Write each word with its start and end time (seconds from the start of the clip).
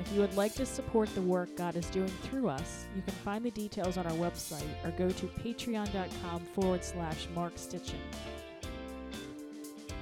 If 0.00 0.12
you 0.12 0.20
would 0.20 0.36
like 0.36 0.54
to 0.54 0.64
support 0.64 1.12
the 1.14 1.22
work 1.22 1.56
God 1.56 1.74
is 1.74 1.86
doing 1.90 2.12
through 2.22 2.48
us, 2.48 2.86
you 2.94 3.02
can 3.02 3.14
find 3.14 3.44
the 3.44 3.50
details 3.50 3.96
on 3.96 4.06
our 4.06 4.12
website 4.12 4.68
or 4.84 4.92
go 4.92 5.10
to 5.10 5.26
patreon.com 5.26 6.40
forward 6.54 6.84
slash 6.84 7.26
Mark 7.34 7.56
Stitchin. 7.56 7.98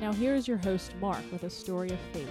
Now, 0.01 0.13
here 0.13 0.35
is 0.35 0.47
your 0.47 0.59
host, 0.59 0.93
Mark, 1.01 1.23
with 1.33 1.45
a 1.45 1.51
story 1.51 1.89
of 1.89 1.99
faith. 2.13 2.29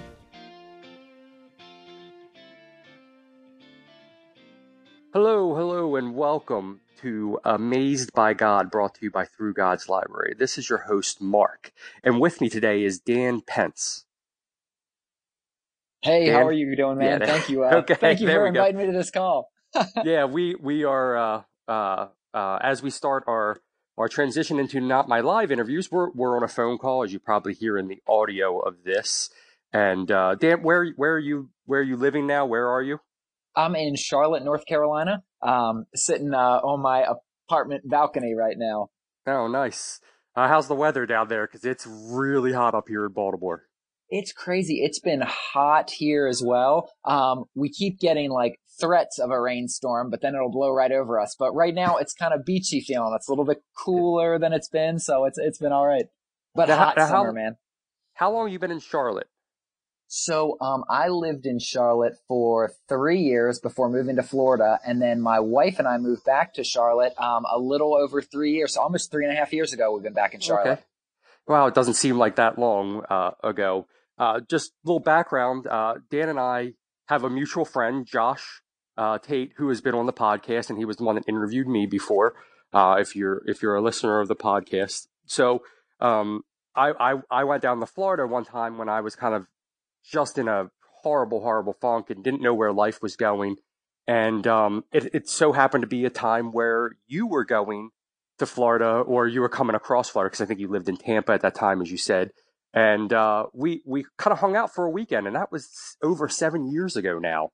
Hello, 5.12 5.56
hello, 5.56 5.96
and 5.96 6.14
welcome 6.14 6.82
to 7.02 7.40
Amazed 7.44 8.14
by 8.14 8.34
God, 8.34 8.70
brought 8.70 8.96
to 8.96 9.06
you 9.06 9.12
by 9.12 9.26
Through 9.26 9.54
God's 9.54 9.90
Library. 9.90 10.36
This 10.38 10.60
is 10.60 10.70
your 10.70 10.80
host, 10.80 11.20
Mark, 11.20 11.72
and 12.04 12.20
with 12.20 12.42
me 12.42 12.50
today 12.50 12.84
is 12.84 13.00
Dan 13.00 13.42
Pence. 13.42 14.05
Hey, 16.06 16.28
Dan? 16.28 16.36
how 16.36 16.48
are 16.48 16.54
you 16.54 16.76
doing, 16.76 17.00
man? 17.00 17.20
Yeah, 17.20 17.26
thank 17.26 17.50
you. 17.50 17.64
Uh, 17.64 17.78
okay, 17.78 17.96
thank 17.96 18.20
you 18.20 18.28
there 18.28 18.42
for 18.42 18.48
inviting 18.48 18.78
me 18.78 18.86
to 18.86 18.92
this 18.92 19.10
call. 19.10 19.50
yeah, 20.04 20.26
we 20.26 20.54
we 20.54 20.84
are 20.84 21.18
uh, 21.18 21.42
uh, 21.68 22.08
uh, 22.32 22.60
as 22.62 22.84
we 22.84 22.92
start 22.92 23.24
our 23.28 23.58
our 23.98 24.08
transition 24.08 24.60
into 24.60 24.80
not 24.80 25.10
my 25.10 25.22
live 25.22 25.52
interviews. 25.52 25.92
We're 25.92 26.12
we're 26.12 26.38
on 26.38 26.44
a 26.44 26.48
phone 26.48 26.78
call, 26.78 27.04
as 27.04 27.12
you 27.12 27.18
probably 27.18 27.56
hear 27.56 27.76
in 27.76 27.88
the 27.88 28.04
audio 28.08 28.60
of 28.60 28.84
this. 28.84 29.32
And 29.74 30.12
uh, 30.12 30.36
Dan, 30.36 30.62
where 30.62 30.92
where 30.96 31.14
are 31.14 31.20
you 31.20 31.50
where 31.66 31.80
are 31.80 31.84
you 31.84 31.98
living 31.98 32.28
now? 32.28 32.46
Where 32.46 32.70
are 32.70 32.84
you? 32.84 33.00
I'm 33.56 33.76
in 33.76 33.96
Charlotte, 33.96 34.44
North 34.44 34.68
Carolina, 34.68 35.24
um, 35.42 35.86
sitting 35.96 36.36
uh, 36.36 36.38
on 36.38 36.84
my 36.84 37.04
apartment 37.50 37.90
balcony 37.90 38.36
right 38.36 38.58
now. 38.58 38.90
Oh, 39.26 39.48
nice. 39.48 40.00
Uh, 40.36 40.48
how's 40.50 40.68
the 40.68 40.76
weather 40.76 41.08
down 41.08 41.30
there? 41.30 41.48
Because 41.48 41.66
it's 41.66 41.88
really 41.88 42.54
hot 42.54 42.76
up 42.76 42.90
here 42.90 43.06
in 43.06 43.14
Baltimore. 43.14 43.64
It's 44.10 44.32
crazy. 44.32 44.84
It's 44.84 45.00
been 45.00 45.22
hot 45.26 45.90
here 45.90 46.28
as 46.28 46.42
well. 46.44 46.92
Um, 47.04 47.46
we 47.56 47.70
keep 47.70 48.00
getting 48.00 48.30
like 48.30 48.60
threats 48.80 49.20
of 49.20 49.32
a 49.32 49.40
rainstorm, 49.42 50.10
but 50.10 50.22
then 50.22 50.36
it'll 50.36 50.52
blow 50.52 50.72
right 50.72 50.92
over 50.92 51.20
us. 51.20 51.36
But 51.38 51.54
right 51.54 51.74
now, 51.74 51.98
it's 51.98 52.14
kind 52.14 52.34
of 52.34 52.46
beachy 52.46 52.82
feeling. 52.82 53.14
It's 53.16 53.28
a 53.28 53.32
little 53.32 53.46
bit 53.46 53.64
cooler 53.78 54.38
than 54.38 54.54
it's 54.54 54.70
been, 54.70 55.00
so 55.00 55.26
it's 55.26 55.38
it's 55.38 55.58
been 55.58 55.72
all 55.72 55.88
right. 55.88 56.06
But 56.54 56.70
Now, 56.70 56.78
hot 56.78 56.98
now, 56.98 57.06
how- 57.06 57.12
summer, 57.12 57.34
man. 57.34 57.58
How 58.14 58.32
long 58.32 58.46
have 58.46 58.54
you 58.54 58.60
been 58.60 58.72
in 58.72 58.80
Charlotte? 58.80 59.28
So, 60.08 60.56
um, 60.62 60.86
I 60.90 61.10
lived 61.10 61.46
in 61.46 61.60
Charlotte 61.60 62.14
for 62.28 62.72
three 62.88 63.20
years 63.20 63.60
before 63.60 63.90
moving 63.90 64.16
to 64.18 64.24
Florida, 64.24 64.80
and 64.86 65.02
then 65.02 65.20
my 65.20 65.40
wife 65.40 65.80
and 65.80 65.88
I 65.88 65.98
moved 65.98 66.24
back 66.24 66.54
to 66.54 66.64
Charlotte 66.64 67.14
um, 67.20 67.44
a 67.52 67.60
little 67.60 67.96
over 67.96 68.22
three 68.22 68.52
years, 68.52 68.76
so 68.76 68.82
almost 68.82 69.12
three 69.12 69.26
and 69.26 69.34
a 69.34 69.38
half 69.38 69.52
years 69.52 69.74
ago. 69.74 69.92
We've 69.94 70.04
been 70.04 70.14
back 70.14 70.34
in 70.34 70.40
Charlotte. 70.40 70.72
Okay. 70.72 70.82
Wow, 71.48 71.68
it 71.68 71.74
doesn't 71.76 71.96
seem 71.96 72.18
like 72.18 72.38
that 72.38 72.58
long 72.58 73.04
uh, 73.10 73.32
ago. 73.44 73.88
Uh, 74.18 74.40
just 74.50 74.72
a 74.72 74.88
little 74.88 75.00
background. 75.00 75.68
Uh, 75.68 75.96
Dan 76.10 76.30
and 76.30 76.40
I 76.40 76.74
have 77.08 77.24
a 77.24 77.30
mutual 77.30 77.66
friend, 77.66 78.06
Josh 78.06 78.62
uh, 78.98 79.18
Tate, 79.18 79.54
who 79.58 79.70
has 79.70 79.82
been 79.82 79.96
on 79.96 80.06
the 80.06 80.14
podcast, 80.14 80.70
and 80.70 80.78
he 80.78 80.86
was 80.86 80.98
the 80.98 81.04
one 81.04 81.16
that 81.16 81.28
interviewed 81.28 81.68
me 81.68 81.86
before. 81.86 82.36
Uh, 82.74 82.98
if 83.00 83.16
you're 83.16 83.42
if 83.46 83.62
you're 83.62 83.76
a 83.76 83.82
listener 83.82 84.20
of 84.20 84.28
the 84.28 84.36
podcast, 84.36 85.08
so 85.26 85.62
um, 86.00 86.42
I, 86.76 86.92
I 86.92 87.16
I 87.30 87.44
went 87.44 87.62
down 87.62 87.80
to 87.80 87.86
Florida 87.86 88.28
one 88.28 88.46
time 88.46 88.78
when 88.78 88.90
I 88.90 89.02
was 89.02 89.16
kind 89.16 89.34
of 89.34 89.46
just 90.04 90.38
in 90.38 90.48
a 90.48 90.70
horrible 91.04 91.42
horrible 91.42 91.74
funk 91.74 92.10
and 92.10 92.24
didn't 92.24 92.42
know 92.42 92.54
where 92.54 92.74
life 92.74 93.02
was 93.02 93.16
going, 93.16 93.58
and 94.08 94.46
um, 94.48 94.84
it 94.92 95.14
it 95.14 95.30
so 95.30 95.54
happened 95.54 95.84
to 95.84 95.88
be 95.88 96.06
a 96.06 96.10
time 96.10 96.52
where 96.52 96.92
you 97.08 97.28
were 97.28 97.46
going 97.46 97.92
to 98.40 98.46
Florida 98.46 99.00
or 99.00 99.28
you 99.28 99.42
were 99.42 99.50
coming 99.50 99.76
across 99.76 100.10
Florida 100.10 100.30
because 100.30 100.42
I 100.42 100.46
think 100.46 100.60
you 100.60 100.68
lived 100.68 100.90
in 100.90 100.98
Tampa 100.98 101.34
at 101.34 101.42
that 101.42 101.56
time, 101.56 101.82
as 101.82 101.92
you 101.92 101.98
said. 101.98 102.32
And 102.76 103.14
uh, 103.14 103.46
we 103.54 103.82
we 103.86 104.06
kind 104.18 104.34
of 104.34 104.40
hung 104.40 104.58
out 104.58 104.76
for 104.76 104.84
a 104.86 104.90
weekend, 104.90 105.28
and 105.28 105.36
that 105.36 105.50
was 105.50 105.96
over 106.04 106.28
seven 106.28 106.70
years 106.70 106.98
ago 106.98 107.18
now. 107.18 107.52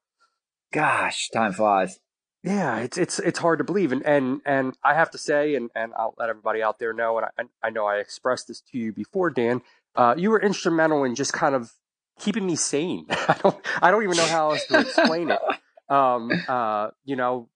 Gosh, 0.73 1.29
time 1.29 1.53
flies. 1.53 1.99
Yeah, 2.43 2.79
it's 2.79 2.97
it's 2.97 3.19
it's 3.19 3.37
hard 3.37 3.59
to 3.59 3.63
believe, 3.63 3.91
and 3.91 4.03
and 4.03 4.41
and 4.47 4.75
I 4.83 4.95
have 4.95 5.11
to 5.11 5.19
say, 5.19 5.53
and 5.53 5.69
and 5.75 5.93
I'll 5.95 6.15
let 6.17 6.29
everybody 6.29 6.63
out 6.63 6.79
there 6.79 6.91
know, 6.91 7.19
and 7.19 7.27
I 7.37 7.67
I 7.67 7.69
know 7.69 7.85
I 7.85 7.97
expressed 7.97 8.47
this 8.47 8.61
to 8.71 8.79
you 8.79 8.91
before, 8.91 9.29
Dan. 9.29 9.61
Uh, 9.95 10.15
you 10.17 10.31
were 10.31 10.41
instrumental 10.41 11.03
in 11.03 11.13
just 11.13 11.33
kind 11.33 11.53
of 11.53 11.71
keeping 12.19 12.47
me 12.47 12.55
sane. 12.55 13.05
I 13.11 13.37
don't 13.43 13.65
I 13.79 13.91
don't 13.91 14.01
even 14.03 14.17
know 14.17 14.25
how 14.25 14.51
else 14.51 14.65
to 14.67 14.79
explain 14.79 15.29
it. 15.29 15.39
Um, 15.89 16.31
uh, 16.47 16.91
you 17.03 17.17
know, 17.17 17.49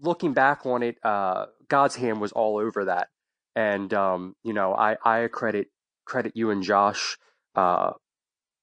looking 0.00 0.32
back 0.32 0.66
on 0.66 0.82
it, 0.82 0.96
uh, 1.04 1.46
God's 1.68 1.94
hand 1.94 2.20
was 2.20 2.32
all 2.32 2.58
over 2.58 2.86
that, 2.86 3.06
and 3.54 3.94
um, 3.94 4.34
you 4.42 4.52
know, 4.52 4.74
I 4.74 4.96
I 5.04 5.28
credit 5.28 5.68
credit 6.06 6.32
you 6.34 6.50
and 6.50 6.62
Josh 6.62 7.18
uh, 7.54 7.92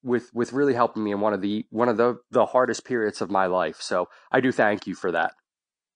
with 0.04 0.30
with 0.34 0.54
really 0.54 0.74
helping 0.74 1.04
me 1.04 1.12
in 1.12 1.20
one 1.20 1.34
of 1.34 1.42
the 1.42 1.66
one 1.70 1.90
of 1.90 1.98
the 1.98 2.18
the 2.32 2.46
hardest 2.46 2.86
periods 2.86 3.22
of 3.22 3.30
my 3.30 3.46
life. 3.46 3.82
So 3.82 4.10
I 4.32 4.42
do 4.42 4.52
thank 4.52 4.88
you 4.88 4.96
for 4.96 5.12
that. 5.12 5.34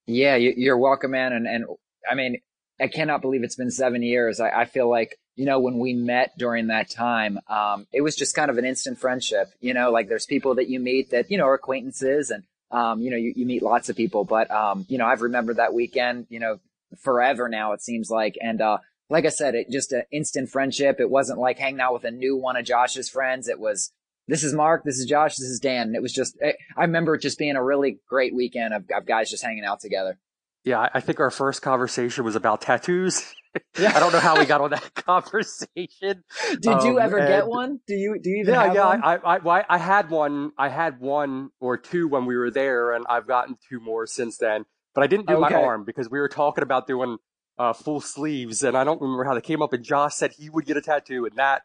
Yeah, 0.05 0.35
you, 0.35 0.53
you're 0.55 0.77
welcome, 0.77 1.11
man. 1.11 1.33
And 1.33 1.47
and 1.47 1.65
I 2.09 2.15
mean, 2.15 2.37
I 2.79 2.87
cannot 2.87 3.21
believe 3.21 3.43
it's 3.43 3.55
been 3.55 3.71
seven 3.71 4.01
years. 4.03 4.39
I, 4.39 4.49
I 4.49 4.65
feel 4.65 4.89
like 4.89 5.17
you 5.35 5.45
know 5.45 5.59
when 5.59 5.77
we 5.79 5.93
met 5.93 6.37
during 6.37 6.67
that 6.67 6.89
time, 6.89 7.39
um, 7.47 7.87
it 7.91 8.01
was 8.01 8.15
just 8.15 8.35
kind 8.35 8.49
of 8.49 8.57
an 8.57 8.65
instant 8.65 8.99
friendship. 8.99 9.49
You 9.59 9.73
know, 9.73 9.91
like 9.91 10.07
there's 10.07 10.25
people 10.25 10.55
that 10.55 10.69
you 10.69 10.79
meet 10.79 11.11
that 11.11 11.29
you 11.29 11.37
know 11.37 11.45
are 11.45 11.55
acquaintances, 11.55 12.31
and 12.31 12.43
um, 12.71 13.01
you 13.01 13.11
know 13.11 13.17
you, 13.17 13.33
you 13.35 13.45
meet 13.45 13.61
lots 13.61 13.89
of 13.89 13.95
people. 13.95 14.23
But 14.23 14.49
um, 14.49 14.85
you 14.87 14.97
know, 14.97 15.05
I've 15.05 15.21
remembered 15.21 15.57
that 15.57 15.73
weekend. 15.73 16.27
You 16.29 16.39
know, 16.39 16.59
forever 16.99 17.49
now 17.49 17.73
it 17.73 17.81
seems 17.81 18.09
like, 18.09 18.37
and 18.41 18.61
uh, 18.61 18.77
like 19.09 19.25
I 19.25 19.29
said, 19.29 19.55
it 19.55 19.69
just 19.71 19.91
an 19.91 20.03
instant 20.11 20.49
friendship. 20.49 20.99
It 20.99 21.09
wasn't 21.09 21.39
like 21.39 21.57
hanging 21.59 21.81
out 21.81 21.93
with 21.93 22.03
a 22.03 22.11
new 22.11 22.35
one 22.37 22.57
of 22.57 22.65
Josh's 22.65 23.09
friends. 23.09 23.47
It 23.47 23.59
was. 23.59 23.91
This 24.29 24.43
is 24.43 24.53
Mark. 24.53 24.83
This 24.83 24.97
is 24.97 25.05
Josh. 25.05 25.37
This 25.37 25.47
is 25.47 25.59
Dan. 25.61 25.87
And 25.87 25.95
it 25.95 26.01
was 26.01 26.11
just, 26.11 26.37
I 26.43 26.55
I 26.75 26.81
remember 26.81 27.15
it 27.15 27.21
just 27.21 27.37
being 27.39 27.55
a 27.55 27.63
really 27.63 27.99
great 28.09 28.35
weekend 28.35 28.73
of, 28.73 28.83
of 28.93 29.05
guys 29.05 29.29
just 29.29 29.41
hanging 29.41 29.63
out 29.63 29.79
together. 29.79 30.19
Yeah, 30.65 30.89
I- 30.93 30.99
think 30.99 31.21
our 31.21 31.31
first 31.31 31.61
conversation 31.61 32.25
was 32.25 32.35
about 32.35 32.61
tattoos. 32.61 33.23
Yeah. 33.79 33.91
I 33.95 33.99
don't 33.99 34.13
know 34.13 34.19
how 34.19 34.37
we 34.37 34.45
got 34.45 34.61
on 34.61 34.69
that 34.69 34.93
conversation. 35.47 36.23
Did 36.61 36.63
you 36.83 36.97
Um, 36.97 36.99
ever 36.99 37.17
get 37.19 37.47
one? 37.47 37.79
Do 37.87 37.95
you 37.95 38.19
do 38.21 38.29
you 38.29 38.41
even 38.41 38.53
Yeah, 38.53 38.71
yeah. 38.73 38.85
I, 38.87 39.15
I, 39.15 39.37
I, 39.37 39.65
I 39.67 39.77
had 39.79 40.11
one. 40.11 40.51
I 40.59 40.69
had 40.69 40.99
one 40.99 41.49
or 41.59 41.75
two 41.77 42.07
when 42.07 42.25
we 42.27 42.35
were 42.37 42.51
there, 42.51 42.91
and 42.93 43.05
I've 43.09 43.25
gotten 43.27 43.57
two 43.69 43.79
more 43.79 44.05
since 44.05 44.37
then. 44.37 44.65
But 44.93 45.03
I 45.03 45.07
didn't 45.07 45.27
do 45.27 45.39
my 45.39 45.51
arm 45.53 45.85
because 45.85 46.07
we 46.07 46.19
were 46.19 46.29
talking 46.29 46.61
about 46.63 46.85
doing 46.85 47.17
uh, 47.57 47.73
full 47.73 48.01
sleeves, 48.01 48.63
and 48.63 48.77
I 48.77 48.83
don't 48.83 49.01
remember 49.01 49.23
how 49.23 49.33
they 49.33 49.41
came 49.41 49.61
up. 49.61 49.73
And 49.73 49.83
Josh 49.83 50.15
said 50.15 50.33
he 50.33 50.49
would 50.49 50.65
get 50.65 50.77
a 50.77 50.81
tattoo, 50.81 51.25
and 51.25 51.35
that 51.37 51.63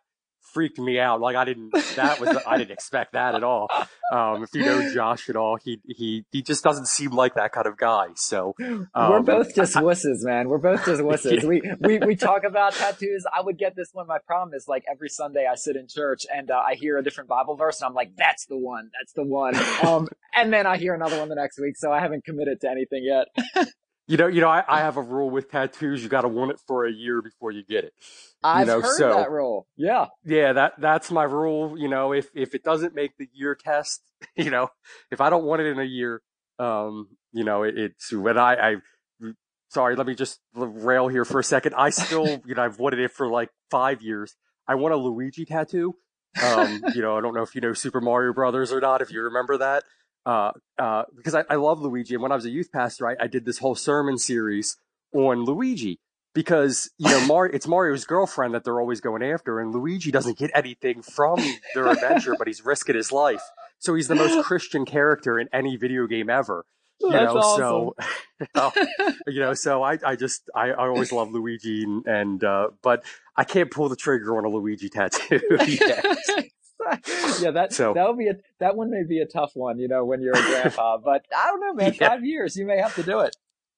freaked 0.52 0.78
me 0.78 0.98
out. 0.98 1.20
Like 1.20 1.36
I 1.36 1.44
didn't. 1.44 1.72
That 1.96 2.20
was. 2.20 2.36
I 2.46 2.58
didn't 2.58 2.72
expect 2.72 3.12
that 3.12 3.34
at 3.34 3.44
all. 3.44 3.68
Um, 4.12 4.42
if 4.42 4.54
you 4.54 4.64
know 4.64 4.92
Josh 4.92 5.28
at 5.28 5.36
all, 5.36 5.56
he 5.56 5.80
he 5.86 6.24
he 6.30 6.42
just 6.42 6.62
doesn't 6.62 6.86
seem 6.86 7.10
like 7.10 7.34
that 7.34 7.52
kind 7.52 7.66
of 7.66 7.76
guy. 7.76 8.08
So 8.16 8.54
We're 8.58 8.86
um, 8.94 9.24
both 9.24 9.54
just 9.54 9.74
wusses, 9.76 10.22
man. 10.22 10.48
We're 10.48 10.58
both 10.58 10.84
just 10.84 11.00
wusses. 11.02 11.32
Yeah. 11.42 11.48
We, 11.80 11.98
we 11.98 12.06
we 12.06 12.16
talk 12.16 12.44
about 12.44 12.74
tattoos. 12.74 13.24
I 13.32 13.40
would 13.40 13.58
get 13.58 13.74
this 13.74 13.88
one. 13.92 14.06
My 14.06 14.18
problem 14.18 14.54
is 14.54 14.66
like 14.68 14.84
every 14.90 15.08
Sunday 15.08 15.46
I 15.50 15.54
sit 15.54 15.76
in 15.76 15.86
church 15.88 16.24
and 16.32 16.50
uh, 16.50 16.56
I 16.56 16.74
hear 16.74 16.98
a 16.98 17.02
different 17.02 17.28
Bible 17.28 17.56
verse 17.56 17.80
and 17.80 17.88
I'm 17.88 17.94
like, 17.94 18.16
that's 18.16 18.46
the 18.46 18.56
one. 18.56 18.90
That's 18.98 19.12
the 19.12 19.24
one. 19.24 19.54
Um, 19.82 20.08
and 20.34 20.52
then 20.52 20.66
I 20.66 20.76
hear 20.76 20.94
another 20.94 21.18
one 21.18 21.28
the 21.28 21.34
next 21.34 21.58
week. 21.58 21.76
So 21.76 21.90
I 21.90 22.00
haven't 22.00 22.24
committed 22.24 22.60
to 22.60 22.70
anything 22.70 23.04
yet. 23.04 23.26
You 24.08 24.16
know, 24.16 24.26
you 24.26 24.40
know, 24.40 24.48
I, 24.48 24.64
I 24.68 24.80
have 24.80 24.96
a 24.96 25.02
rule 25.02 25.30
with 25.30 25.50
tattoos. 25.50 26.02
You 26.02 26.08
got 26.08 26.22
to 26.22 26.28
want 26.28 26.50
it 26.50 26.60
for 26.66 26.84
a 26.84 26.92
year 26.92 27.22
before 27.22 27.52
you 27.52 27.62
get 27.64 27.84
it. 27.84 27.92
I've 28.42 28.66
know, 28.66 28.80
heard 28.80 28.96
so- 28.96 29.14
that 29.14 29.30
rule. 29.30 29.66
Yeah. 29.76 30.06
Yeah, 30.24 30.52
that 30.54 30.74
that's 30.78 31.10
my 31.10 31.24
rule. 31.24 31.78
You 31.78 31.88
know, 31.88 32.12
if 32.12 32.28
if 32.34 32.54
it 32.54 32.64
doesn't 32.64 32.94
make 32.94 33.16
the 33.16 33.28
year 33.32 33.54
test, 33.54 34.02
you 34.36 34.50
know, 34.50 34.68
if 35.10 35.20
I 35.20 35.30
don't 35.30 35.44
want 35.44 35.62
it 35.62 35.66
in 35.68 35.78
a 35.78 35.84
year, 35.84 36.20
um, 36.58 37.08
you 37.32 37.44
know, 37.44 37.62
it, 37.62 37.78
it's 37.78 38.12
when 38.12 38.38
I 38.38 38.54
I. 38.54 38.76
Sorry, 39.68 39.96
let 39.96 40.06
me 40.06 40.14
just 40.14 40.38
rail 40.54 41.08
here 41.08 41.24
for 41.24 41.38
a 41.38 41.44
second. 41.44 41.74
I 41.74 41.88
still, 41.88 42.26
you 42.46 42.54
know, 42.54 42.62
I've 42.62 42.78
wanted 42.78 42.98
it 42.98 43.10
for 43.10 43.28
like 43.28 43.48
five 43.70 44.02
years. 44.02 44.36
I 44.68 44.74
want 44.74 44.92
a 44.92 44.98
Luigi 44.98 45.46
tattoo. 45.46 45.94
Um, 46.42 46.82
you 46.94 47.00
know, 47.00 47.16
I 47.16 47.22
don't 47.22 47.34
know 47.34 47.42
if 47.42 47.54
you 47.54 47.62
know 47.62 47.72
Super 47.72 48.00
Mario 48.00 48.34
Brothers 48.34 48.70
or 48.70 48.80
not. 48.80 49.00
If 49.00 49.10
you 49.10 49.22
remember 49.22 49.56
that, 49.58 49.84
uh, 50.26 50.52
uh, 50.78 51.04
because 51.16 51.34
I, 51.34 51.44
I 51.50 51.56
love 51.56 51.80
Luigi. 51.80 52.14
And 52.14 52.22
when 52.22 52.32
I 52.32 52.34
was 52.34 52.44
a 52.44 52.50
youth 52.50 52.70
pastor, 52.72 53.08
I, 53.08 53.16
I 53.20 53.26
did 53.26 53.44
this 53.44 53.58
whole 53.58 53.74
sermon 53.74 54.18
series 54.18 54.76
on 55.14 55.44
Luigi 55.44 56.00
because, 56.34 56.90
you 56.98 57.10
know, 57.10 57.26
Mario, 57.26 57.54
it's 57.54 57.66
Mario's 57.66 58.04
girlfriend 58.04 58.54
that 58.54 58.64
they're 58.64 58.80
always 58.80 59.00
going 59.00 59.22
after. 59.22 59.60
And 59.60 59.72
Luigi 59.72 60.10
doesn't 60.10 60.38
get 60.38 60.50
anything 60.54 61.02
from 61.02 61.38
their 61.74 61.88
adventure, 61.88 62.34
but 62.38 62.46
he's 62.46 62.64
risking 62.64 62.94
his 62.94 63.12
life. 63.12 63.42
So 63.78 63.94
he's 63.94 64.08
the 64.08 64.14
most 64.14 64.44
Christian 64.46 64.84
character 64.84 65.38
in 65.38 65.48
any 65.52 65.76
video 65.76 66.06
game 66.06 66.30
ever. 66.30 66.64
you 67.00 67.10
know, 67.10 67.36
awesome. 67.36 68.06
so 68.56 68.72
you 69.26 69.40
know, 69.40 69.54
so 69.54 69.82
I, 69.82 69.98
I 70.04 70.16
just 70.16 70.48
I, 70.54 70.70
I 70.70 70.86
always 70.86 71.10
love 71.10 71.32
Luigi 71.32 71.82
and, 71.82 72.06
and 72.06 72.44
uh, 72.44 72.68
but 72.80 73.04
I 73.36 73.44
can't 73.44 73.70
pull 73.70 73.88
the 73.88 73.96
trigger 73.96 74.38
on 74.38 74.44
a 74.44 74.48
Luigi 74.48 74.88
tattoo 74.88 75.40
yet. 75.66 76.06
yeah, 77.40 77.50
that 77.52 77.72
so, 77.72 77.94
that 77.94 78.08
would 78.08 78.18
be 78.18 78.28
a 78.28 78.34
that 78.60 78.76
one 78.76 78.90
may 78.90 79.04
be 79.04 79.20
a 79.20 79.26
tough 79.26 79.52
one, 79.54 79.78
you 79.78 79.88
know, 79.88 80.04
when 80.04 80.20
you're 80.20 80.36
a 80.36 80.42
grandpa. 80.42 80.98
but 80.98 81.24
I 81.36 81.46
don't 81.46 81.60
know, 81.60 81.74
man. 81.74 81.94
Yeah. 81.98 82.08
Five 82.08 82.24
years, 82.24 82.56
you 82.56 82.66
may 82.66 82.78
have 82.78 82.94
to 82.96 83.02
do 83.02 83.20
it. 83.20 83.36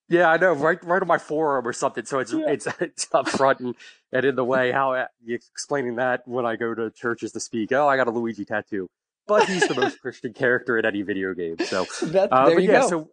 Yeah, 0.08 0.28
I 0.28 0.36
know, 0.36 0.52
right, 0.52 0.82
right 0.84 1.00
on 1.00 1.08
my 1.08 1.16
forearm 1.18 1.66
or 1.66 1.72
something. 1.72 2.04
So 2.04 2.18
it's 2.18 2.32
yeah. 2.32 2.48
it's 2.48 2.66
it's 2.80 3.08
up 3.12 3.28
front 3.28 3.60
and, 3.60 3.74
and 4.12 4.24
in 4.24 4.36
the 4.36 4.44
way. 4.44 4.70
How 4.72 5.06
explaining 5.26 5.96
that 5.96 6.26
when 6.26 6.44
I 6.46 6.56
go 6.56 6.74
to 6.74 6.90
churches 6.90 7.32
to 7.32 7.40
speak? 7.40 7.72
Oh, 7.72 7.88
I 7.88 7.96
got 7.96 8.06
a 8.06 8.10
Luigi 8.10 8.44
tattoo, 8.44 8.88
but 9.26 9.48
he's 9.48 9.66
the 9.66 9.74
most 9.74 10.00
Christian 10.00 10.32
character 10.32 10.78
in 10.78 10.84
any 10.84 11.02
video 11.02 11.32
game. 11.34 11.56
So 11.58 11.84
that, 12.02 12.32
uh, 12.32 12.48
there 12.48 12.58
you 12.58 12.70
yeah, 12.70 12.82
go. 12.82 12.88
so 12.88 13.10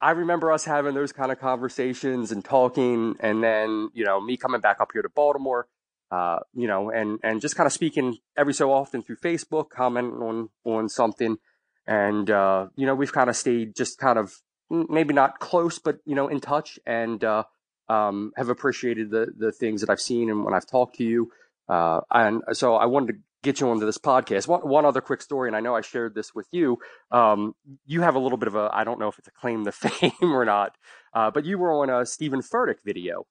I 0.00 0.12
remember 0.12 0.50
us 0.50 0.64
having 0.64 0.94
those 0.94 1.12
kind 1.12 1.30
of 1.30 1.38
conversations 1.38 2.32
and 2.32 2.42
talking, 2.42 3.16
and 3.20 3.42
then 3.42 3.90
you 3.92 4.04
know 4.04 4.20
me 4.20 4.36
coming 4.36 4.60
back 4.60 4.80
up 4.80 4.90
here 4.92 5.02
to 5.02 5.10
Baltimore, 5.10 5.66
uh, 6.10 6.38
you 6.54 6.66
know, 6.66 6.90
and 6.90 7.18
and 7.22 7.40
just 7.40 7.56
kind 7.56 7.66
of 7.66 7.72
speaking 7.72 8.18
every 8.36 8.54
so 8.54 8.72
often 8.72 9.02
through 9.02 9.16
Facebook, 9.16 9.70
commenting 9.70 10.20
on 10.22 10.48
on 10.64 10.88
something, 10.88 11.36
and 11.86 12.30
uh, 12.30 12.66
you 12.76 12.86
know 12.86 12.94
we've 12.94 13.12
kind 13.12 13.30
of 13.30 13.36
stayed 13.36 13.76
just 13.76 13.98
kind 13.98 14.18
of 14.18 14.34
maybe 14.70 15.12
not 15.12 15.40
close, 15.40 15.78
but 15.78 15.98
you 16.04 16.14
know, 16.14 16.28
in 16.28 16.40
touch, 16.40 16.78
and 16.86 17.22
uh, 17.24 17.44
um, 17.88 18.32
have 18.36 18.48
appreciated 18.48 19.10
the 19.10 19.28
the 19.36 19.52
things 19.52 19.80
that 19.80 19.90
I've 19.90 20.00
seen 20.00 20.30
and 20.30 20.44
when 20.44 20.54
I've 20.54 20.66
talked 20.66 20.96
to 20.96 21.04
you. 21.04 21.30
Uh, 21.68 22.00
and 22.10 22.42
so 22.52 22.74
I 22.74 22.86
wanted 22.86 23.12
to 23.12 23.18
get 23.42 23.60
you 23.60 23.68
onto 23.70 23.86
this 23.86 23.98
podcast. 23.98 24.48
One 24.48 24.60
one 24.60 24.84
other 24.84 25.00
quick 25.00 25.22
story, 25.22 25.48
and 25.48 25.56
I 25.56 25.60
know 25.60 25.74
I 25.74 25.80
shared 25.80 26.14
this 26.14 26.34
with 26.34 26.46
you. 26.52 26.78
Um, 27.10 27.54
you 27.86 28.02
have 28.02 28.14
a 28.14 28.18
little 28.18 28.38
bit 28.38 28.48
of 28.48 28.54
a 28.54 28.70
I 28.72 28.84
don't 28.84 28.98
know 28.98 29.08
if 29.08 29.18
it's 29.18 29.28
a 29.28 29.32
claim 29.32 29.64
to 29.64 29.72
fame 29.72 30.32
or 30.32 30.44
not, 30.44 30.76
uh, 31.14 31.30
but 31.30 31.44
you 31.44 31.58
were 31.58 31.72
on 31.72 31.90
a 31.90 32.06
Steven 32.06 32.40
Furtick 32.40 32.82
video. 32.84 33.26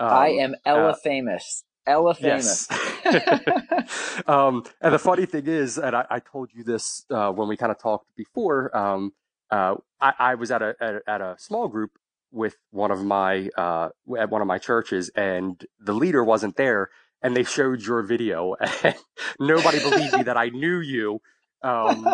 Um, 0.00 0.08
I 0.08 0.28
am 0.28 0.54
Ella 0.64 0.96
famous. 1.02 1.64
Ella 1.86 2.14
famous. 2.14 2.68
Yes. 2.70 4.22
um, 4.26 4.64
and 4.80 4.94
the 4.94 4.98
funny 4.98 5.26
thing 5.26 5.46
is, 5.46 5.78
and 5.78 5.94
I, 5.94 6.06
I 6.10 6.20
told 6.20 6.50
you 6.52 6.64
this 6.64 7.04
uh, 7.10 7.30
when 7.30 7.48
we 7.48 7.56
kind 7.56 7.70
of 7.70 7.78
talked 7.78 8.06
before. 8.16 8.74
Um, 8.76 9.12
uh, 9.50 9.76
I, 10.00 10.12
I, 10.18 10.34
was 10.34 10.50
at 10.50 10.62
a, 10.62 10.74
at, 10.80 11.02
at 11.06 11.20
a 11.20 11.36
small 11.38 11.68
group 11.68 11.92
with 12.32 12.56
one 12.70 12.90
of 12.90 13.04
my 13.04 13.48
uh, 13.56 13.90
at 14.18 14.30
one 14.30 14.40
of 14.40 14.46
my 14.46 14.58
churches, 14.58 15.10
and 15.14 15.64
the 15.78 15.92
leader 15.92 16.24
wasn't 16.24 16.56
there, 16.56 16.90
and 17.22 17.36
they 17.36 17.44
showed 17.44 17.82
your 17.82 18.02
video, 18.02 18.54
and 18.82 18.96
nobody 19.38 19.78
believed 19.78 20.14
me 20.14 20.22
that 20.24 20.36
I 20.36 20.48
knew 20.48 20.80
you. 20.80 21.20
Um, 21.62 22.06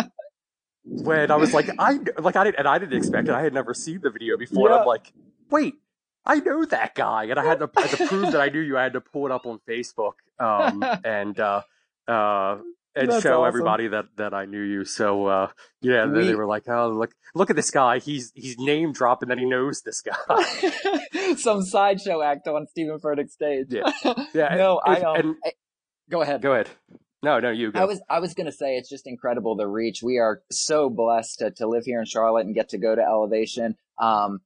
when 0.84 1.30
I 1.30 1.36
was 1.36 1.54
like, 1.54 1.70
I 1.78 1.98
like 2.18 2.36
I 2.36 2.44
didn't, 2.44 2.58
and 2.58 2.68
I 2.68 2.78
didn't 2.78 2.96
expect 2.96 3.28
it. 3.28 3.34
I 3.34 3.42
had 3.42 3.54
never 3.54 3.74
seen 3.74 4.00
the 4.02 4.10
video 4.10 4.36
before. 4.36 4.68
Yeah. 4.68 4.80
I'm 4.80 4.86
like, 4.86 5.12
wait, 5.50 5.74
I 6.24 6.40
know 6.40 6.64
that 6.66 6.94
guy, 6.94 7.24
and 7.24 7.38
I 7.38 7.44
had 7.44 7.60
to, 7.60 7.66
to 7.66 8.06
prove 8.06 8.32
that 8.32 8.40
I 8.40 8.48
knew 8.48 8.60
you. 8.60 8.76
I 8.76 8.82
had 8.82 8.92
to 8.92 9.00
pull 9.00 9.26
it 9.26 9.32
up 9.32 9.46
on 9.46 9.58
Facebook, 9.68 10.12
um, 10.38 10.84
and 11.04 11.38
uh, 11.40 11.62
uh, 12.06 12.58
and 12.94 13.10
That's 13.10 13.22
show 13.22 13.42
awesome. 13.42 13.48
everybody 13.48 13.88
that 13.88 14.06
that 14.16 14.34
I 14.34 14.46
knew 14.46 14.62
you. 14.62 14.84
So 14.84 15.26
uh, 15.26 15.48
yeah, 15.80 16.06
we, 16.06 16.26
they 16.26 16.34
were 16.34 16.46
like, 16.46 16.68
"Oh, 16.68 16.88
look, 16.88 17.12
look 17.34 17.50
at 17.50 17.56
this 17.56 17.70
guy. 17.70 18.00
He's 18.00 18.32
he's 18.34 18.58
name 18.58 18.92
dropping 18.92 19.28
that 19.28 19.38
he 19.38 19.44
knows 19.44 19.82
this 19.82 20.02
guy." 20.02 21.34
Some 21.36 21.62
sideshow 21.62 22.20
act 22.22 22.48
on 22.48 22.66
Steven 22.66 22.98
Furtick's 22.98 23.34
stage. 23.34 23.68
Yeah, 23.70 23.90
yeah. 24.34 24.54
no, 24.56 24.80
I, 24.84 25.00
um, 25.00 25.16
and, 25.16 25.34
I, 25.44 25.52
go 26.10 26.22
ahead. 26.22 26.42
Go 26.42 26.52
ahead. 26.52 26.68
No, 27.22 27.38
no, 27.38 27.50
you 27.50 27.70
go. 27.70 27.80
I 27.80 27.84
was 27.84 28.02
I 28.08 28.18
was 28.18 28.34
gonna 28.34 28.52
say 28.52 28.76
it's 28.76 28.88
just 28.88 29.06
incredible 29.06 29.54
the 29.54 29.68
reach. 29.68 30.02
We 30.02 30.18
are 30.18 30.42
so 30.50 30.90
blessed 30.90 31.38
to, 31.40 31.50
to 31.52 31.68
live 31.68 31.84
here 31.84 32.00
in 32.00 32.06
Charlotte 32.06 32.46
and 32.46 32.54
get 32.54 32.70
to 32.70 32.78
go 32.78 32.94
to 32.94 33.02
Elevation. 33.02 33.76
Um, 33.98 34.40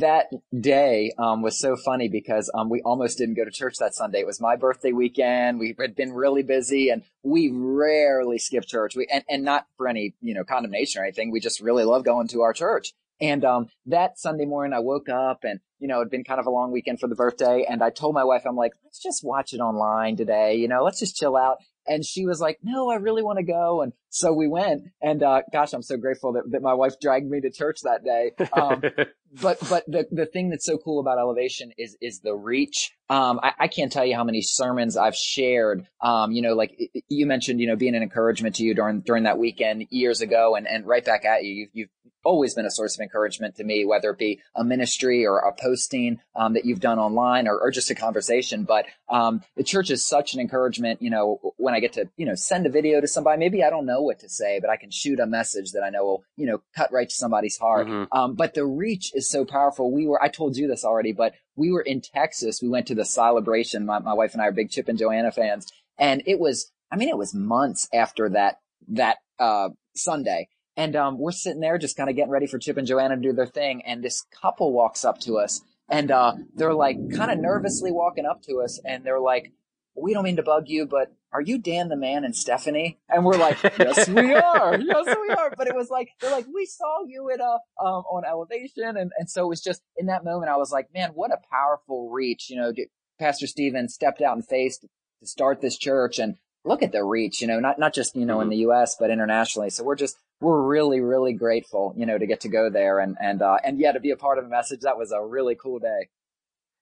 that 0.00 0.26
day 0.58 1.12
um, 1.18 1.42
was 1.42 1.58
so 1.58 1.76
funny 1.76 2.08
because 2.08 2.50
um, 2.54 2.68
we 2.68 2.80
almost 2.82 3.18
didn't 3.18 3.34
go 3.34 3.44
to 3.44 3.50
church 3.50 3.74
that 3.78 3.94
Sunday. 3.94 4.20
It 4.20 4.26
was 4.26 4.40
my 4.40 4.56
birthday 4.56 4.92
weekend. 4.92 5.58
We 5.58 5.74
had 5.78 5.94
been 5.94 6.12
really 6.12 6.42
busy, 6.42 6.90
and 6.90 7.02
we 7.22 7.50
rarely 7.52 8.38
skip 8.38 8.66
church. 8.66 8.96
We 8.96 9.06
and, 9.12 9.24
and 9.28 9.44
not 9.44 9.66
for 9.76 9.88
any 9.88 10.14
you 10.20 10.34
know 10.34 10.44
condemnation 10.44 11.00
or 11.00 11.04
anything. 11.04 11.30
We 11.30 11.40
just 11.40 11.60
really 11.60 11.84
love 11.84 12.04
going 12.04 12.28
to 12.28 12.42
our 12.42 12.52
church. 12.52 12.92
And 13.20 13.44
um, 13.44 13.68
that 13.86 14.18
Sunday 14.18 14.44
morning, 14.44 14.74
I 14.74 14.80
woke 14.80 15.08
up 15.08 15.40
and 15.44 15.60
you 15.78 15.88
know 15.88 16.00
it'd 16.00 16.10
been 16.10 16.24
kind 16.24 16.40
of 16.40 16.46
a 16.46 16.50
long 16.50 16.72
weekend 16.72 17.00
for 17.00 17.08
the 17.08 17.14
birthday, 17.14 17.64
and 17.68 17.82
I 17.82 17.90
told 17.90 18.14
my 18.14 18.24
wife, 18.24 18.42
I'm 18.46 18.56
like, 18.56 18.72
let's 18.84 19.02
just 19.02 19.24
watch 19.24 19.52
it 19.52 19.60
online 19.60 20.16
today. 20.16 20.56
You 20.56 20.68
know, 20.68 20.82
let's 20.82 21.00
just 21.00 21.16
chill 21.16 21.36
out. 21.36 21.58
And 21.88 22.04
she 22.04 22.26
was 22.26 22.40
like, 22.40 22.58
no, 22.62 22.90
I 22.90 22.96
really 22.96 23.22
want 23.22 23.38
to 23.38 23.44
go. 23.44 23.82
And 23.82 23.92
so 24.08 24.32
we 24.32 24.48
went 24.48 24.84
and, 25.02 25.22
uh, 25.22 25.42
gosh, 25.52 25.72
I'm 25.72 25.82
so 25.82 25.96
grateful 25.96 26.32
that, 26.32 26.50
that 26.50 26.62
my 26.62 26.74
wife 26.74 26.94
dragged 27.00 27.28
me 27.28 27.40
to 27.40 27.50
church 27.50 27.80
that 27.82 28.04
day. 28.04 28.32
Um, 28.52 28.82
but, 29.42 29.58
but 29.68 29.84
the, 29.86 30.06
the 30.10 30.26
thing 30.26 30.50
that's 30.50 30.66
so 30.66 30.78
cool 30.78 31.00
about 31.00 31.18
elevation 31.18 31.72
is, 31.76 31.96
is 32.00 32.20
the 32.20 32.34
reach. 32.34 32.92
Um, 33.08 33.38
I, 33.42 33.52
I, 33.60 33.68
can't 33.68 33.92
tell 33.92 34.04
you 34.04 34.16
how 34.16 34.24
many 34.24 34.42
sermons 34.42 34.96
I've 34.96 35.14
shared. 35.14 35.86
Um, 36.00 36.32
you 36.32 36.42
know, 36.42 36.54
like 36.54 36.76
you 37.08 37.26
mentioned, 37.26 37.60
you 37.60 37.68
know, 37.68 37.76
being 37.76 37.94
an 37.94 38.02
encouragement 38.02 38.56
to 38.56 38.64
you 38.64 38.74
during, 38.74 39.00
during 39.02 39.24
that 39.24 39.38
weekend 39.38 39.86
years 39.90 40.22
ago 40.22 40.56
and, 40.56 40.66
and 40.66 40.86
right 40.86 41.04
back 41.04 41.24
at 41.24 41.44
you. 41.44 41.54
You've, 41.54 41.70
you've 41.72 41.88
always 42.26 42.54
been 42.54 42.66
a 42.66 42.70
source 42.70 42.96
of 42.96 43.00
encouragement 43.00 43.54
to 43.56 43.64
me, 43.64 43.84
whether 43.84 44.10
it 44.10 44.18
be 44.18 44.40
a 44.54 44.64
ministry 44.64 45.24
or 45.24 45.38
a 45.38 45.52
posting 45.52 46.20
um, 46.34 46.54
that 46.54 46.64
you've 46.64 46.80
done 46.80 46.98
online 46.98 47.46
or, 47.46 47.58
or 47.58 47.70
just 47.70 47.90
a 47.90 47.94
conversation. 47.94 48.64
But 48.64 48.86
um, 49.08 49.42
the 49.56 49.62
church 49.62 49.90
is 49.90 50.04
such 50.04 50.34
an 50.34 50.40
encouragement. 50.40 51.00
You 51.00 51.10
know, 51.10 51.54
when 51.56 51.74
I 51.74 51.80
get 51.80 51.92
to 51.94 52.08
you 52.16 52.26
know 52.26 52.34
send 52.34 52.66
a 52.66 52.70
video 52.70 53.00
to 53.00 53.06
somebody, 53.06 53.38
maybe 53.38 53.62
I 53.62 53.70
don't 53.70 53.86
know 53.86 54.02
what 54.02 54.18
to 54.20 54.28
say, 54.28 54.58
but 54.60 54.68
I 54.68 54.76
can 54.76 54.90
shoot 54.90 55.20
a 55.20 55.26
message 55.26 55.72
that 55.72 55.82
I 55.82 55.90
know 55.90 56.04
will 56.04 56.24
you 56.36 56.46
know 56.46 56.62
cut 56.74 56.92
right 56.92 57.08
to 57.08 57.14
somebody's 57.14 57.56
heart. 57.56 57.86
Mm-hmm. 57.86 58.18
Um, 58.18 58.34
but 58.34 58.54
the 58.54 58.66
reach 58.66 59.12
is 59.14 59.30
so 59.30 59.44
powerful. 59.44 59.92
We 59.92 60.06
were 60.06 60.22
I 60.22 60.28
told 60.28 60.56
you 60.56 60.66
this 60.66 60.84
already, 60.84 61.12
but 61.12 61.34
we 61.54 61.70
were 61.70 61.82
in 61.82 62.00
Texas. 62.00 62.60
We 62.60 62.68
went 62.68 62.88
to 62.88 62.94
the 62.94 63.04
celebration. 63.04 63.86
My, 63.86 64.00
my 64.00 64.12
wife 64.12 64.32
and 64.32 64.42
I 64.42 64.46
are 64.46 64.52
big 64.52 64.70
Chip 64.70 64.88
and 64.88 64.98
Joanna 64.98 65.30
fans, 65.30 65.66
and 65.96 66.22
it 66.26 66.40
was 66.40 66.72
I 66.90 66.96
mean 66.96 67.08
it 67.08 67.18
was 67.18 67.34
months 67.34 67.88
after 67.94 68.28
that 68.30 68.58
that 68.88 69.18
uh, 69.38 69.70
Sunday 69.94 70.48
and 70.76 70.94
um, 70.94 71.18
we're 71.18 71.32
sitting 71.32 71.60
there 71.60 71.78
just 71.78 71.96
kind 71.96 72.10
of 72.10 72.16
getting 72.16 72.30
ready 72.30 72.46
for 72.46 72.58
Chip 72.58 72.76
and 72.76 72.86
Joanna 72.86 73.16
to 73.16 73.22
do 73.22 73.32
their 73.32 73.46
thing. 73.46 73.82
And 73.86 74.04
this 74.04 74.24
couple 74.42 74.72
walks 74.72 75.04
up 75.04 75.18
to 75.20 75.38
us 75.38 75.62
and 75.88 76.10
uh, 76.10 76.34
they're 76.54 76.74
like 76.74 76.96
kind 77.14 77.30
of 77.30 77.38
nervously 77.38 77.92
walking 77.92 78.26
up 78.26 78.42
to 78.42 78.60
us. 78.60 78.80
And 78.84 79.04
they're 79.04 79.20
like, 79.20 79.52
we 79.94 80.12
don't 80.12 80.24
mean 80.24 80.36
to 80.36 80.42
bug 80.42 80.64
you, 80.66 80.86
but 80.86 81.14
are 81.32 81.40
you 81.40 81.58
Dan 81.58 81.88
the 81.88 81.96
man 81.96 82.24
and 82.24 82.36
Stephanie? 82.36 82.98
And 83.08 83.24
we're 83.24 83.38
like, 83.38 83.62
yes, 83.78 84.08
we 84.08 84.34
are. 84.34 84.78
Yes, 84.78 85.06
we 85.06 85.34
are. 85.34 85.52
But 85.56 85.68
it 85.68 85.74
was 85.74 85.88
like, 85.88 86.10
they're 86.20 86.30
like, 86.30 86.46
we 86.52 86.66
saw 86.66 87.04
you 87.06 87.30
at, 87.30 87.40
uh, 87.40 87.58
um, 87.82 88.04
on 88.10 88.24
elevation. 88.26 88.96
And, 88.96 89.12
and 89.18 89.30
so 89.30 89.44
it 89.44 89.48
was 89.48 89.62
just 89.62 89.80
in 89.96 90.06
that 90.06 90.24
moment, 90.24 90.50
I 90.50 90.56
was 90.56 90.70
like, 90.70 90.92
man, 90.92 91.10
what 91.14 91.32
a 91.32 91.38
powerful 91.50 92.10
reach. 92.10 92.50
You 92.50 92.56
know, 92.56 92.72
Pastor 93.18 93.46
Steven 93.46 93.88
stepped 93.88 94.20
out 94.20 94.36
and 94.36 94.46
faced 94.46 94.82
to 94.82 95.26
start 95.26 95.62
this 95.62 95.78
church 95.78 96.18
and 96.18 96.36
look 96.64 96.82
at 96.82 96.92
the 96.92 97.02
reach, 97.02 97.40
you 97.40 97.46
know, 97.46 97.60
not, 97.60 97.78
not 97.78 97.94
just, 97.94 98.16
you 98.16 98.26
know, 98.26 98.34
mm-hmm. 98.34 98.42
in 98.42 98.48
the 98.50 98.56
U.S., 98.58 98.96
but 98.98 99.10
internationally. 99.10 99.70
So 99.70 99.84
we're 99.84 99.94
just, 99.94 100.18
we're 100.40 100.62
really, 100.62 101.00
really 101.00 101.32
grateful, 101.32 101.94
you 101.96 102.04
know, 102.04 102.18
to 102.18 102.26
get 102.26 102.40
to 102.40 102.48
go 102.48 102.68
there 102.68 103.00
and, 103.00 103.16
and, 103.20 103.40
uh, 103.40 103.56
and 103.64 103.78
yeah, 103.78 103.92
to 103.92 104.00
be 104.00 104.10
a 104.10 104.16
part 104.16 104.38
of 104.38 104.44
a 104.44 104.48
message. 104.48 104.80
That 104.80 104.98
was 104.98 105.10
a 105.12 105.24
really 105.24 105.54
cool 105.54 105.78
day. 105.78 106.08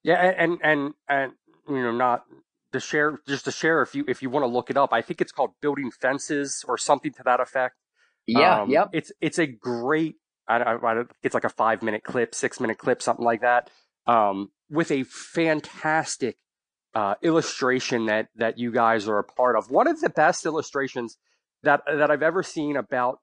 Yeah. 0.03 0.21
And, 0.21 0.59
and, 0.63 0.95
and, 1.09 1.33
you 1.69 1.83
know, 1.83 1.93
not 1.93 2.25
to 2.73 2.81
share, 2.81 3.21
just 3.29 3.45
to 3.45 3.53
share, 3.53 3.81
if 3.83 3.95
you, 3.95 4.05
if 4.09 4.23
you 4.23 4.31
want 4.31 4.43
to 4.43 4.49
look 4.49 4.71
it 4.71 4.77
up, 4.77 4.93
I 4.93 5.03
think 5.03 5.21
it's 5.21 5.31
called 5.31 5.51
building 5.63 5.91
fences 5.93 6.65
or 6.67 6.77
something 6.77 7.13
to 7.13 7.23
that 7.25 7.41
effect. 7.41 7.77
Yeah. 8.27 8.63
Um, 8.63 8.71
yep. 8.71 8.91
It's, 8.93 9.13
it's 9.21 9.39
a 9.39 9.47
great, 9.47 10.17
I, 10.49 10.57
I, 10.57 10.75
I, 10.75 11.05
it's 11.23 11.35
like 11.35 11.45
a 11.45 11.49
five 11.49 11.83
minute 11.83 12.03
clip, 12.03 12.35
six 12.35 12.59
minute 12.59 12.79
clip, 12.79 13.03
something 13.03 13.25
like 13.25 13.43
that. 13.43 13.71
Um, 14.07 14.51
with 14.69 14.91
a 14.91 15.05
fantastic, 15.05 16.37
uh, 16.95 17.15
illustration 17.23 18.07
that, 18.07 18.29
that 18.37 18.59
you 18.59 18.73
guys 18.73 19.09
are 19.09 19.19
a 19.19 19.25
part 19.25 19.57
of. 19.57 19.71
One 19.71 19.87
of 19.87 20.01
the 20.01 20.11
best 20.11 20.45
illustrations 20.45 21.17
that, 21.63 21.83
that 21.87 22.11
I've 22.11 22.23
ever 22.23 22.43
seen 22.43 22.77
about 22.77 23.21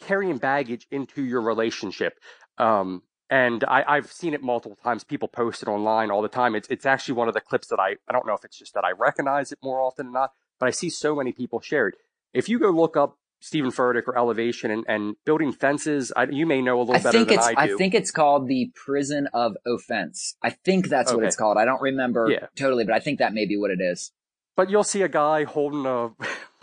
carrying 0.00 0.38
baggage 0.38 0.86
into 0.90 1.22
your 1.24 1.40
relationship. 1.40 2.18
Um, 2.58 3.02
and 3.30 3.62
I, 3.64 3.96
have 3.96 4.10
seen 4.10 4.32
it 4.32 4.42
multiple 4.42 4.78
times. 4.82 5.04
People 5.04 5.28
post 5.28 5.62
it 5.62 5.68
online 5.68 6.10
all 6.10 6.22
the 6.22 6.28
time. 6.28 6.54
It's 6.54 6.68
it's 6.68 6.86
actually 6.86 7.14
one 7.14 7.28
of 7.28 7.34
the 7.34 7.40
clips 7.40 7.68
that 7.68 7.78
I 7.78 7.96
I 8.08 8.12
don't 8.12 8.26
know 8.26 8.32
if 8.32 8.44
it's 8.44 8.58
just 8.58 8.74
that 8.74 8.84
I 8.84 8.92
recognize 8.92 9.52
it 9.52 9.58
more 9.62 9.80
often 9.80 10.06
than 10.06 10.12
not, 10.14 10.32
but 10.58 10.66
I 10.66 10.70
see 10.70 10.88
so 10.88 11.14
many 11.14 11.32
people 11.32 11.60
share 11.60 11.88
it. 11.88 11.96
If 12.32 12.48
you 12.48 12.58
go 12.58 12.70
look 12.70 12.96
up 12.96 13.18
Steven 13.40 13.70
Furtick 13.70 14.08
or 14.08 14.16
Elevation 14.18 14.70
and, 14.70 14.84
and 14.88 15.16
building 15.24 15.52
fences, 15.52 16.12
I, 16.16 16.24
you 16.24 16.46
may 16.46 16.60
know 16.60 16.78
a 16.78 16.82
little 16.82 16.96
I 16.96 17.00
better 17.00 17.24
than 17.24 17.38
I 17.38 17.66
do. 17.66 17.74
I 17.74 17.76
think 17.76 17.94
it's 17.94 18.10
called 18.10 18.48
the 18.48 18.72
Prison 18.74 19.28
of 19.32 19.56
Offense. 19.66 20.36
I 20.42 20.50
think 20.50 20.88
that's 20.88 21.10
okay. 21.10 21.16
what 21.16 21.26
it's 21.26 21.36
called. 21.36 21.56
I 21.56 21.64
don't 21.64 21.80
remember 21.80 22.30
yeah. 22.30 22.46
totally, 22.56 22.84
but 22.84 22.94
I 22.94 23.00
think 23.00 23.20
that 23.20 23.32
may 23.34 23.46
be 23.46 23.56
what 23.56 23.70
it 23.70 23.80
is. 23.80 24.10
But 24.56 24.70
you'll 24.70 24.84
see 24.84 25.02
a 25.02 25.08
guy 25.08 25.44
holding 25.44 25.86
a, 25.86 26.10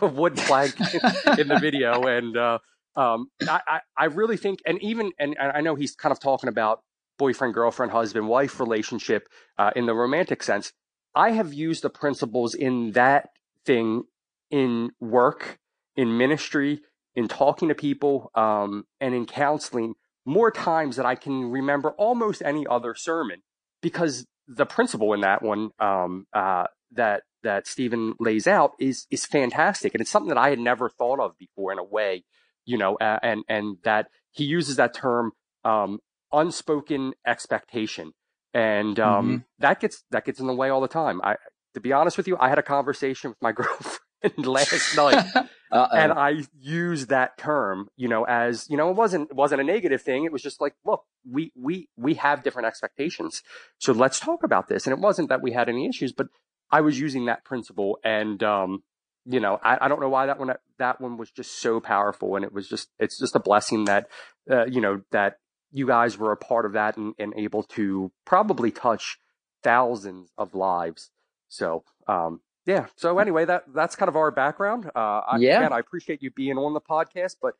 a 0.04 0.06
wood 0.06 0.36
plank 0.36 0.74
in 1.38 1.48
the 1.48 1.58
video, 1.60 2.02
and 2.02 2.36
uh, 2.36 2.58
um, 2.96 3.30
I, 3.46 3.80
I, 3.96 4.04
really 4.06 4.36
think, 4.36 4.60
and 4.66 4.82
even, 4.82 5.12
and, 5.18 5.36
and 5.38 5.52
I 5.52 5.60
know 5.60 5.74
he's 5.74 5.94
kind 5.94 6.12
of 6.12 6.20
talking 6.20 6.48
about 6.48 6.80
boyfriend, 7.18 7.54
girlfriend, 7.54 7.92
husband, 7.92 8.28
wife 8.28 8.58
relationship 8.58 9.28
uh, 9.58 9.70
in 9.76 9.86
the 9.86 9.94
romantic 9.94 10.42
sense. 10.42 10.72
I 11.14 11.30
have 11.30 11.52
used 11.52 11.82
the 11.82 11.90
principles 11.90 12.54
in 12.54 12.92
that 12.92 13.30
thing 13.64 14.04
in 14.50 14.92
work, 15.00 15.58
in 15.96 16.16
ministry, 16.18 16.80
in 17.14 17.28
talking 17.28 17.68
to 17.68 17.74
people 17.74 18.30
um, 18.34 18.84
and 19.00 19.14
in 19.14 19.26
counseling 19.26 19.94
more 20.24 20.50
times 20.50 20.96
than 20.96 21.06
I 21.06 21.14
can 21.14 21.50
remember 21.50 21.90
almost 21.92 22.42
any 22.44 22.66
other 22.66 22.94
sermon 22.94 23.42
because 23.80 24.26
the 24.46 24.66
principle 24.66 25.12
in 25.14 25.22
that 25.22 25.42
one 25.42 25.70
um, 25.78 26.26
uh, 26.32 26.64
that 26.92 27.22
that 27.42 27.66
Steven 27.66 28.14
lays 28.18 28.46
out 28.46 28.72
is 28.78 29.06
is 29.10 29.24
fantastic 29.24 29.94
and 29.94 30.00
it's 30.00 30.10
something 30.10 30.28
that 30.28 30.38
I 30.38 30.50
had 30.50 30.58
never 30.58 30.88
thought 30.88 31.20
of 31.20 31.38
before 31.38 31.72
in 31.72 31.78
a 31.78 31.84
way, 31.84 32.24
you 32.66 32.76
know, 32.76 32.96
uh, 32.96 33.18
and 33.22 33.42
and 33.48 33.78
that 33.84 34.08
he 34.30 34.44
uses 34.44 34.76
that 34.76 34.92
term 34.92 35.32
um, 35.64 36.00
unspoken 36.32 37.14
expectation 37.26 38.12
and 38.52 39.00
um, 39.00 39.26
mm-hmm. 39.26 39.36
that 39.58 39.80
gets 39.80 40.04
that 40.10 40.24
gets 40.24 40.40
in 40.40 40.46
the 40.46 40.54
way 40.54 40.68
all 40.68 40.80
the 40.80 40.88
time. 40.88 41.20
I 41.22 41.36
to 41.74 41.80
be 41.80 41.92
honest 41.92 42.16
with 42.16 42.26
you, 42.26 42.36
I 42.38 42.48
had 42.48 42.58
a 42.58 42.62
conversation 42.62 43.30
with 43.30 43.40
my 43.42 43.52
girlfriend 44.22 44.46
last 44.46 44.96
night 44.96 45.26
and 45.70 46.12
I 46.12 46.42
used 46.58 47.08
that 47.08 47.36
term, 47.38 47.88
you 47.96 48.08
know, 48.08 48.24
as, 48.24 48.68
you 48.70 48.76
know, 48.76 48.90
it 48.90 48.96
wasn't, 48.96 49.30
it 49.30 49.36
wasn't 49.36 49.60
a 49.60 49.64
negative 49.64 50.02
thing. 50.02 50.24
It 50.24 50.32
was 50.32 50.42
just 50.42 50.60
like, 50.60 50.74
look, 50.84 51.04
we, 51.30 51.52
we, 51.54 51.88
we 51.96 52.14
have 52.14 52.42
different 52.42 52.66
expectations. 52.66 53.42
So 53.78 53.92
let's 53.92 54.20
talk 54.20 54.42
about 54.42 54.68
this. 54.68 54.86
And 54.86 54.92
it 54.92 55.00
wasn't 55.00 55.28
that 55.28 55.42
we 55.42 55.52
had 55.52 55.68
any 55.68 55.88
issues, 55.88 56.12
but 56.12 56.28
I 56.70 56.80
was 56.80 56.98
using 56.98 57.26
that 57.26 57.44
principle 57.44 57.98
and, 58.04 58.42
um, 58.42 58.82
you 59.26 59.40
know, 59.40 59.58
I, 59.62 59.78
I 59.84 59.88
don't 59.88 60.00
know 60.00 60.08
why 60.08 60.26
that 60.26 60.38
one, 60.38 60.54
that 60.78 61.00
one 61.00 61.16
was 61.16 61.30
just 61.30 61.60
so 61.60 61.80
powerful. 61.80 62.36
And 62.36 62.44
it 62.44 62.52
was 62.52 62.68
just, 62.68 62.88
it's 62.98 63.18
just 63.18 63.34
a 63.34 63.40
blessing 63.40 63.86
that, 63.86 64.08
uh, 64.50 64.66
you 64.66 64.80
know, 64.80 65.02
that 65.10 65.38
you 65.72 65.86
guys 65.86 66.16
were 66.16 66.32
a 66.32 66.36
part 66.36 66.64
of 66.64 66.72
that 66.72 66.96
and, 66.96 67.14
and 67.18 67.34
able 67.36 67.62
to 67.62 68.12
probably 68.24 68.70
touch 68.70 69.18
thousands 69.62 70.30
of 70.38 70.54
lives. 70.54 71.10
So, 71.48 71.84
um, 72.06 72.40
yeah. 72.66 72.86
So 72.96 73.18
anyway, 73.18 73.44
that 73.44 73.64
that's 73.72 73.96
kind 73.96 74.08
of 74.08 74.16
our 74.16 74.30
background. 74.30 74.90
Uh, 74.94 74.98
I, 74.98 75.36
yeah. 75.38 75.58
Again, 75.58 75.72
I 75.72 75.78
appreciate 75.78 76.22
you 76.22 76.30
being 76.30 76.58
on 76.58 76.74
the 76.74 76.80
podcast, 76.80 77.36
but 77.40 77.54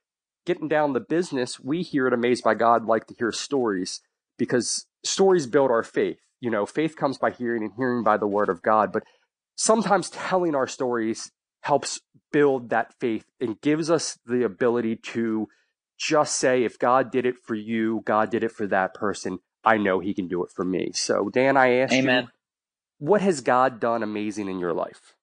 getting 0.45 0.69
down 0.69 0.93
the 0.93 1.01
business, 1.01 1.61
we 1.61 1.83
here 1.83 2.07
at 2.07 2.13
Amazed 2.13 2.45
by 2.45 2.55
God 2.55 2.87
like 2.87 3.07
to 3.07 3.15
hear 3.19 3.33
stories 3.33 4.01
because 4.39 4.87
stories 5.05 5.47
build 5.47 5.71
our 5.71 5.83
faith. 5.83 6.19
You 6.41 6.51
know, 6.51 6.67
faith 6.67 6.97
comes 6.97 7.19
by 7.19 7.31
hearing 7.31 7.63
and 7.63 7.73
hearing 7.77 8.03
by 8.03 8.17
the 8.17 8.27
word 8.27 8.49
of 8.49 8.63
God, 8.63 8.93
but 8.93 9.05
sometimes 9.57 10.11
telling 10.11 10.55
our 10.55 10.67
stories 10.67 11.31
helps 11.67 12.01
build 12.31 12.71
that 12.71 12.95
faith 13.01 13.25
and 13.41 13.61
gives 13.61 13.91
us 13.91 14.19
the 14.25 14.45
ability 14.45 14.95
to 14.95 15.49
just 15.99 16.37
say, 16.37 16.63
if 16.63 16.79
God 16.79 17.11
did 17.11 17.27
it 17.27 17.37
for 17.43 17.57
you, 17.57 18.03
God 18.05 18.31
did 18.31 18.45
it 18.45 18.53
for 18.53 18.69
that 18.69 18.95
person. 18.95 19.41
I 19.65 19.77
know 19.77 19.99
he 19.99 20.15
can 20.15 20.29
do 20.29 20.45
it 20.45 20.51
for 20.55 20.65
me. 20.65 20.93
So 20.95 21.29
Dan, 21.29 21.57
I 21.57 21.79
asked 21.79 21.95
Amen. 21.95 22.25
you, 22.25 22.29
what 22.99 23.21
has 23.21 23.41
God 23.41 23.81
done 23.81 24.05
amazing 24.05 24.49
in 24.49 24.61
your 24.61 24.73
life? 24.73 25.17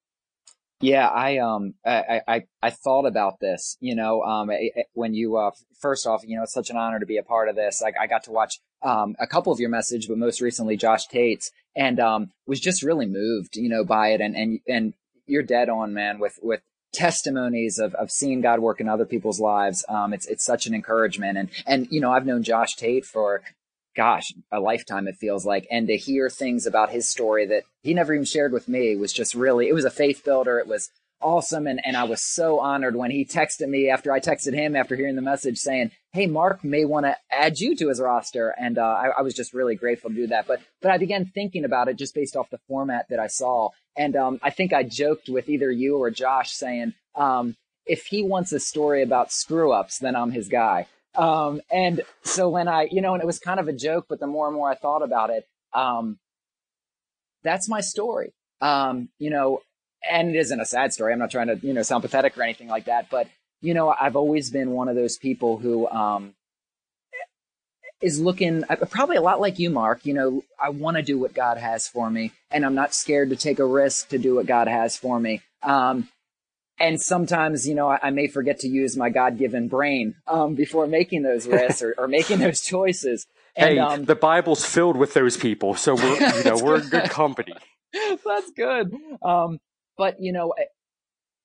Yeah, 0.80 1.08
I 1.08 1.38
um 1.38 1.74
I 1.86 2.20
I, 2.28 2.42
I 2.62 2.70
thought 2.70 3.06
about 3.06 3.40
this. 3.40 3.78
You 3.80 3.94
know, 3.94 4.22
um 4.22 4.50
when 4.92 5.14
you 5.14 5.38
uh 5.38 5.52
first 5.80 6.06
off, 6.06 6.24
you 6.26 6.36
know, 6.36 6.42
it's 6.42 6.52
such 6.52 6.68
an 6.68 6.76
honor 6.76 6.98
to 7.00 7.06
be 7.06 7.16
a 7.16 7.22
part 7.22 7.48
of 7.48 7.56
this. 7.56 7.82
I, 7.82 7.92
I 7.98 8.06
got 8.06 8.24
to 8.24 8.32
watch 8.32 8.60
um 8.82 9.16
a 9.18 9.26
couple 9.26 9.50
of 9.50 9.60
your 9.60 9.70
message, 9.70 10.08
but 10.08 10.18
most 10.18 10.42
recently 10.42 10.76
Josh 10.76 11.06
Tate's, 11.06 11.50
and 11.74 11.98
um 12.00 12.32
was 12.46 12.60
just 12.60 12.82
really 12.82 13.06
moved, 13.06 13.56
you 13.56 13.70
know, 13.70 13.82
by 13.82 14.08
it. 14.08 14.20
And 14.20 14.36
and 14.36 14.60
and 14.68 14.94
you're 15.26 15.42
dead 15.42 15.68
on, 15.68 15.94
man, 15.94 16.18
with 16.18 16.38
with 16.42 16.60
testimonies 16.94 17.78
of, 17.78 17.94
of 17.94 18.10
seeing 18.10 18.40
God 18.40 18.60
work 18.60 18.80
in 18.80 18.88
other 18.88 19.04
people's 19.04 19.40
lives. 19.40 19.84
Um, 19.88 20.14
it's, 20.14 20.26
it's 20.26 20.44
such 20.44 20.66
an 20.66 20.74
encouragement. 20.74 21.36
And, 21.36 21.50
and, 21.66 21.88
you 21.90 22.00
know, 22.00 22.12
I've 22.12 22.24
known 22.24 22.42
Josh 22.42 22.76
Tate 22.76 23.04
for, 23.04 23.42
gosh, 23.94 24.32
a 24.50 24.60
lifetime, 24.60 25.08
it 25.08 25.16
feels 25.16 25.44
like. 25.44 25.66
And 25.70 25.88
to 25.88 25.96
hear 25.96 26.30
things 26.30 26.66
about 26.66 26.90
his 26.90 27.10
story 27.10 27.46
that 27.46 27.64
he 27.82 27.92
never 27.92 28.14
even 28.14 28.24
shared 28.24 28.52
with 28.52 28.68
me 28.68 28.96
was 28.96 29.12
just 29.12 29.34
really, 29.34 29.68
it 29.68 29.74
was 29.74 29.84
a 29.84 29.90
faith 29.90 30.24
builder. 30.24 30.58
It 30.58 30.68
was 30.68 30.90
awesome. 31.20 31.66
And, 31.66 31.80
and 31.84 31.96
I 31.96 32.04
was 32.04 32.22
so 32.22 32.60
honored 32.60 32.96
when 32.96 33.10
he 33.10 33.24
texted 33.24 33.68
me 33.68 33.88
after 33.88 34.12
I 34.12 34.20
texted 34.20 34.54
him 34.54 34.76
after 34.76 34.94
hearing 34.94 35.16
the 35.16 35.22
message 35.22 35.58
saying, 35.58 35.90
Hey, 36.12 36.26
Mark 36.26 36.62
may 36.62 36.84
want 36.84 37.06
to 37.06 37.16
add 37.30 37.58
you 37.58 37.74
to 37.76 37.88
his 37.88 38.00
roster. 38.00 38.54
And, 38.58 38.78
uh, 38.78 38.82
I, 38.82 39.08
I, 39.18 39.22
was 39.22 39.34
just 39.34 39.52
really 39.52 39.74
grateful 39.74 40.10
to 40.10 40.16
do 40.16 40.26
that. 40.28 40.46
But, 40.46 40.60
but 40.80 40.92
I 40.92 40.98
began 40.98 41.24
thinking 41.24 41.64
about 41.64 41.88
it 41.88 41.96
just 41.96 42.14
based 42.14 42.36
off 42.36 42.50
the 42.50 42.60
format 42.68 43.06
that 43.08 43.18
I 43.18 43.26
saw. 43.26 43.70
And, 43.96 44.16
um, 44.16 44.40
I 44.42 44.50
think 44.50 44.72
I 44.72 44.82
joked 44.82 45.28
with 45.28 45.48
either 45.48 45.70
you 45.70 45.96
or 45.98 46.10
Josh 46.10 46.52
saying, 46.52 46.94
um, 47.14 47.56
if 47.86 48.06
he 48.06 48.22
wants 48.22 48.52
a 48.52 48.60
story 48.60 49.02
about 49.02 49.30
screw 49.30 49.72
ups, 49.72 49.98
then 49.98 50.16
I'm 50.16 50.32
his 50.32 50.48
guy. 50.48 50.86
Um, 51.14 51.60
and 51.70 52.02
so 52.22 52.48
when 52.48 52.66
I, 52.66 52.88
you 52.90 53.00
know, 53.00 53.14
and 53.14 53.22
it 53.22 53.26
was 53.26 53.38
kind 53.38 53.60
of 53.60 53.68
a 53.68 53.72
joke, 53.72 54.06
but 54.08 54.20
the 54.20 54.26
more 54.26 54.46
and 54.48 54.56
more 54.56 54.70
I 54.70 54.74
thought 54.74 55.02
about 55.02 55.30
it, 55.30 55.46
um, 55.72 56.18
that's 57.42 57.68
my 57.68 57.80
story. 57.80 58.32
Um, 58.60 59.10
you 59.18 59.30
know, 59.30 59.60
and 60.10 60.34
it 60.34 60.38
isn't 60.38 60.60
a 60.60 60.66
sad 60.66 60.92
story. 60.92 61.12
I'm 61.12 61.18
not 61.18 61.30
trying 61.30 61.48
to, 61.48 61.56
you 61.64 61.72
know, 61.72 61.82
sound 61.82 62.02
pathetic 62.02 62.36
or 62.36 62.42
anything 62.42 62.68
like 62.68 62.86
that, 62.86 63.10
but 63.10 63.28
you 63.60 63.72
know, 63.72 63.94
I've 63.98 64.16
always 64.16 64.50
been 64.50 64.72
one 64.72 64.88
of 64.88 64.94
those 64.94 65.16
people 65.16 65.56
who, 65.56 65.88
um, 65.88 66.34
is 68.04 68.20
looking 68.20 68.64
uh, 68.68 68.76
probably 68.90 69.16
a 69.16 69.22
lot 69.22 69.40
like 69.40 69.58
you, 69.58 69.70
Mark. 69.70 70.04
You 70.04 70.12
know, 70.12 70.44
I 70.62 70.68
want 70.68 70.98
to 70.98 71.02
do 71.02 71.18
what 71.18 71.32
God 71.32 71.56
has 71.56 71.88
for 71.88 72.10
me, 72.10 72.32
and 72.50 72.64
I'm 72.64 72.74
not 72.74 72.94
scared 72.94 73.30
to 73.30 73.36
take 73.36 73.58
a 73.58 73.64
risk 73.64 74.10
to 74.10 74.18
do 74.18 74.34
what 74.34 74.46
God 74.46 74.68
has 74.68 74.96
for 74.96 75.18
me. 75.18 75.40
Um, 75.62 76.08
and 76.78 77.00
sometimes, 77.00 77.66
you 77.66 77.74
know, 77.74 77.88
I, 77.88 77.98
I, 78.02 78.10
may 78.10 78.26
forget 78.26 78.60
to 78.60 78.68
use 78.68 78.96
my 78.96 79.08
God-given 79.08 79.68
brain 79.68 80.16
um, 80.26 80.54
before 80.54 80.86
making 80.86 81.22
those 81.22 81.46
risks 81.46 81.82
or, 81.82 81.94
or 81.96 82.06
making 82.08 82.40
those 82.40 82.60
choices. 82.74 83.26
And, 83.56 83.70
hey, 83.70 83.78
um, 83.78 84.04
the 84.04 84.16
Bible's 84.16 84.66
filled 84.66 84.96
with 84.96 85.14
those 85.14 85.36
people, 85.36 85.74
so 85.74 85.94
we're 85.94 86.36
you 86.36 86.44
know 86.44 86.58
we're 86.62 86.80
good 86.80 87.08
company. 87.08 87.54
That's 87.92 88.50
good. 88.54 88.94
Um, 89.22 89.60
but 89.96 90.20
you 90.20 90.32
know, 90.32 90.52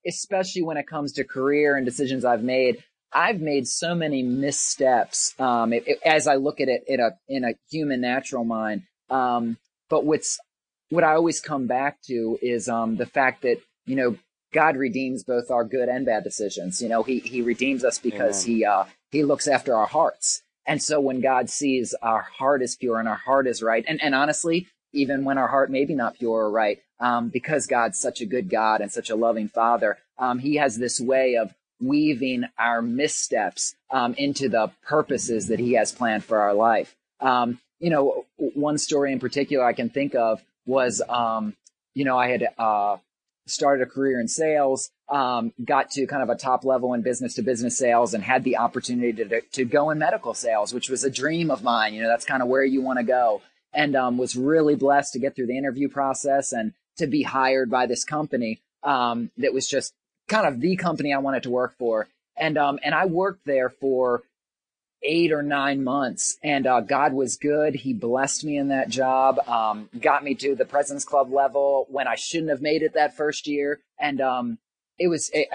especially 0.05 0.63
when 0.63 0.75
it 0.75 0.87
comes 0.87 1.13
to 1.13 1.23
career 1.23 1.77
and 1.77 1.85
decisions 1.85 2.25
I've 2.25 2.43
made, 2.43 2.83
I've 3.11 3.41
made 3.41 3.67
so 3.67 3.95
many 3.95 4.23
missteps. 4.23 5.33
Um, 5.39 5.73
it, 5.73 5.87
it, 5.87 5.99
as 6.05 6.27
I 6.27 6.35
look 6.35 6.61
at 6.61 6.69
it 6.69 6.83
in 6.87 6.99
a 6.99 7.11
in 7.27 7.43
a 7.43 7.53
human 7.69 8.01
natural 8.01 8.43
mind. 8.43 8.83
Um, 9.09 9.57
but 9.89 10.05
what's 10.05 10.39
what 10.89 11.03
I 11.03 11.13
always 11.13 11.39
come 11.39 11.67
back 11.67 12.01
to 12.03 12.37
is 12.41 12.69
um, 12.69 12.97
the 12.97 13.05
fact 13.05 13.41
that 13.43 13.57
you 13.85 13.95
know 13.95 14.17
God 14.53 14.77
redeems 14.77 15.23
both 15.23 15.51
our 15.51 15.63
good 15.63 15.89
and 15.89 16.05
bad 16.05 16.23
decisions. 16.23 16.81
You 16.81 16.89
know, 16.89 17.03
He 17.03 17.19
He 17.19 17.41
redeems 17.41 17.83
us 17.83 17.99
because 17.99 18.45
Amen. 18.45 18.57
He 18.57 18.65
uh, 18.65 18.85
He 19.11 19.23
looks 19.23 19.47
after 19.47 19.75
our 19.75 19.87
hearts. 19.87 20.41
And 20.65 20.81
so 20.83 21.01
when 21.01 21.19
God 21.19 21.49
sees 21.49 21.95
our 22.01 22.21
heart 22.21 22.61
is 22.61 22.75
pure 22.75 22.99
and 22.99 23.09
our 23.09 23.15
heart 23.15 23.47
is 23.47 23.63
right, 23.63 23.83
and, 23.87 23.99
and 24.03 24.13
honestly, 24.13 24.67
even 24.93 25.23
when 25.23 25.39
our 25.39 25.47
heart 25.47 25.71
maybe 25.71 25.95
not 25.95 26.19
pure 26.19 26.43
or 26.43 26.51
right, 26.51 26.79
um, 26.99 27.29
because 27.29 27.65
God's 27.65 27.99
such 27.99 28.21
a 28.21 28.25
good 28.25 28.49
God 28.49 28.81
and 28.81 28.91
such 28.91 29.09
a 29.09 29.15
loving 29.15 29.47
Father, 29.47 29.97
um, 30.19 30.39
He 30.39 30.55
has 30.55 30.77
this 30.77 30.99
way 30.99 31.35
of 31.35 31.53
weaving 31.79 32.45
our 32.57 32.81
missteps 32.81 33.75
um, 33.91 34.13
into 34.15 34.50
the 34.50 34.71
purposes 34.83 35.48
that 35.48 35.59
He 35.59 35.74
has 35.74 35.91
planned 35.91 36.24
for 36.24 36.39
our 36.39 36.53
life. 36.53 36.95
Um, 37.19 37.59
you 37.79 37.89
know, 37.89 38.25
one 38.38 38.77
story 38.77 39.12
in 39.13 39.19
particular 39.19 39.65
I 39.65 39.74
can 39.74 39.89
think 39.89 40.15
of 40.15 40.41
was, 40.65 41.01
um, 41.07 41.55
you 41.93 42.05
know, 42.05 42.17
I 42.17 42.29
had 42.29 42.48
uh, 42.57 42.98
started 43.48 43.88
a 43.88 43.89
career 43.89 44.19
in 44.19 44.27
sales, 44.27 44.91
um, 45.09 45.53
got 45.63 45.89
to 45.91 46.05
kind 46.05 46.21
of 46.21 46.29
a 46.29 46.36
top 46.36 46.63
level 46.63 46.93
in 46.93 47.01
business 47.01 47.33
to 47.36 47.41
business 47.41 47.77
sales 47.77 48.13
and 48.13 48.24
had 48.24 48.43
the 48.43 48.57
opportunity 48.57 49.12
to, 49.24 49.41
to 49.41 49.65
go 49.65 49.89
in 49.89 49.98
medical 49.98 50.33
sales, 50.33 50.74
which 50.74 50.89
was 50.89 51.03
a 51.03 51.09
dream 51.09 51.50
of 51.50 51.63
mine. 51.63 51.93
You 51.93 52.03
know, 52.03 52.09
that's 52.09 52.25
kind 52.25 52.43
of 52.43 52.50
where 52.50 52.63
you 52.63 52.81
want 52.81 53.00
to 53.00 53.03
go. 53.03 53.41
And 53.74 53.95
um, 53.95 54.17
was 54.17 54.36
really 54.36 54.75
blessed 54.75 55.13
to 55.13 55.19
get 55.19 55.36
through 55.36 55.48
the 55.48 55.57
interview 55.57 55.89
process 55.89 56.51
and 56.53 56.74
to 56.98 57.07
be 57.07 57.24
hired 57.24 57.69
by 57.69 57.86
this 57.86 58.03
company 58.03 58.62
um, 58.83 59.31
that 59.38 59.53
was 59.53 59.67
just 59.67 59.93
kind 60.29 60.48
of 60.48 60.62
the 60.62 60.75
company 60.75 61.13
I 61.13 61.17
wanted 61.17 61.43
to 61.43 61.50
work 61.50 61.77
for. 61.77 62.07
And 62.38 62.57
um, 62.57 62.79
and 62.83 62.95
I 62.95 63.05
worked 63.05 63.45
there 63.45 63.69
for 63.69 64.24
eight 65.03 65.31
or 65.31 65.41
nine 65.41 65.83
months, 65.83 66.38
and 66.43 66.67
uh, 66.67 66.81
God 66.81 67.13
was 67.13 67.38
good. 67.38 67.75
He 67.75 67.93
blessed 67.93 68.43
me 68.43 68.57
in 68.57 68.69
that 68.69 68.89
job, 68.89 69.39
um, 69.48 69.89
got 70.00 70.24
me 70.24 70.36
to 70.36 70.55
the 70.55 70.65
President's 70.65 71.05
Club 71.05 71.31
level 71.31 71.86
when 71.89 72.07
I 72.07 72.15
shouldn't 72.15 72.50
have 72.50 72.62
made 72.62 72.81
it 72.81 72.93
that 72.93 73.15
first 73.15 73.48
year, 73.48 73.79
and 74.00 74.21
um, 74.21 74.57
it 74.98 75.07
was. 75.07 75.29
It, 75.33 75.50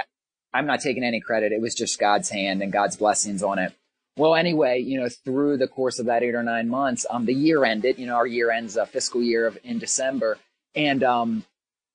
I'm 0.52 0.66
not 0.66 0.80
taking 0.80 1.02
any 1.02 1.20
credit. 1.20 1.50
It 1.50 1.60
was 1.60 1.74
just 1.74 1.98
God's 1.98 2.30
hand 2.30 2.62
and 2.62 2.70
God's 2.70 2.96
blessings 2.96 3.42
on 3.42 3.58
it. 3.58 3.74
Well, 4.16 4.36
anyway, 4.36 4.78
you 4.78 5.00
know, 5.00 5.08
through 5.08 5.56
the 5.56 5.66
course 5.66 5.98
of 5.98 6.06
that 6.06 6.22
eight 6.22 6.36
or 6.36 6.44
nine 6.44 6.68
months, 6.68 7.04
um, 7.10 7.24
the 7.24 7.34
year 7.34 7.64
ended. 7.64 7.98
You 7.98 8.06
know, 8.06 8.14
our 8.14 8.26
year 8.26 8.52
ends 8.52 8.76
a 8.76 8.86
fiscal 8.86 9.20
year 9.20 9.46
of, 9.46 9.58
in 9.64 9.78
December, 9.78 10.38
and 10.76 11.02
um, 11.02 11.44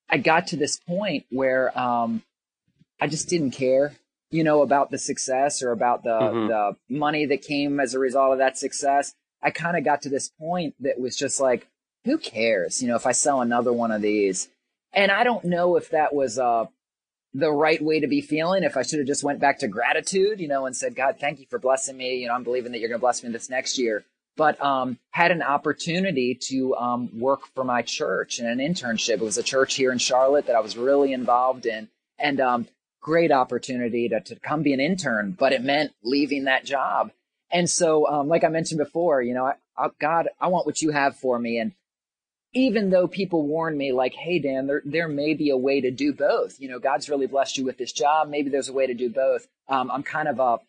I 0.09 0.17
got 0.17 0.48
to 0.48 0.57
this 0.57 0.77
point 0.79 1.25
where 1.29 1.77
um, 1.79 2.21
I 2.99 3.07
just 3.07 3.29
didn't 3.29 3.51
care 3.51 3.93
you 4.31 4.43
know, 4.43 4.61
about 4.61 4.91
the 4.91 4.97
success 4.97 5.63
or 5.63 5.71
about 5.71 6.03
the, 6.03 6.09
mm-hmm. 6.09 6.47
the 6.47 6.75
money 6.89 7.25
that 7.25 7.41
came 7.41 7.79
as 7.79 7.93
a 7.93 7.99
result 7.99 8.33
of 8.33 8.37
that 8.39 8.57
success, 8.57 9.13
I 9.41 9.51
kind 9.51 9.77
of 9.77 9.83
got 9.83 10.03
to 10.03 10.09
this 10.09 10.29
point 10.29 10.75
that 10.81 10.99
was 10.99 11.15
just 11.15 11.39
like, 11.39 11.67
who 12.05 12.17
cares? 12.17 12.81
You 12.81 12.89
know, 12.89 12.95
if 12.95 13.07
I 13.07 13.11
sell 13.11 13.41
another 13.41 13.73
one 13.73 13.91
of 13.91 14.01
these. 14.01 14.49
And 14.93 15.11
I 15.11 15.23
don't 15.23 15.45
know 15.45 15.75
if 15.75 15.89
that 15.91 16.13
was, 16.13 16.37
uh, 16.37 16.65
the 17.33 17.51
right 17.51 17.79
way 17.79 17.99
to 17.99 18.07
be 18.07 18.21
feeling. 18.21 18.63
If 18.63 18.75
I 18.75 18.81
should 18.81 18.97
have 18.97 19.07
just 19.07 19.23
went 19.23 19.39
back 19.39 19.59
to 19.59 19.67
gratitude, 19.67 20.39
you 20.39 20.47
know, 20.47 20.65
and 20.65 20.75
said, 20.75 20.95
God, 20.95 21.17
thank 21.19 21.39
you 21.39 21.45
for 21.47 21.59
blessing 21.59 21.95
me. 21.95 22.15
You 22.15 22.27
know, 22.27 22.33
I'm 22.33 22.43
believing 22.43 22.71
that 22.71 22.79
you're 22.79 22.89
going 22.89 22.99
to 22.99 23.03
bless 23.03 23.23
me 23.23 23.29
this 23.29 23.51
next 23.51 23.77
year. 23.77 24.03
But 24.35 24.59
um, 24.63 24.97
had 25.11 25.29
an 25.29 25.43
opportunity 25.43 26.33
to 26.47 26.75
um, 26.75 27.19
work 27.19 27.41
for 27.53 27.63
my 27.63 27.83
church 27.83 28.39
in 28.39 28.47
an 28.47 28.57
internship. 28.57 29.15
It 29.15 29.21
was 29.21 29.37
a 29.37 29.43
church 29.43 29.75
here 29.75 29.91
in 29.91 29.99
Charlotte 29.99 30.47
that 30.47 30.55
I 30.55 30.59
was 30.59 30.77
really 30.77 31.13
involved 31.13 31.65
in, 31.65 31.89
and 32.17 32.39
um, 32.39 32.67
great 33.01 33.31
opportunity 33.31 34.09
to, 34.09 34.19
to 34.21 34.35
come 34.37 34.63
be 34.63 34.73
an 34.73 34.79
intern, 34.79 35.35
but 35.37 35.53
it 35.53 35.63
meant 35.63 35.91
leaving 36.03 36.45
that 36.45 36.65
job. 36.65 37.11
And 37.51 37.69
so, 37.69 38.07
um, 38.07 38.27
like 38.27 38.43
I 38.43 38.49
mentioned 38.49 38.79
before, 38.79 39.21
you 39.21 39.33
know, 39.33 39.45
I, 39.45 39.53
I, 39.77 39.89
God, 39.99 40.29
I 40.39 40.47
want 40.47 40.65
what 40.65 40.81
you 40.81 40.91
have 40.91 41.15
for 41.15 41.39
me. 41.39 41.57
And 41.59 41.73
even 42.53 42.89
though 42.89 43.07
people 43.07 43.47
warn 43.47 43.77
me 43.77 43.91
like, 43.91 44.13
Hey, 44.13 44.39
Dan, 44.39 44.67
there, 44.67 44.81
there 44.85 45.07
may 45.07 45.33
be 45.33 45.49
a 45.49 45.57
way 45.57 45.81
to 45.81 45.91
do 45.91 46.13
both. 46.13 46.59
You 46.59 46.69
know, 46.69 46.79
God's 46.79 47.09
really 47.09 47.27
blessed 47.27 47.57
you 47.57 47.65
with 47.65 47.77
this 47.77 47.91
job. 47.91 48.29
Maybe 48.29 48.49
there's 48.49 48.69
a 48.69 48.73
way 48.73 48.87
to 48.87 48.93
do 48.93 49.09
both. 49.09 49.47
Um, 49.67 49.89
I'm 49.91 50.03
kind 50.03 50.27
of 50.27 50.39
a 50.39 50.59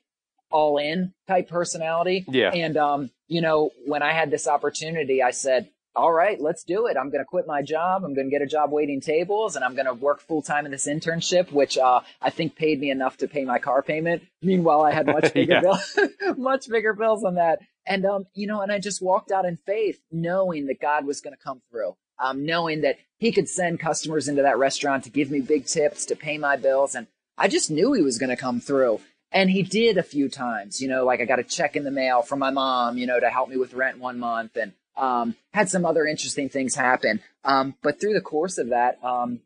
all 0.51 0.79
in 0.79 1.13
type 1.29 1.49
personality. 1.49 2.25
Yeah. 2.29 2.51
And, 2.53 2.77
um, 2.77 3.11
you 3.29 3.41
know, 3.41 3.71
when 3.87 4.03
I 4.03 4.13
had 4.13 4.31
this 4.31 4.49
opportunity, 4.49 5.23
I 5.23 5.31
said, 5.31 5.69
all 5.97 6.13
right, 6.13 6.41
let's 6.41 6.63
do 6.63 6.87
it. 6.87 6.97
I'm 6.97 7.11
going 7.11 7.21
to 7.21 7.25
quit 7.25 7.47
my 7.47 7.63
job. 7.63 8.05
I'm 8.05 8.15
going 8.15 8.29
to 8.29 8.31
get 8.31 8.43
a 8.43 8.47
job 8.47 8.71
waiting 8.71 9.01
tables 9.01 9.57
and 9.57 9.65
I'm 9.65 9.75
going 9.75 9.87
to 9.87 9.95
work 9.95 10.21
full 10.21 10.41
time 10.41 10.65
in 10.65 10.71
this 10.71 10.87
internship, 10.87 11.51
which, 11.53 11.77
uh, 11.79 12.01
I 12.23 12.31
think 12.31 12.55
paid 12.55 12.81
me 12.81 12.91
enough 12.91 13.17
to 13.19 13.29
pay 13.29 13.45
my 13.45 13.59
car 13.59 13.83
payment. 13.83 14.23
Meanwhile, 14.41 14.83
I 14.83 14.93
had 14.93 15.07
much 15.07 15.33
bigger 15.35 15.61
bills, 15.61 15.99
much 16.37 16.69
bigger 16.69 16.93
bills 16.93 17.25
on 17.25 17.35
that. 17.35 17.61
And, 17.87 18.07
um, 18.07 18.27
you 18.35 18.47
know, 18.47 18.61
and 18.61 18.71
I 18.71 18.79
just 18.79 19.03
walked 19.03 19.33
out 19.33 19.45
in 19.45 19.57
faith 19.57 20.01
knowing 20.13 20.67
that 20.67 20.81
God 20.81 21.07
was 21.07 21.21
going 21.21 21.37
to 21.37 21.43
come 21.43 21.61
through, 21.71 21.97
um, 22.19 22.47
knowing 22.47 22.83
that 22.83 22.99
he 23.19 23.33
could 23.33 23.49
send 23.49 23.81
customers 23.81 24.29
into 24.29 24.43
that 24.43 24.59
restaurant 24.59 25.05
to 25.05 25.11
give 25.11 25.31
me 25.31 25.41
big 25.41 25.67
tips, 25.67 26.07
to 26.07 26.17
pay 26.17 26.39
my 26.39 26.57
bills. 26.57 26.95
And 26.95 27.09
I 27.37 27.49
just 27.49 27.71
knew 27.71 27.95
he 27.95 28.03
was 28.03 28.19
going 28.19 28.31
to 28.31 28.37
come 28.37 28.61
through. 28.61 29.01
And 29.33 29.51
he 29.51 29.63
did 29.63 29.97
a 29.97 30.03
few 30.03 30.29
times, 30.29 30.81
you 30.81 30.89
know, 30.89 31.05
like 31.05 31.21
I 31.21 31.25
got 31.25 31.39
a 31.39 31.45
check 31.45 31.77
in 31.77 31.85
the 31.85 31.91
mail 31.91 32.23
from 32.23 32.41
my 32.41 32.51
mom, 32.51 32.99
you 32.99 33.07
know, 33.07 33.19
to 33.19 33.31
help 33.31 33.49
me 33.49 33.57
with 33.57 33.75
rent 33.75 33.99
one 33.99 34.19
month 34.19 34.57
and, 34.57 34.73
um, 34.97 35.37
had 35.53 35.69
some 35.69 35.85
other 35.85 36.07
interesting 36.07 36.49
things 36.49 36.75
happen. 36.75 37.21
Um, 37.45 37.75
but 37.83 38.01
through 38.01 38.15
the 38.15 38.21
course 38.21 38.59
of 38.59 38.71
that, 38.71 39.03
um, 39.05 39.41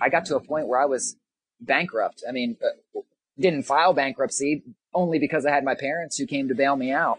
I 0.00 0.08
got 0.08 0.26
to 0.26 0.36
a 0.36 0.40
point 0.40 0.66
where 0.66 0.80
I 0.80 0.86
was 0.86 1.16
bankrupt. 1.60 2.22
I 2.28 2.32
mean, 2.32 2.56
uh, 2.62 3.00
didn't 3.38 3.64
file 3.64 3.94
bankruptcy 3.94 4.62
only 4.92 5.18
because 5.18 5.46
I 5.46 5.50
had 5.50 5.64
my 5.64 5.74
parents 5.74 6.18
who 6.18 6.26
came 6.26 6.48
to 6.48 6.54
bail 6.54 6.76
me 6.76 6.92
out. 6.92 7.18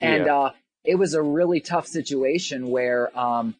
And, 0.00 0.26
yeah. 0.26 0.36
uh, 0.36 0.52
it 0.82 0.94
was 0.94 1.12
a 1.12 1.22
really 1.22 1.60
tough 1.60 1.86
situation 1.86 2.70
where, 2.70 3.16
um, 3.18 3.54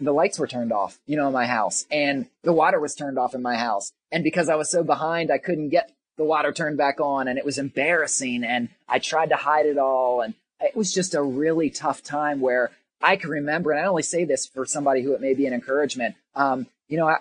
the 0.00 0.12
lights 0.12 0.38
were 0.38 0.46
turned 0.46 0.72
off, 0.72 0.98
you 1.06 1.16
know, 1.16 1.28
in 1.28 1.32
my 1.32 1.46
house 1.46 1.86
and 1.90 2.26
the 2.42 2.52
water 2.52 2.78
was 2.78 2.94
turned 2.94 3.18
off 3.18 3.34
in 3.34 3.42
my 3.42 3.56
house. 3.56 3.92
And 4.12 4.22
because 4.22 4.48
I 4.48 4.54
was 4.54 4.70
so 4.70 4.82
behind, 4.82 5.30
I 5.30 5.38
couldn't 5.38 5.70
get 5.70 5.90
the 6.16 6.24
water 6.24 6.52
turned 6.52 6.76
back 6.76 7.00
on 7.00 7.28
and 7.28 7.38
it 7.38 7.44
was 7.44 7.58
embarrassing. 7.58 8.44
And 8.44 8.68
I 8.88 8.98
tried 8.98 9.30
to 9.30 9.36
hide 9.36 9.66
it 9.66 9.78
all. 9.78 10.20
And 10.20 10.34
it 10.60 10.76
was 10.76 10.92
just 10.92 11.14
a 11.14 11.22
really 11.22 11.70
tough 11.70 12.02
time 12.02 12.40
where 12.40 12.70
I 13.00 13.16
can 13.16 13.30
remember, 13.30 13.70
and 13.70 13.80
I 13.80 13.86
only 13.86 14.02
say 14.02 14.24
this 14.24 14.46
for 14.46 14.66
somebody 14.66 15.02
who 15.02 15.12
it 15.12 15.20
may 15.20 15.34
be 15.34 15.46
an 15.46 15.54
encouragement. 15.54 16.16
Um, 16.34 16.66
you 16.88 16.98
know, 16.98 17.08
I, 17.08 17.18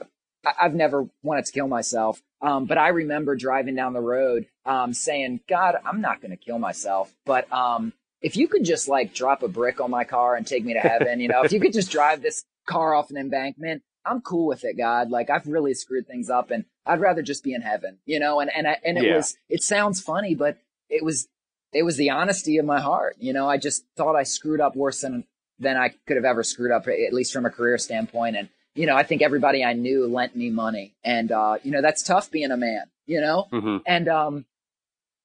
I've 0.60 0.74
never 0.74 1.08
wanted 1.24 1.46
to 1.46 1.52
kill 1.52 1.68
myself. 1.68 2.22
Um, 2.42 2.66
but 2.66 2.78
I 2.78 2.90
remember 2.90 3.36
driving 3.36 3.76
down 3.76 3.94
the 3.94 4.02
road, 4.02 4.46
um, 4.66 4.94
saying, 4.94 5.42
God, 5.50 5.76
I'm 5.86 6.02
not 6.02 6.22
going 6.22 6.32
to 6.32 6.38
kill 6.38 6.60
myself. 6.60 7.12
But, 7.26 7.52
um, 7.52 7.94
if 8.22 8.36
you 8.36 8.48
could 8.48 8.64
just 8.64 8.88
like 8.88 9.14
drop 9.14 9.44
a 9.44 9.48
brick 9.48 9.80
on 9.80 9.92
my 9.92 10.04
car 10.04 10.36
and 10.36 10.46
take 10.46 10.66
me 10.66 10.74
to 10.74 10.80
heaven, 10.80 11.20
you 11.20 11.28
know, 11.28 11.44
if 11.44 11.52
you 11.52 11.60
could 11.60 11.74
just 11.74 11.92
drive 11.92 12.22
this 12.22 12.44
car 12.68 12.96
off 12.96 13.12
an 13.12 13.18
embankment, 13.18 13.84
I'm 14.06 14.22
cool 14.22 14.48
with 14.48 14.64
it, 14.64 14.78
God. 14.78 15.12
Like 15.12 15.30
I've 15.30 15.48
really 15.48 15.74
screwed 15.74 16.08
things 16.08 16.30
up 16.30 16.50
and 16.50 16.66
I'd 16.86 17.00
rather 17.00 17.22
just 17.22 17.44
be 17.44 17.54
in 17.54 17.62
heaven, 17.62 18.00
you 18.06 18.20
know, 18.20 18.40
and, 18.40 18.50
and, 18.56 18.68
I, 18.68 18.78
and 18.84 18.98
it 18.98 19.04
yeah. 19.04 19.18
was, 19.18 19.38
it 19.50 19.62
sounds 19.62 20.02
funny, 20.02 20.34
but 20.34 20.58
it 20.90 21.04
was 21.04 21.28
it 21.74 21.84
was 21.84 21.98
the 21.98 22.10
honesty 22.10 22.58
of 22.58 22.66
my 22.66 22.80
heart. 22.80 23.18
You 23.20 23.34
know, 23.34 23.50
I 23.50 23.58
just 23.58 23.86
thought 23.96 24.16
I 24.16 24.24
screwed 24.24 24.62
up 24.62 24.76
worse 24.76 25.02
than 25.02 25.26
than 25.60 25.78
I 25.78 25.90
could 26.06 26.18
have 26.18 26.26
ever 26.26 26.44
screwed 26.44 26.72
up, 26.72 26.88
at 26.88 27.14
least 27.14 27.34
from 27.34 27.46
a 27.46 27.50
career 27.50 27.78
standpoint. 27.78 28.36
And 28.36 28.50
you 28.76 28.86
know, 28.86 28.96
I 28.96 29.04
think 29.04 29.22
everybody 29.22 29.64
I 29.64 29.74
knew 29.74 30.06
lent 30.08 30.36
me 30.36 30.50
money, 30.50 30.96
and 31.04 31.32
uh, 31.32 31.58
you 31.64 31.72
know, 31.72 31.82
that's 31.82 32.04
tough 32.04 32.32
being 32.32 32.52
a 32.52 32.58
man. 32.58 32.84
You 33.06 33.22
know, 33.22 33.48
mm-hmm. 33.52 33.78
and 33.86 34.08
um, 34.08 34.46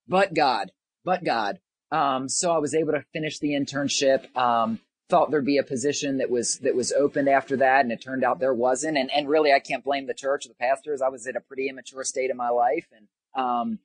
but 0.08 0.34
God, 0.34 0.72
but 1.04 1.24
God. 1.24 1.58
Um, 1.90 2.28
so 2.28 2.50
I 2.52 2.58
was 2.58 2.74
able 2.74 2.92
to 2.92 3.04
finish 3.12 3.38
the 3.38 3.50
internship. 3.50 4.34
Um, 4.34 4.80
thought 5.10 5.30
there'd 5.30 5.44
be 5.44 5.58
a 5.58 5.62
position 5.62 6.18
that 6.18 6.30
was 6.30 6.58
that 6.60 6.74
was 6.74 6.90
opened 6.92 7.28
after 7.28 7.58
that, 7.58 7.82
and 7.82 7.92
it 7.92 8.00
turned 8.00 8.24
out 8.24 8.40
there 8.40 8.54
wasn't. 8.54 8.96
And 8.96 9.10
and 9.12 9.28
really, 9.28 9.52
I 9.52 9.58
can't 9.58 9.84
blame 9.84 10.06
the 10.06 10.14
church 10.14 10.46
or 10.46 10.48
the 10.48 10.54
pastors. 10.54 11.02
I 11.02 11.08
was 11.08 11.26
at 11.26 11.36
a 11.36 11.40
pretty 11.40 11.68
immature 11.68 12.04
state 12.04 12.30
of 12.30 12.36
my 12.36 12.48
life, 12.48 12.86
and 12.96 13.08
um, 13.34 13.78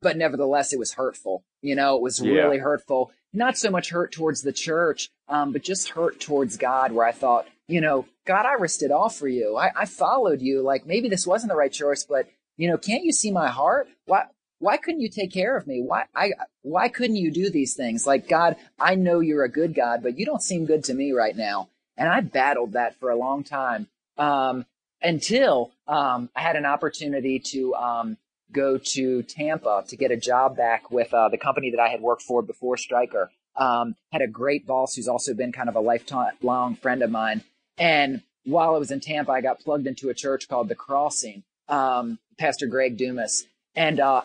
but 0.00 0.16
nevertheless, 0.16 0.72
it 0.72 0.78
was 0.78 0.94
hurtful. 0.94 1.44
You 1.62 1.74
know, 1.74 1.96
it 1.96 2.02
was 2.02 2.20
yeah. 2.20 2.32
really 2.32 2.58
hurtful. 2.58 3.10
Not 3.32 3.58
so 3.58 3.70
much 3.70 3.90
hurt 3.90 4.12
towards 4.12 4.42
the 4.42 4.52
church, 4.52 5.10
um, 5.28 5.52
but 5.52 5.62
just 5.62 5.90
hurt 5.90 6.20
towards 6.20 6.56
God, 6.56 6.92
where 6.92 7.06
I 7.06 7.12
thought, 7.12 7.46
you 7.66 7.80
know, 7.80 8.06
God, 8.26 8.46
I 8.46 8.54
risked 8.54 8.82
it 8.82 8.90
all 8.90 9.10
for 9.10 9.28
you. 9.28 9.56
I, 9.56 9.70
I 9.76 9.84
followed 9.84 10.40
you. 10.40 10.62
Like 10.62 10.86
maybe 10.86 11.08
this 11.08 11.26
wasn't 11.26 11.50
the 11.50 11.56
right 11.56 11.72
choice, 11.72 12.04
but 12.04 12.28
you 12.56 12.68
know, 12.68 12.78
can't 12.78 13.04
you 13.04 13.12
see 13.12 13.30
my 13.30 13.48
heart? 13.48 13.88
Why? 14.06 14.24
Why 14.60 14.76
couldn't 14.76 15.02
you 15.02 15.08
take 15.08 15.32
care 15.32 15.56
of 15.56 15.68
me? 15.68 15.80
Why 15.80 16.06
I 16.14 16.32
why 16.62 16.88
couldn't 16.88 17.16
you 17.16 17.30
do 17.30 17.48
these 17.50 17.74
things? 17.74 18.06
Like 18.06 18.28
God, 18.28 18.56
I 18.78 18.96
know 18.96 19.20
you're 19.20 19.44
a 19.44 19.50
good 19.50 19.74
God, 19.74 20.02
but 20.02 20.18
you 20.18 20.26
don't 20.26 20.42
seem 20.42 20.66
good 20.66 20.84
to 20.84 20.94
me 20.94 21.12
right 21.12 21.36
now. 21.36 21.68
And 21.96 22.08
I 22.08 22.20
battled 22.20 22.72
that 22.72 22.98
for 22.98 23.10
a 23.10 23.16
long 23.16 23.44
time 23.44 23.88
um, 24.16 24.66
until 25.02 25.72
um, 25.86 26.30
I 26.34 26.40
had 26.40 26.56
an 26.56 26.66
opportunity 26.66 27.38
to 27.40 27.74
um, 27.74 28.16
go 28.52 28.78
to 28.78 29.22
Tampa 29.22 29.84
to 29.88 29.96
get 29.96 30.10
a 30.10 30.16
job 30.16 30.56
back 30.56 30.90
with 30.90 31.12
uh, 31.12 31.28
the 31.28 31.38
company 31.38 31.70
that 31.70 31.80
I 31.80 31.88
had 31.88 32.00
worked 32.00 32.22
for 32.22 32.42
before 32.42 32.76
Stryker. 32.76 33.30
Um, 33.56 33.96
had 34.12 34.22
a 34.22 34.28
great 34.28 34.66
boss 34.66 34.94
who's 34.94 35.08
also 35.08 35.34
been 35.34 35.52
kind 35.52 35.68
of 35.68 35.74
a 35.74 35.80
lifelong 35.80 36.76
friend 36.76 37.02
of 37.02 37.10
mine. 37.10 37.42
And 37.76 38.22
while 38.44 38.74
I 38.74 38.78
was 38.78 38.90
in 38.90 39.00
Tampa, 39.00 39.32
I 39.32 39.40
got 39.40 39.60
plugged 39.60 39.86
into 39.86 40.08
a 40.08 40.14
church 40.14 40.48
called 40.48 40.68
The 40.68 40.74
Crossing, 40.74 41.42
um, 41.68 42.18
Pastor 42.38 42.66
Greg 42.66 42.96
Dumas. 42.96 43.46
And 43.74 44.00
uh, 44.00 44.22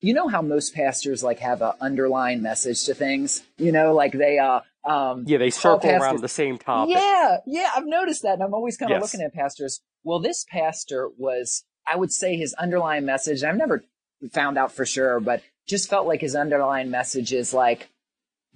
you 0.00 0.14
know 0.14 0.28
how 0.28 0.42
most 0.42 0.74
pastors 0.74 1.22
like 1.22 1.38
have 1.40 1.62
an 1.62 1.72
underlying 1.80 2.42
message 2.42 2.84
to 2.84 2.94
things? 2.94 3.42
You 3.58 3.72
know, 3.72 3.94
like 3.94 4.12
they 4.12 4.38
uh 4.38 4.60
um 4.84 5.24
Yeah, 5.26 5.38
they 5.38 5.50
circle 5.50 5.90
around 5.90 6.20
the 6.20 6.28
same 6.28 6.58
topic. 6.58 6.94
Yeah, 6.94 7.38
yeah, 7.46 7.70
I've 7.74 7.86
noticed 7.86 8.22
that 8.22 8.34
and 8.34 8.42
I'm 8.42 8.54
always 8.54 8.76
kind 8.76 8.92
of 8.92 8.96
yes. 8.96 9.02
looking 9.02 9.24
at 9.24 9.34
pastors. 9.34 9.80
Well, 10.04 10.20
this 10.20 10.44
pastor 10.48 11.10
was 11.18 11.64
I 11.86 11.96
would 11.96 12.12
say 12.12 12.36
his 12.36 12.54
underlying 12.54 13.04
message, 13.04 13.42
I've 13.42 13.56
never 13.56 13.84
found 14.32 14.58
out 14.58 14.72
for 14.72 14.84
sure, 14.84 15.20
but 15.20 15.42
just 15.66 15.90
felt 15.90 16.06
like 16.06 16.20
his 16.20 16.36
underlying 16.36 16.90
message 16.90 17.32
is 17.32 17.52
like, 17.52 17.88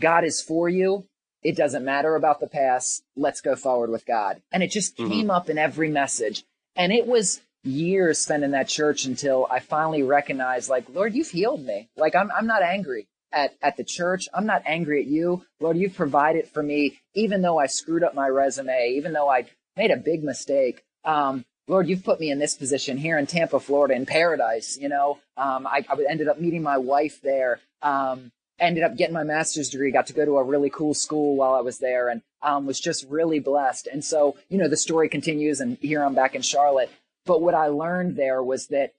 God 0.01 0.25
is 0.25 0.41
for 0.41 0.69
you. 0.69 1.07
It 1.43 1.57
doesn't 1.57 1.85
matter 1.85 2.17
about 2.17 2.41
the 2.41 2.47
past. 2.47 3.03
Let's 3.17 3.41
go 3.41 3.57
forward 3.57 3.91
with 3.91 4.07
God. 4.07 4.43
And 4.53 4.63
it 4.63 4.71
just 4.71 4.97
mm-hmm. 4.97 5.11
came 5.11 5.31
up 5.31 5.49
in 5.49 5.59
every 5.59 5.91
message. 5.91 6.45
And 6.77 6.93
it 6.93 7.07
was 7.07 7.41
years 7.65 8.19
spent 8.19 8.45
in 8.45 8.53
that 8.53 8.69
church 8.69 9.05
until 9.05 9.47
I 9.51 9.61
finally 9.61 10.03
recognized, 10.03 10.69
like, 10.71 10.87
Lord, 10.89 11.15
you've 11.15 11.31
healed 11.31 11.65
me. 11.65 11.89
Like, 11.97 12.15
I'm, 12.15 12.31
I'm 12.31 12.47
not 12.47 12.63
angry 12.63 13.07
at, 13.33 13.55
at 13.63 13.77
the 13.77 13.85
church. 13.85 14.29
I'm 14.35 14.47
not 14.47 14.63
angry 14.67 15.03
at 15.03 15.09
you. 15.09 15.45
Lord, 15.61 15.77
you've 15.77 15.95
provided 15.95 16.49
for 16.49 16.63
me, 16.63 16.99
even 17.15 17.43
though 17.43 17.59
I 17.59 17.67
screwed 17.67 18.05
up 18.05 18.15
my 18.15 18.29
resume, 18.29 18.95
even 18.97 19.13
though 19.13 19.29
I 19.29 19.47
made 19.77 19.91
a 19.91 19.97
big 19.97 20.23
mistake. 20.23 20.83
Um, 21.05 21.45
Lord, 21.71 21.89
you've 21.89 22.03
put 22.03 22.19
me 22.19 22.33
in 22.33 22.41
this 22.41 22.57
position 22.57 22.99
here 22.99 23.17
in 23.17 23.29
Tampa, 23.29 23.61
Florida, 23.61 23.95
in 23.95 24.05
paradise. 24.05 24.77
You 24.77 24.89
know, 24.89 25.19
um, 25.37 25.69
I, 25.69 25.85
I, 25.89 25.97
ended 26.11 26.27
up 26.27 26.41
meeting 26.41 26.65
my 26.65 26.79
wife 26.79 27.23
there. 27.23 27.61
Um, 27.81 28.33
ended 28.59 28.83
up 28.83 28.97
getting 28.97 29.15
my 29.15 29.23
master's 29.23 29.71
degree. 29.71 29.93
Got 29.93 30.09
to 30.09 30.13
go 30.13 30.25
to 30.25 30.39
a 30.39 30.43
really 30.43 30.69
cool 30.69 30.95
school 30.95 31.37
while 31.37 31.55
I 31.55 31.61
was 31.61 31.79
there, 31.79 32.09
and 32.09 32.23
um, 32.43 32.67
was 32.67 32.81
just 32.81 33.07
really 33.09 33.39
blessed. 33.39 33.87
And 33.87 34.05
so, 34.05 34.37
you 34.49 34.59
know, 34.59 34.67
the 34.67 34.77
story 34.77 35.09
continues, 35.09 35.61
and 35.61 35.79
here 35.81 36.03
I'm 36.03 36.15
back 36.15 36.35
in 36.35 36.43
Charlotte. 36.43 36.91
But 37.25 37.41
what 37.41 37.55
I 37.55 37.69
learned 37.69 38.17
there 38.17 38.43
was 38.43 38.67
that 38.67 38.93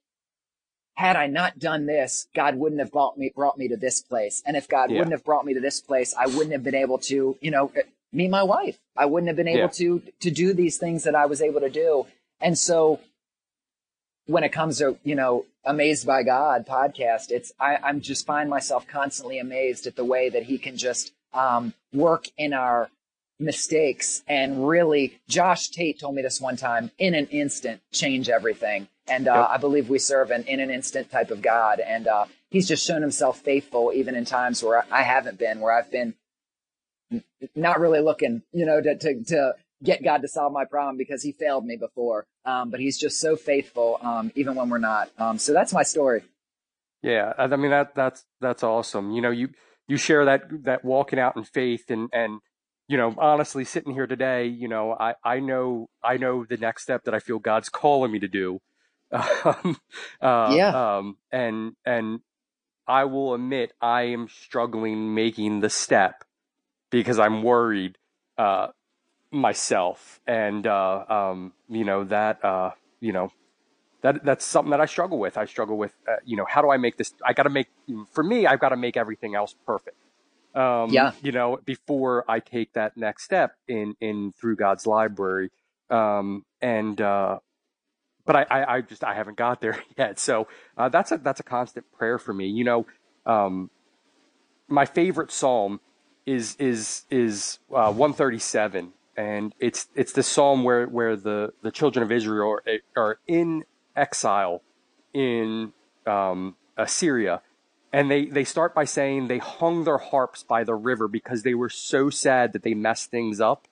had 0.93 1.17
I 1.17 1.27
not 1.27 1.60
done 1.60 1.88
this, 1.88 2.27
God 2.34 2.55
wouldn't 2.55 2.79
have 2.79 2.93
brought 2.93 3.17
me 3.17 3.34
brought 3.36 3.57
me 3.57 3.67
to 3.67 3.75
this 3.75 4.01
place. 4.01 4.41
And 4.45 4.55
if 4.55 4.69
God 4.69 4.89
yeah. 4.89 4.99
wouldn't 4.99 5.12
have 5.12 5.25
brought 5.25 5.43
me 5.43 5.53
to 5.55 5.60
this 5.60 5.81
place, 5.81 6.15
I 6.17 6.27
wouldn't 6.27 6.53
have 6.53 6.63
been 6.63 6.75
able 6.75 6.99
to, 6.99 7.38
you 7.41 7.51
know, 7.51 7.73
meet 8.13 8.29
my 8.29 8.43
wife. 8.43 8.79
I 8.95 9.07
wouldn't 9.07 9.27
have 9.27 9.36
been 9.36 9.49
able 9.49 9.60
yeah. 9.60 9.67
to 9.67 10.01
to 10.21 10.31
do 10.31 10.53
these 10.53 10.77
things 10.77 11.03
that 11.03 11.15
I 11.15 11.25
was 11.25 11.41
able 11.41 11.60
to 11.60 11.69
do. 11.69 12.07
And 12.41 12.58
so 12.58 12.99
when 14.25 14.43
it 14.43 14.49
comes 14.51 14.80
to, 14.80 14.97
you 15.04 15.15
know, 15.15 15.45
Amazed 15.63 16.08
by 16.08 16.23
God 16.23 16.65
podcast, 16.65 17.30
it's, 17.30 17.51
I, 17.60 17.77
I'm 17.84 18.01
just 18.01 18.25
find 18.25 18.49
myself 18.49 18.88
constantly 18.88 19.38
amazed 19.38 19.86
at 19.86 19.95
the 19.95 20.04
way 20.04 20.27
that 20.27 20.41
he 20.41 20.58
can 20.58 20.75
just, 20.75 21.13
um, 21.36 21.75
work 21.93 22.25
in 22.36 22.51
our 22.51 22.89
mistakes 23.39 24.23
and 24.27 24.67
really, 24.67 25.19
Josh 25.27 25.69
Tate 25.69 25.99
told 25.99 26.15
me 26.15 26.23
this 26.23 26.41
one 26.41 26.58
time, 26.58 26.89
in 26.97 27.13
an 27.13 27.27
instant, 27.27 27.80
change 27.91 28.27
everything. 28.27 28.88
And, 29.08 29.27
uh, 29.27 29.36
yep. 29.36 29.49
I 29.51 29.58
believe 29.58 29.88
we 29.88 29.99
serve 29.99 30.32
an 30.32 30.45
in 30.45 30.60
an 30.60 30.71
instant 30.71 31.12
type 31.12 31.30
of 31.30 31.43
God. 31.43 31.80
And, 31.80 32.08
uh, 32.08 32.25
he's 32.49 32.67
just 32.67 32.84
shown 32.84 33.04
himself 33.04 33.38
faithful 33.39 33.91
even 33.93 34.15
in 34.15 34.25
times 34.25 34.63
where 34.63 34.84
I 34.91 35.04
haven't 35.04 35.38
been, 35.38 35.60
where 35.60 35.77
I've 35.77 35.91
been 35.91 36.15
not 37.56 37.80
really 37.80 37.99
looking, 37.99 38.41
you 38.51 38.65
know, 38.65 38.82
to, 38.82 38.97
to, 38.97 39.23
to 39.25 39.56
get 39.83 40.03
God 40.03 40.21
to 40.21 40.27
solve 40.27 40.53
my 40.53 40.65
problem 40.65 40.97
because 40.97 41.23
he 41.23 41.31
failed 41.31 41.65
me 41.65 41.75
before. 41.75 42.25
Um, 42.45 42.69
but 42.69 42.79
he's 42.79 42.97
just 42.97 43.19
so 43.19 43.35
faithful, 43.35 43.99
um, 44.01 44.31
even 44.35 44.55
when 44.55 44.69
we're 44.69 44.77
not. 44.77 45.09
Um, 45.17 45.37
so 45.37 45.53
that's 45.53 45.73
my 45.73 45.83
story. 45.83 46.23
Yeah. 47.01 47.33
I 47.37 47.47
mean, 47.55 47.71
that, 47.71 47.95
that's, 47.95 48.25
that's 48.39 48.63
awesome. 48.63 49.11
You 49.11 49.21
know, 49.21 49.31
you, 49.31 49.49
you 49.87 49.97
share 49.97 50.25
that, 50.25 50.43
that 50.63 50.85
walking 50.85 51.19
out 51.19 51.35
in 51.35 51.43
faith 51.43 51.89
and, 51.89 52.09
and, 52.13 52.39
you 52.87 52.97
know, 52.97 53.15
honestly 53.17 53.63
sitting 53.63 53.93
here 53.93 54.07
today, 54.07 54.47
you 54.47 54.67
know, 54.67 54.93
I, 54.93 55.15
I 55.23 55.39
know, 55.39 55.89
I 56.03 56.17
know 56.17 56.45
the 56.45 56.57
next 56.57 56.83
step 56.83 57.05
that 57.05 57.13
I 57.13 57.19
feel 57.19 57.39
God's 57.39 57.69
calling 57.69 58.11
me 58.11 58.19
to 58.19 58.27
do. 58.27 58.59
Um, 59.43 59.77
uh, 60.21 60.53
Yeah. 60.55 60.97
Um, 60.97 61.17
and 61.31 61.73
and 61.85 62.21
I 62.87 63.05
will 63.05 63.33
admit 63.33 63.73
I 63.81 64.03
am 64.03 64.27
struggling 64.29 65.13
making 65.13 65.59
the 65.59 65.69
step 65.69 66.23
because 66.91 67.19
I'm 67.19 67.43
worried 67.43 67.97
uh, 68.37 68.67
myself, 69.31 70.19
and 70.27 70.67
uh, 70.67 71.05
um, 71.09 71.53
you 71.69 71.85
know 71.85 72.03
that 72.05 72.43
uh, 72.43 72.71
you 72.99 73.13
know 73.13 73.31
that 74.01 74.23
that's 74.23 74.45
something 74.45 74.71
that 74.71 74.81
I 74.81 74.85
struggle 74.85 75.19
with. 75.19 75.37
I 75.37 75.45
struggle 75.45 75.77
with 75.77 75.93
uh, 76.07 76.17
you 76.25 76.37
know 76.37 76.45
how 76.47 76.61
do 76.61 76.69
I 76.69 76.77
make 76.77 76.97
this? 76.97 77.13
I 77.25 77.33
got 77.33 77.43
to 77.43 77.49
make 77.49 77.67
for 78.11 78.23
me. 78.23 78.45
I've 78.45 78.59
got 78.59 78.69
to 78.69 78.77
make 78.77 78.97
everything 78.97 79.35
else 79.35 79.55
perfect. 79.65 79.97
Um, 80.53 80.89
Yeah. 80.91 81.13
You 81.21 81.31
know, 81.31 81.59
before 81.63 82.25
I 82.29 82.39
take 82.39 82.73
that 82.73 82.97
next 82.97 83.23
step 83.23 83.55
in 83.67 83.95
in 84.01 84.33
through 84.33 84.57
God's 84.57 84.85
library, 84.85 85.49
um, 85.89 86.45
and 86.61 86.99
uh, 86.99 87.39
but 88.25 88.35
I, 88.35 88.45
I, 88.49 88.75
I 88.75 88.81
just 88.81 89.03
I 89.03 89.13
haven't 89.13 89.37
got 89.37 89.61
there 89.61 89.81
yet. 89.97 90.19
So 90.19 90.47
uh, 90.77 90.89
that's 90.89 91.11
a 91.11 91.17
that's 91.17 91.39
a 91.39 91.43
constant 91.43 91.85
prayer 91.91 92.17
for 92.19 92.33
me. 92.33 92.47
You 92.47 92.63
know, 92.63 92.85
um, 93.25 93.69
my 94.67 94.85
favorite 94.85 95.31
psalm 95.31 95.79
is 96.25 96.55
is 96.57 97.05
is 97.09 97.59
uh, 97.73 97.91
137, 97.91 98.93
and 99.21 99.53
it's 99.60 99.88
it's 99.95 100.13
the 100.13 100.23
psalm 100.23 100.63
where 100.63 100.88
where 100.88 101.15
the 101.15 101.53
the 101.62 101.71
children 101.71 102.01
of 102.03 102.12
Israel 102.12 102.49
are, 102.49 102.63
are 102.95 103.19
in 103.27 103.63
exile 103.95 104.62
in 105.13 105.73
um, 106.07 106.55
Assyria. 106.77 107.41
And 107.93 108.10
they, 108.10 108.25
they 108.25 108.45
start 108.45 108.73
by 108.73 108.86
saying 108.86 109.27
they 109.27 109.39
hung 109.39 109.84
their 109.84 109.97
harps 109.97 110.43
by 110.43 110.63
the 110.63 110.75
river 110.75 111.10
because 111.10 111.43
they 111.43 111.53
were 111.53 111.69
so 111.69 112.10
sad 112.10 112.53
that 112.53 112.63
they 112.63 112.73
messed 112.73 113.12
things 113.12 113.41
up 113.41 113.67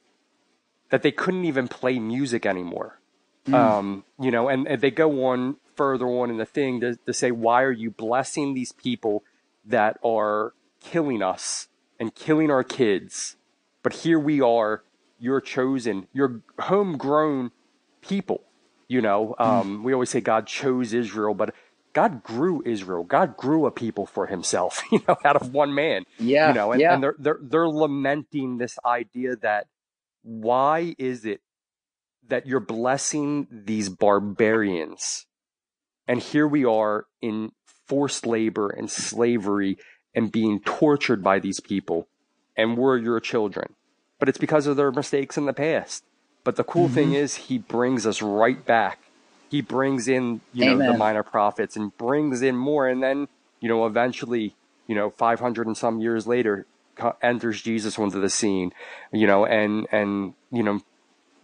that 0.90 1.04
they 1.04 1.12
couldn't 1.12 1.46
even 1.46 1.70
play 1.70 2.00
music 2.00 2.46
anymore. 2.46 3.00
Um, 3.48 4.04
you 4.20 4.30
know, 4.30 4.50
and, 4.50 4.68
and 4.68 4.82
they 4.82 4.92
go 4.92 5.26
on 5.28 5.56
further 5.76 6.06
on 6.06 6.30
in 6.30 6.38
the 6.38 6.46
thing 6.46 6.82
to, 6.82 6.98
to 6.98 7.14
say, 7.14 7.32
why 7.32 7.64
are 7.64 7.72
you 7.72 7.90
blessing 7.90 8.54
these 8.54 8.74
people 8.74 9.24
that 9.66 9.98
are 10.04 10.54
killing 10.82 11.24
us 11.24 11.68
and 12.00 12.14
killing 12.14 12.52
our 12.52 12.64
kids? 12.64 13.38
But 13.82 13.94
here 13.94 14.20
we 14.20 14.42
are, 14.42 14.84
you're 15.20 15.42
chosen, 15.42 16.08
you're 16.14 16.42
homegrown 16.60 17.52
people. 18.02 18.42
You 18.88 19.02
know, 19.02 19.36
um, 19.38 19.84
we 19.84 19.94
always 19.94 20.10
say 20.10 20.20
God 20.20 20.48
chose 20.48 20.94
Israel, 20.94 21.36
but 21.36 21.54
God 21.94 22.24
grew 22.24 22.64
Israel. 22.66 23.04
God 23.04 23.38
grew 23.38 23.66
a 23.66 23.72
people 23.72 24.06
for 24.06 24.26
himself, 24.28 24.82
you 24.92 25.02
know, 25.08 25.16
out 25.24 25.36
of 25.36 25.54
one 25.54 25.76
man. 25.76 26.06
Yeah. 26.18 26.50
You 26.50 26.54
know, 26.56 26.72
and, 26.72 26.82
yeah. 26.82 26.94
and 26.94 27.04
they're 27.04 27.16
they're 27.20 27.40
they're 27.42 27.70
lamenting 27.70 28.58
this 28.58 28.80
idea 28.86 29.36
that 29.38 29.68
why 30.24 30.96
is 30.98 31.26
it 31.26 31.42
that 32.28 32.46
you're 32.46 32.60
blessing 32.60 33.48
these 33.50 33.90
barbarians 33.90 35.26
and 36.08 36.22
here 36.22 36.48
we 36.48 36.66
are 36.66 37.06
in 37.22 37.52
forced 37.88 38.26
labor 38.26 38.70
and 38.70 38.90
slavery 38.92 39.78
and 40.14 40.32
being 40.32 40.60
tortured 40.60 41.24
by 41.24 41.40
these 41.40 41.60
people 41.60 42.08
and 42.56 42.78
we're 42.78 42.98
your 42.98 43.20
children 43.20 43.74
but 44.20 44.30
it's 44.30 44.38
because 44.38 44.68
of 44.68 44.78
their 44.78 44.92
mistakes 44.92 45.38
in 45.38 45.46
the 45.46 45.54
past. 45.54 46.04
But 46.44 46.56
the 46.56 46.64
cool 46.64 46.88
thing 46.88 47.14
is 47.14 47.36
he 47.36 47.58
brings 47.58 48.06
us 48.06 48.22
right 48.22 48.64
back. 48.66 49.00
He 49.50 49.62
brings 49.62 50.08
in 50.08 50.42
you 50.54 50.66
know 50.66 50.78
the 50.78 50.98
minor 50.98 51.24
prophets 51.24 51.76
and 51.76 51.96
brings 51.98 52.42
in 52.42 52.56
more 52.56 52.88
and 52.88 53.02
then 53.02 53.28
you 53.60 53.68
know 53.68 53.86
eventually 53.86 54.56
you 54.88 54.96
know 54.96 55.10
500 55.10 55.68
and 55.68 55.76
some 55.76 56.00
years 56.00 56.28
later 56.28 56.66
enters 57.22 57.62
jesus 57.62 57.98
onto 57.98 58.20
the 58.20 58.30
scene 58.30 58.74
you 59.12 59.26
know 59.26 59.46
and 59.46 59.88
and 59.92 60.34
you 60.52 60.62
know 60.62 60.82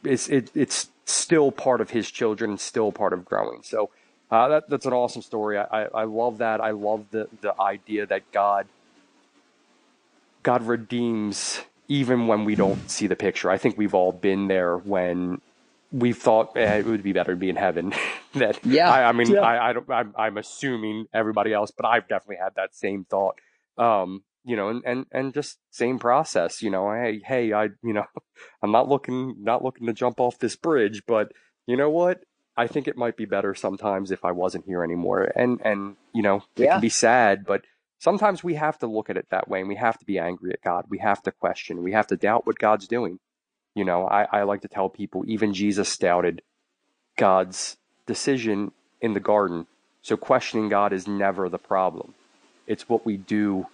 it's 0.06 0.28
it, 0.30 0.52
it's 0.54 0.90
still 1.06 1.52
part 1.52 1.82
of 1.82 1.92
his 1.92 2.10
children 2.10 2.52
and 2.52 2.60
still 2.60 2.92
part 2.92 3.14
of 3.14 3.26
growing. 3.26 3.62
So 3.64 3.90
uh, 4.32 4.48
that, 4.50 4.70
that's 4.70 4.86
an 4.86 4.94
awesome 4.94 5.22
story. 5.22 5.58
I, 5.58 5.64
I, 5.64 5.88
I 5.94 6.04
love 6.04 6.40
that. 6.40 6.62
I 6.62 6.72
love 6.72 7.06
the 7.12 7.28
the 7.42 7.60
idea 7.60 8.06
that 8.06 8.32
god 8.32 8.68
god 10.44 10.64
redeems 10.64 11.62
even 11.88 12.28
when 12.28 12.46
we 12.46 12.56
don't 12.56 12.90
see 12.90 13.08
the 13.08 13.16
picture 13.16 13.50
i 13.50 13.58
think 13.58 13.78
we've 13.78 13.94
all 13.94 14.12
been 14.12 14.48
there 14.48 14.78
when 14.78 15.40
we 15.92 16.12
thought 16.14 16.56
eh, 16.58 16.78
it 16.78 16.86
would 16.86 17.04
be 17.04 17.14
better 17.14 17.34
to 17.34 17.38
be 17.38 17.50
in 17.50 17.56
heaven 17.56 17.94
that 18.34 18.60
Yeah. 18.66 18.92
I, 18.92 19.04
I 19.04 19.12
mean 19.12 19.34
Yeah. 19.34 19.42
I, 19.42 19.70
I 19.70 19.74
don't 19.74 19.90
I'm, 19.90 20.14
I'm 20.18 20.38
assuming 20.38 21.06
everybody 21.14 21.54
else 21.54 21.72
but 21.72 21.86
I've 21.86 22.08
definitely 22.08 22.38
had 22.44 22.56
that 22.56 22.76
same 22.76 23.06
thought 23.06 23.36
um 23.78 24.24
you 24.44 24.56
know 24.56 24.70
and, 24.70 24.82
and 24.86 25.06
and 25.12 25.34
just 25.34 25.58
same 25.72 26.00
process 26.00 26.62
you 26.62 26.70
know 26.70 26.92
hey 26.92 27.22
hey 27.26 27.54
I 27.54 27.66
you 27.84 27.94
know 27.94 28.06
I'm 28.62 28.72
not 28.72 28.90
looking 28.90 29.36
not 29.40 29.64
looking 29.64 29.88
to 29.88 29.94
jump 29.94 30.20
off 30.20 30.40
this 30.40 30.56
bridge 30.56 31.04
but 31.08 31.32
you 31.68 31.78
know 31.78 31.90
what 31.90 32.20
I 32.58 32.68
think 32.68 32.88
it 32.88 32.98
might 32.98 33.18
be 33.18 33.26
better 33.26 33.54
sometimes 33.54 34.12
if 34.12 34.24
I 34.26 34.32
wasn't 34.32 34.66
here 34.66 34.84
anymore 34.84 35.32
and 35.36 35.62
and 35.64 35.96
you 36.14 36.24
know 36.24 36.38
it 36.58 36.64
Yeah. 36.64 36.72
can 36.74 36.82
be 36.82 36.90
sad 36.90 37.46
but 37.46 37.62
sometimes 38.00 38.44
we 38.44 38.56
have 38.56 38.78
to 38.80 38.88
look 38.88 39.10
at 39.10 39.18
it 39.18 39.28
that 39.30 39.48
way 39.48 39.60
and 39.60 39.70
we 39.70 39.76
have 39.76 39.98
to 39.98 40.06
be 40.06 40.20
angry 40.20 40.52
at 40.52 40.62
God 40.62 40.86
we 40.90 41.00
have 41.00 41.22
to 41.24 41.32
question 41.32 41.84
we 41.84 41.92
have 41.94 42.08
to 42.08 42.18
doubt 42.18 42.46
what 42.46 42.60
God's 42.60 42.88
doing 42.88 43.20
you 43.76 43.84
know, 43.84 44.08
I, 44.08 44.26
I 44.32 44.44
like 44.44 44.62
to 44.62 44.70
tell 44.70 44.90
people 44.90 45.24
even 45.28 45.54
Jesus 45.54 45.96
doubted 45.98 46.42
God's 47.18 47.78
decision 48.08 48.72
in 49.02 49.14
the 49.14 49.20
garden. 49.20 49.68
So 50.02 50.16
questioning 50.16 50.70
God 50.70 50.94
is 50.94 51.08
never 51.08 51.50
the 51.50 51.58
problem. 51.58 52.14
It's 52.68 52.88
what 52.88 53.06
we 53.06 53.18
do 53.18 53.68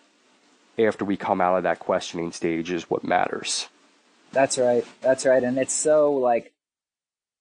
after 0.78 1.06
we 1.06 1.18
come 1.18 1.40
out 1.40 1.56
of 1.56 1.64
that 1.64 1.80
questioning 1.80 2.32
stage 2.32 2.72
is 2.72 2.90
what 2.90 3.04
matters. 3.04 3.68
That's 4.32 4.58
right. 4.58 4.86
That's 5.02 5.26
right. 5.26 5.44
And 5.44 5.58
it's 5.60 5.74
so 5.74 6.12
like 6.14 6.52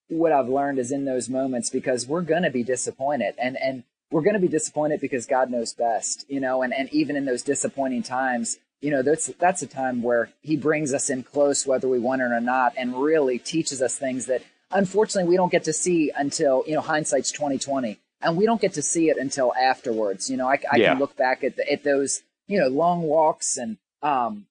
what 0.08 0.32
I've 0.32 0.48
learned 0.48 0.78
is 0.78 0.92
in 0.92 1.06
those 1.06 1.28
moments 1.30 1.70
because 1.70 2.06
we're 2.06 2.20
going 2.20 2.42
to 2.42 2.50
be 2.50 2.62
disappointed 2.62 3.36
and, 3.38 3.56
and 3.56 3.84
we're 4.10 4.22
going 4.22 4.34
to 4.34 4.40
be 4.40 4.48
disappointed 4.48 5.00
because 5.00 5.26
God 5.26 5.50
knows 5.50 5.72
best, 5.72 6.24
you 6.28 6.40
know, 6.40 6.62
and, 6.62 6.74
and 6.74 6.88
even 6.92 7.16
in 7.16 7.24
those 7.24 7.42
disappointing 7.42 8.02
times, 8.02 8.58
you 8.80 8.90
know, 8.90 9.02
that's, 9.02 9.26
that's 9.38 9.62
a 9.62 9.66
time 9.66 10.02
where 10.02 10.30
he 10.42 10.56
brings 10.56 10.92
us 10.94 11.10
in 11.10 11.22
close, 11.22 11.66
whether 11.66 11.88
we 11.88 11.98
want 11.98 12.22
it 12.22 12.26
or 12.32 12.40
not, 12.40 12.74
and 12.76 13.00
really 13.00 13.38
teaches 13.38 13.82
us 13.82 13.96
things 13.96 14.26
that 14.26 14.42
unfortunately 14.70 15.28
we 15.28 15.36
don't 15.36 15.52
get 15.52 15.64
to 15.64 15.72
see 15.72 16.10
until, 16.16 16.64
you 16.66 16.74
know, 16.74 16.80
hindsight's 16.80 17.30
2020 17.32 17.98
and 18.22 18.36
we 18.36 18.46
don't 18.46 18.60
get 18.60 18.74
to 18.74 18.82
see 18.82 19.10
it 19.10 19.18
until 19.18 19.54
afterwards. 19.54 20.30
You 20.30 20.36
know, 20.36 20.48
I, 20.48 20.58
I 20.70 20.76
Yeah. 20.76 20.90
can 20.90 20.98
look 20.98 21.16
back 21.16 21.44
at, 21.44 21.56
the, 21.56 21.70
at 21.70 21.84
those, 21.84 22.22
you 22.48 22.58
know, 22.58 22.68
long 22.68 23.02
walks 23.02 23.56
and, 23.56 23.78
um, 24.02 24.46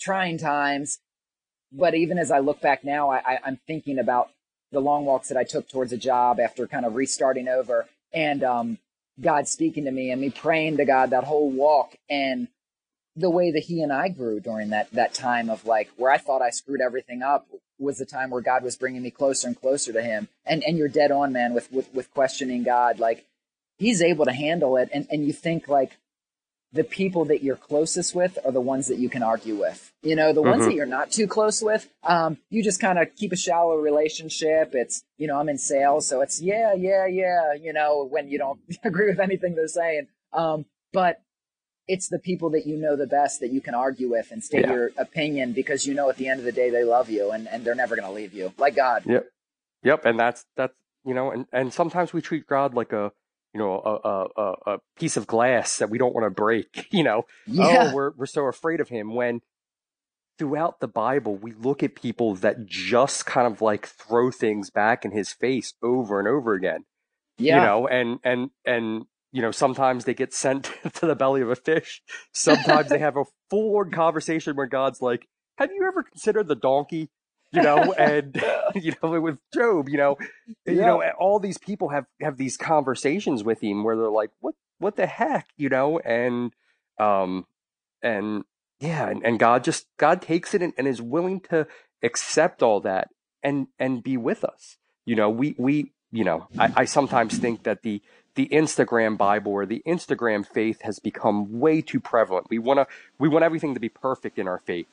trying 0.00 0.38
times 0.38 0.98
but 1.72 1.94
even 1.94 2.18
as 2.18 2.30
I 2.30 2.40
look 2.40 2.60
back 2.60 2.84
now, 2.84 3.10
I, 3.10 3.16
I, 3.18 3.38
I'm 3.46 3.58
thinking 3.66 3.98
about 3.98 4.30
the 4.72 4.80
long 4.80 5.04
walks 5.04 5.28
that 5.28 5.38
I 5.38 5.44
took 5.44 5.68
towards 5.68 5.92
a 5.92 5.96
job 5.96 6.38
after 6.38 6.66
kind 6.66 6.84
of 6.84 6.94
restarting 6.94 7.48
over, 7.48 7.86
and 8.12 8.44
um, 8.44 8.78
God 9.20 9.48
speaking 9.48 9.84
to 9.84 9.90
me 9.90 10.10
and 10.10 10.20
me 10.20 10.30
praying 10.30 10.78
to 10.78 10.84
God 10.84 11.10
that 11.10 11.24
whole 11.24 11.50
walk, 11.50 11.96
and 12.08 12.48
the 13.14 13.30
way 13.30 13.50
that 13.50 13.64
He 13.64 13.82
and 13.82 13.92
I 13.92 14.08
grew 14.08 14.40
during 14.40 14.70
that 14.70 14.90
that 14.92 15.14
time 15.14 15.50
of 15.50 15.66
like 15.66 15.90
where 15.96 16.10
I 16.10 16.18
thought 16.18 16.42
I 16.42 16.50
screwed 16.50 16.80
everything 16.80 17.22
up 17.22 17.46
was 17.78 17.98
the 17.98 18.06
time 18.06 18.30
where 18.30 18.40
God 18.40 18.62
was 18.62 18.76
bringing 18.76 19.02
me 19.02 19.10
closer 19.10 19.48
and 19.48 19.60
closer 19.60 19.92
to 19.92 20.02
Him. 20.02 20.28
And 20.46 20.62
and 20.64 20.78
you're 20.78 20.88
dead 20.88 21.10
on, 21.10 21.32
man, 21.32 21.54
with 21.54 21.70
with, 21.72 21.92
with 21.94 22.10
questioning 22.12 22.62
God, 22.62 22.98
like 22.98 23.26
He's 23.78 24.02
able 24.02 24.24
to 24.24 24.32
handle 24.32 24.76
it, 24.76 24.88
and 24.92 25.06
and 25.10 25.26
you 25.26 25.32
think 25.32 25.68
like 25.68 25.98
the 26.72 26.84
people 26.84 27.26
that 27.26 27.42
you're 27.42 27.56
closest 27.56 28.14
with 28.14 28.38
are 28.44 28.50
the 28.52 28.60
ones 28.60 28.86
that 28.88 28.96
you 28.98 29.08
can 29.10 29.22
argue 29.22 29.56
with. 29.56 29.92
You 30.02 30.16
know, 30.16 30.32
the 30.32 30.40
ones 30.42 30.62
Mhm. 30.62 30.66
that 30.68 30.74
you're 30.74 30.86
not 30.86 31.10
too 31.10 31.26
close 31.26 31.60
with, 31.62 31.88
um, 32.02 32.38
you 32.48 32.62
just 32.62 32.80
kind 32.80 32.98
of 32.98 33.14
keep 33.14 33.30
a 33.32 33.36
shallow 33.36 33.76
relationship. 33.76 34.74
It's, 34.74 35.04
you 35.18 35.26
know, 35.26 35.38
I'm 35.38 35.48
in 35.50 35.58
sales, 35.58 36.08
so 36.08 36.22
it's 36.22 36.40
yeah, 36.40 36.72
yeah, 36.74 37.06
yeah, 37.06 37.52
you 37.54 37.72
know, 37.72 38.04
when 38.10 38.28
you 38.28 38.38
don't 38.38 38.58
agree 38.84 39.08
with 39.08 39.20
anything 39.20 39.54
they're 39.54 39.68
saying. 39.68 40.08
Um, 40.32 40.64
but 40.92 41.20
it's 41.88 42.08
the 42.08 42.18
people 42.18 42.48
that 42.50 42.66
you 42.66 42.76
know 42.76 42.96
the 42.96 43.06
best 43.06 43.40
that 43.40 43.50
you 43.50 43.60
can 43.60 43.74
argue 43.74 44.08
with 44.10 44.30
and 44.30 44.42
state 44.42 44.62
Yeah. 44.64 44.72
your 44.72 44.90
opinion 44.96 45.52
because 45.52 45.86
you 45.86 45.94
know 45.94 46.08
at 46.08 46.16
the 46.16 46.28
end 46.28 46.38
of 46.38 46.46
the 46.46 46.52
day 46.52 46.70
they 46.70 46.84
love 46.84 47.10
you 47.10 47.32
and, 47.32 47.48
and 47.48 47.64
they're 47.64 47.74
never 47.74 47.96
going 47.96 48.06
to 48.08 48.14
leave 48.14 48.32
you. 48.32 48.52
Like 48.56 48.76
God. 48.76 49.02
Yep. 49.04 49.26
Yep. 49.82 50.04
And 50.06 50.18
that's, 50.18 50.46
that's, 50.56 50.74
you 51.04 51.12
know, 51.12 51.32
and, 51.32 51.46
and 51.52 51.74
sometimes 51.74 52.12
we 52.12 52.22
treat 52.22 52.46
God 52.46 52.72
like 52.72 52.92
a, 52.92 53.12
you 53.54 53.58
know, 53.58 53.80
a, 53.84 54.08
a, 54.08 54.26
a, 54.36 54.74
a 54.74 54.78
piece 54.98 55.16
of 55.16 55.26
glass 55.26 55.78
that 55.78 55.90
we 55.90 55.98
don't 55.98 56.14
want 56.14 56.24
to 56.26 56.30
break, 56.30 56.86
you 56.90 57.02
know, 57.02 57.22
oh, 57.22 57.26
Yeah. 57.46 57.90
oh, 57.90 57.94
we're, 57.94 58.12
we're 58.16 58.26
so 58.26 58.46
afraid 58.46 58.80
of 58.80 58.88
him 58.88 59.14
when 59.14 59.40
throughout 60.38 60.80
the 60.80 60.88
Bible, 60.88 61.36
we 61.36 61.52
look 61.52 61.82
at 61.82 61.94
people 61.94 62.34
that 62.36 62.66
just 62.66 63.26
kind 63.26 63.46
of 63.46 63.60
like 63.60 63.86
throw 63.86 64.30
things 64.30 64.70
back 64.70 65.04
in 65.04 65.12
his 65.12 65.32
face 65.32 65.74
over 65.82 66.18
and 66.18 66.26
over 66.26 66.54
again, 66.54 66.84
yeah. 67.38 67.56
you 67.56 67.66
know, 67.66 67.86
and, 67.86 68.18
and, 68.24 68.50
and, 68.64 69.04
you 69.30 69.40
know, 69.40 69.50
sometimes 69.50 70.04
they 70.04 70.14
get 70.14 70.32
sent 70.32 70.64
to 70.94 71.06
the 71.06 71.14
belly 71.14 71.42
of 71.42 71.50
a 71.50 71.56
fish. 71.56 72.02
Sometimes 72.32 72.88
they 72.88 72.98
have 72.98 73.16
a 73.16 73.24
full 73.50 73.76
on 73.78 73.90
conversation 73.90 74.56
where 74.56 74.66
God's 74.66 75.00
like, 75.00 75.26
have 75.58 75.70
you 75.70 75.86
ever 75.86 76.02
considered 76.02 76.48
the 76.48 76.54
donkey? 76.56 77.10
You 77.56 77.62
know, 77.62 77.92
and, 77.92 78.42
you 78.74 78.94
know, 79.02 79.20
with 79.20 79.38
Job, 79.52 79.88
you 79.88 79.98
know, 79.98 80.16
you 80.66 80.76
know, 80.76 81.02
all 81.18 81.38
these 81.38 81.58
people 81.58 81.90
have, 81.90 82.06
have 82.20 82.38
these 82.38 82.56
conversations 82.56 83.44
with 83.44 83.62
him 83.62 83.84
where 83.84 83.94
they're 83.94 84.08
like, 84.08 84.30
what, 84.40 84.54
what 84.78 84.96
the 84.96 85.06
heck, 85.06 85.48
you 85.58 85.68
know, 85.68 85.98
and, 85.98 86.52
um, 86.98 87.46
and 88.02 88.44
yeah, 88.80 89.08
and, 89.08 89.22
and 89.22 89.38
God 89.38 89.64
just, 89.64 89.86
God 89.98 90.22
takes 90.22 90.54
it 90.54 90.62
and, 90.62 90.72
and 90.78 90.88
is 90.88 91.02
willing 91.02 91.40
to 91.50 91.66
accept 92.02 92.62
all 92.62 92.80
that 92.80 93.10
and, 93.42 93.66
and 93.78 94.02
be 94.02 94.16
with 94.16 94.44
us. 94.44 94.78
You 95.04 95.16
know, 95.16 95.28
we, 95.28 95.54
we, 95.58 95.92
you 96.10 96.24
know, 96.24 96.48
I, 96.58 96.70
I 96.74 96.84
sometimes 96.86 97.36
think 97.36 97.64
that 97.64 97.82
the 97.82 98.00
the 98.34 98.48
Instagram 98.48 99.18
Bible 99.18 99.52
or 99.52 99.66
the 99.66 99.82
Instagram 99.86 100.46
faith 100.46 100.80
has 100.82 100.98
become 100.98 101.60
way 101.60 101.82
too 101.82 102.00
prevalent. 102.00 102.46
We 102.48 102.58
want 102.58 102.78
to 102.78 102.86
we 103.18 103.28
want 103.28 103.44
everything 103.44 103.74
to 103.74 103.80
be 103.80 103.90
perfect 103.90 104.38
in 104.38 104.48
our 104.48 104.58
faith. 104.58 104.86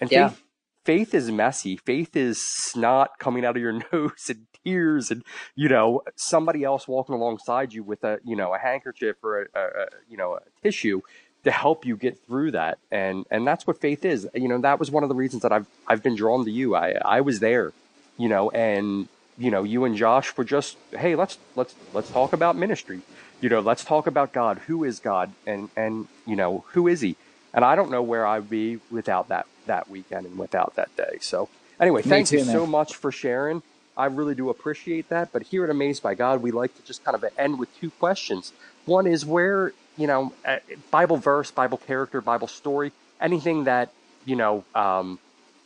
And 0.00 0.10
Yeah. 0.10 0.28
faith 0.28 0.42
faith 0.84 1.14
is 1.14 1.30
messy. 1.30 1.76
Faith 1.76 2.16
is 2.16 2.40
snot 2.40 3.18
coming 3.18 3.44
out 3.44 3.56
of 3.56 3.62
your 3.62 3.72
nose 3.92 4.28
and 4.28 4.46
tears 4.64 5.10
and 5.10 5.24
you 5.56 5.68
know 5.68 6.02
somebody 6.14 6.62
else 6.62 6.86
walking 6.86 7.14
alongside 7.14 7.72
you 7.72 7.82
with 7.82 8.04
a 8.04 8.20
you 8.24 8.36
know 8.36 8.54
a 8.54 8.58
handkerchief 8.58 9.16
or 9.24 9.42
a, 9.42 9.46
a, 9.54 9.62
a 9.62 9.86
you 10.08 10.16
know 10.16 10.34
a 10.34 10.40
tissue 10.62 11.00
to 11.44 11.50
help 11.50 11.84
you 11.84 11.96
get 11.96 12.18
through 12.26 12.52
that. 12.52 12.78
And 12.90 13.26
and 13.30 13.46
that's 13.46 13.66
what 13.66 13.80
faith 13.80 14.04
is. 14.04 14.28
You 14.34 14.48
know, 14.48 14.58
that 14.58 14.78
was 14.78 14.90
one 14.90 15.02
of 15.02 15.08
the 15.08 15.14
reasons 15.14 15.42
that 15.42 15.52
I've 15.52 15.66
I've 15.86 16.02
been 16.02 16.14
drawn 16.14 16.44
to 16.44 16.50
you. 16.50 16.74
I 16.74 16.96
I 17.04 17.20
was 17.20 17.40
there, 17.40 17.72
you 18.16 18.28
know, 18.28 18.50
and 18.50 19.08
you 19.38 19.50
know, 19.50 19.62
you 19.62 19.84
and 19.84 19.96
Josh 19.96 20.36
were 20.36 20.44
just, 20.44 20.76
hey, 20.92 21.16
let's 21.16 21.38
let's 21.56 21.74
let's 21.92 22.10
talk 22.10 22.32
about 22.32 22.56
ministry. 22.56 23.00
You 23.40 23.48
know, 23.48 23.60
let's 23.60 23.84
talk 23.84 24.06
about 24.06 24.32
God. 24.32 24.58
Who 24.66 24.84
is 24.84 25.00
God? 25.00 25.32
And 25.46 25.70
and 25.76 26.06
you 26.26 26.36
know, 26.36 26.64
who 26.68 26.86
is 26.86 27.00
he? 27.00 27.16
And 27.54 27.64
I 27.64 27.74
don't 27.74 27.90
know 27.90 28.02
where 28.02 28.26
I'd 28.26 28.48
be 28.48 28.78
without 28.90 29.28
that 29.28 29.46
that 29.66 29.88
weekend 29.90 30.26
and 30.26 30.38
without 30.38 30.74
that 30.76 30.94
day. 30.96 31.18
So 31.20 31.48
anyway, 31.80 32.02
Me 32.02 32.08
thank 32.08 32.28
too, 32.28 32.38
you 32.38 32.44
so 32.44 32.66
much 32.66 32.94
for 32.96 33.12
sharing. 33.12 33.62
I 33.96 34.06
really 34.06 34.34
do 34.34 34.48
appreciate 34.50 35.08
that. 35.10 35.32
But 35.32 35.42
here 35.42 35.64
at 35.64 35.70
Amazed 35.70 36.02
by 36.02 36.14
God, 36.14 36.42
we 36.42 36.50
like 36.50 36.74
to 36.76 36.82
just 36.82 37.04
kind 37.04 37.14
of 37.14 37.24
end 37.38 37.58
with 37.58 37.68
two 37.78 37.90
questions. 37.90 38.52
One 38.86 39.06
is 39.06 39.24
where, 39.26 39.72
you 39.96 40.06
know, 40.06 40.32
uh, 40.46 40.58
Bible 40.90 41.18
verse, 41.18 41.50
Bible 41.50 41.78
character, 41.78 42.20
Bible 42.20 42.48
story, 42.48 42.92
anything 43.20 43.64
that, 43.64 43.92
you 44.24 44.36
know, 44.36 44.64
um, 44.74 45.18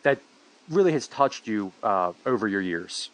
that 0.03 0.19
really 0.69 0.93
has 0.93 1.07
touched 1.07 1.47
you 1.47 1.73
uh, 1.83 2.13
over 2.25 2.49
your 2.49 2.61
years. 2.61 3.11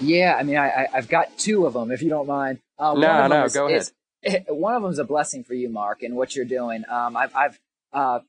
Yeah, 0.00 0.34
I 0.38 0.42
mean, 0.42 0.56
I, 0.56 0.68
I 0.68 0.86
I've 0.94 1.08
got 1.08 1.36
two 1.38 1.66
of 1.66 1.74
them, 1.74 1.92
if 1.92 2.02
you 2.02 2.08
don't 2.08 2.26
mind. 2.26 2.58
Uh, 2.78 2.94
No, 2.94 3.26
no, 3.28 3.44
is, 3.44 3.54
go 3.54 3.68
is- 3.68 3.92
one 4.48 4.74
of 4.74 4.82
them 4.82 4.90
is 4.90 4.98
a 4.98 5.04
blessing 5.04 5.44
for 5.44 5.54
you, 5.54 5.68
Mark, 5.68 6.02
and 6.02 6.16
what 6.16 6.34
you're 6.34 6.44
doing. 6.44 6.84
Um, 6.88 7.16
I've, 7.16 7.34
I've, 7.36 7.58
uh, 7.92 8.20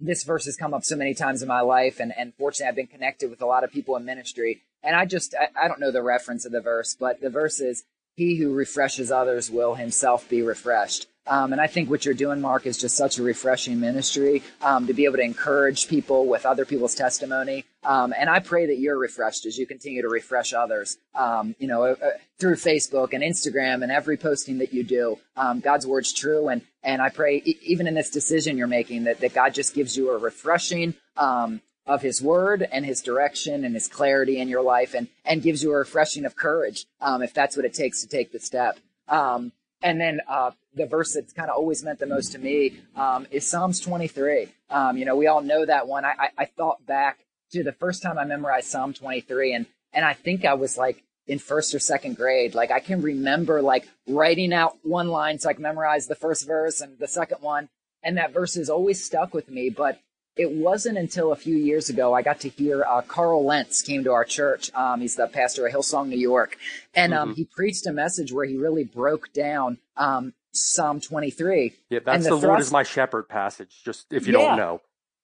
this 0.00 0.24
verse 0.24 0.44
has 0.46 0.56
come 0.56 0.74
up 0.74 0.84
so 0.84 0.96
many 0.96 1.14
times 1.14 1.42
in 1.42 1.48
my 1.48 1.60
life, 1.60 2.00
and, 2.00 2.12
and 2.16 2.34
fortunately, 2.34 2.68
I've 2.68 2.76
been 2.76 2.86
connected 2.86 3.30
with 3.30 3.42
a 3.42 3.46
lot 3.46 3.64
of 3.64 3.72
people 3.72 3.96
in 3.96 4.04
ministry. 4.04 4.62
And 4.82 4.94
I 4.94 5.06
just, 5.06 5.34
I, 5.34 5.64
I 5.64 5.68
don't 5.68 5.80
know 5.80 5.90
the 5.90 6.02
reference 6.02 6.44
of 6.44 6.52
the 6.52 6.60
verse, 6.60 6.96
but 6.98 7.20
the 7.20 7.30
verse 7.30 7.60
is, 7.60 7.84
"He 8.16 8.36
who 8.36 8.52
refreshes 8.52 9.10
others 9.10 9.50
will 9.50 9.74
himself 9.74 10.28
be 10.28 10.42
refreshed." 10.42 11.06
Um, 11.26 11.52
and 11.52 11.60
I 11.60 11.68
think 11.68 11.88
what 11.88 12.04
you're 12.04 12.12
doing, 12.12 12.42
Mark, 12.42 12.66
is 12.66 12.76
just 12.76 12.98
such 12.98 13.16
a 13.16 13.22
refreshing 13.22 13.80
ministry 13.80 14.42
um, 14.60 14.86
to 14.86 14.92
be 14.92 15.06
able 15.06 15.16
to 15.16 15.22
encourage 15.22 15.88
people 15.88 16.26
with 16.26 16.44
other 16.44 16.66
people's 16.66 16.94
testimony. 16.94 17.64
Um, 17.82 18.12
and 18.16 18.28
I 18.28 18.40
pray 18.40 18.66
that 18.66 18.78
you're 18.78 18.98
refreshed 18.98 19.46
as 19.46 19.56
you 19.56 19.66
continue 19.66 20.02
to 20.02 20.08
refresh 20.08 20.52
others, 20.52 20.98
um, 21.14 21.54
you 21.58 21.66
know, 21.66 21.82
uh, 21.84 21.96
uh, 22.02 22.10
through 22.38 22.56
Facebook 22.56 23.14
and 23.14 23.22
Instagram 23.22 23.82
and 23.82 23.90
every 23.90 24.18
posting 24.18 24.58
that 24.58 24.74
you 24.74 24.84
do. 24.84 25.18
Um, 25.34 25.60
God's 25.60 25.86
word's 25.86 26.12
true. 26.12 26.48
And, 26.48 26.60
and 26.84 27.00
I 27.00 27.08
pray, 27.08 27.42
even 27.62 27.86
in 27.86 27.94
this 27.94 28.10
decision 28.10 28.58
you're 28.58 28.66
making, 28.66 29.04
that, 29.04 29.20
that 29.20 29.34
God 29.34 29.54
just 29.54 29.74
gives 29.74 29.96
you 29.96 30.10
a 30.10 30.18
refreshing 30.18 30.94
um, 31.16 31.62
of 31.86 32.02
his 32.02 32.22
word 32.22 32.66
and 32.70 32.84
his 32.84 33.00
direction 33.00 33.64
and 33.64 33.74
his 33.74 33.88
clarity 33.88 34.38
in 34.38 34.48
your 34.48 34.62
life 34.62 34.94
and, 34.94 35.08
and 35.24 35.42
gives 35.42 35.62
you 35.62 35.72
a 35.72 35.78
refreshing 35.78 36.24
of 36.24 36.36
courage 36.36 36.86
um, 37.00 37.22
if 37.22 37.34
that's 37.34 37.56
what 37.56 37.64
it 37.64 37.74
takes 37.74 38.02
to 38.02 38.08
take 38.08 38.32
the 38.32 38.38
step. 38.38 38.78
Um, 39.08 39.52
and 39.82 40.00
then 40.00 40.20
uh, 40.28 40.52
the 40.74 40.86
verse 40.86 41.14
that's 41.14 41.32
kind 41.32 41.50
of 41.50 41.56
always 41.56 41.82
meant 41.84 41.98
the 41.98 42.06
most 42.06 42.32
to 42.32 42.38
me 42.38 42.80
um, 42.96 43.26
is 43.30 43.46
Psalms 43.46 43.80
23. 43.80 44.48
Um, 44.70 44.96
you 44.96 45.04
know, 45.04 45.16
we 45.16 45.26
all 45.26 45.42
know 45.42 45.64
that 45.66 45.86
one. 45.86 46.04
I, 46.04 46.14
I, 46.18 46.28
I 46.38 46.44
thought 46.46 46.86
back 46.86 47.18
to 47.52 47.62
the 47.62 47.72
first 47.72 48.02
time 48.02 48.18
I 48.18 48.24
memorized 48.24 48.68
Psalm 48.68 48.92
23, 48.92 49.54
and 49.54 49.66
and 49.92 50.04
I 50.04 50.12
think 50.12 50.44
I 50.44 50.54
was 50.54 50.76
like 50.76 51.04
in 51.26 51.38
first 51.38 51.74
or 51.74 51.78
second 51.78 52.16
grade. 52.16 52.54
Like 52.54 52.70
I 52.70 52.80
can 52.80 53.00
remember 53.02 53.62
like 53.62 53.88
writing 54.06 54.52
out 54.52 54.76
one 54.82 55.08
line 55.08 55.38
so 55.38 55.48
I 55.48 55.54
can 55.54 55.62
memorize 55.62 56.06
the 56.06 56.14
first 56.14 56.46
verse 56.46 56.80
and 56.80 56.98
the 56.98 57.08
second 57.08 57.38
one, 57.40 57.68
and 58.02 58.16
that 58.18 58.32
verse 58.32 58.54
has 58.54 58.68
always 58.70 59.04
stuck 59.04 59.32
with 59.34 59.48
me. 59.50 59.70
But 59.70 60.00
it 60.36 60.50
wasn't 60.50 60.98
until 60.98 61.32
a 61.32 61.36
few 61.36 61.56
years 61.56 61.88
ago 61.88 62.12
I 62.12 62.22
got 62.22 62.40
to 62.40 62.48
hear 62.48 62.84
uh, 62.84 63.02
Carl 63.02 63.44
Lentz 63.44 63.82
came 63.82 64.04
to 64.04 64.12
our 64.12 64.24
church. 64.24 64.72
Um, 64.74 65.00
he's 65.00 65.16
the 65.16 65.28
pastor 65.28 65.66
of 65.66 65.72
Hillsong, 65.72 66.08
New 66.08 66.18
York, 66.18 66.58
and 66.94 67.14
um, 67.14 67.34
he 67.34 67.44
preached 67.44 67.86
a 67.86 67.92
message 67.92 68.32
where 68.32 68.44
he 68.44 68.56
really 68.56 68.84
broke 68.84 69.32
down 69.32 69.78
um, 69.96 70.34
Psalm 70.52 71.00
23. 71.00 71.72
Yeah, 71.88 72.00
that's 72.04 72.24
the, 72.24 72.30
the 72.36 72.46
Lord 72.48 72.60
is 72.60 72.70
my 72.72 72.82
shepherd 72.82 73.28
passage. 73.28 73.82
Just 73.84 74.12
if 74.12 74.26
you 74.26 74.32
Yeah. 74.38 74.48
don't 74.48 74.56
know, 74.56 74.80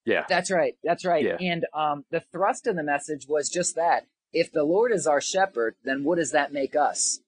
yeah, 0.06 0.24
That's 0.28 0.50
right. 0.50 0.76
That's 0.82 1.04
right. 1.04 1.24
Yeah. 1.24 1.36
And 1.40 1.66
um, 1.74 2.04
the 2.10 2.20
thrust 2.20 2.66
of 2.66 2.74
the 2.74 2.82
message 2.82 3.26
was 3.28 3.48
just 3.50 3.74
that. 3.76 4.06
If 4.32 4.52
the 4.52 4.64
Lord 4.64 4.92
is 4.92 5.06
our 5.06 5.20
shepherd, 5.20 5.74
then 5.84 6.04
what 6.04 6.18
does 6.18 6.32
that 6.32 6.52
make 6.52 6.76
us? 6.76 7.20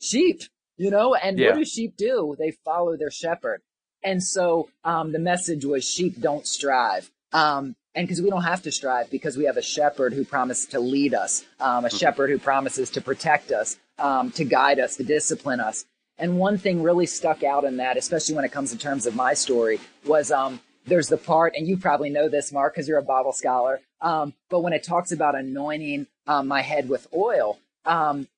Sheep, 0.00 0.42
you 0.76 0.90
know? 0.90 1.14
And 1.14 1.38
Yeah. 1.38 1.50
what 1.50 1.56
do 1.58 1.64
sheep 1.64 1.96
do? 1.96 2.36
They 2.38 2.52
follow 2.64 2.96
their 2.96 3.10
shepherd. 3.10 3.62
And 4.02 4.22
so 4.22 4.68
um, 4.84 5.12
the 5.12 5.18
message 5.18 5.64
was 5.64 5.84
sheep 5.84 6.20
don't 6.20 6.46
strive. 6.46 7.10
Um, 7.32 7.76
and 7.94 8.06
because 8.06 8.22
we 8.22 8.30
don't 8.30 8.44
have 8.44 8.62
to 8.62 8.72
strive 8.72 9.10
because 9.10 9.36
we 9.36 9.44
have 9.44 9.56
a 9.56 9.62
shepherd 9.62 10.12
who 10.12 10.24
promised 10.24 10.70
to 10.70 10.80
lead 10.80 11.14
us, 11.14 11.44
um, 11.58 11.84
a 11.84 11.90
shepherd 11.90 12.30
who 12.30 12.38
promises 12.38 12.90
to 12.90 13.00
protect 13.00 13.50
us, 13.50 13.76
um, 13.98 14.30
to 14.32 14.44
guide 14.44 14.78
us, 14.78 14.96
to 14.96 15.04
discipline 15.04 15.58
us. 15.60 15.84
And 16.16 16.38
one 16.38 16.58
thing 16.58 16.82
really 16.82 17.06
stuck 17.06 17.42
out 17.42 17.64
in 17.64 17.76
that, 17.78 17.96
especially 17.96 18.34
when 18.34 18.44
it 18.44 18.52
comes 18.52 18.72
in 18.72 18.78
terms 18.78 19.06
of 19.06 19.14
my 19.16 19.34
story, 19.34 19.80
was 20.06 20.30
um, 20.30 20.60
there's 20.86 21.08
the 21.08 21.16
part, 21.16 21.54
and 21.56 21.66
you 21.66 21.76
probably 21.76 22.10
know 22.10 22.28
this, 22.28 22.52
Mark, 22.52 22.74
because 22.74 22.88
you're 22.88 22.98
a 22.98 23.02
Bible 23.02 23.32
scholar. 23.32 23.80
Um, 24.00 24.34
but 24.48 24.60
when 24.60 24.72
it 24.72 24.84
talks 24.84 25.12
about 25.12 25.34
anointing 25.34 26.06
um, 26.26 26.48
my 26.48 26.62
head 26.62 26.88
with 26.88 27.06
oil, 27.14 27.58
um, 27.84 28.28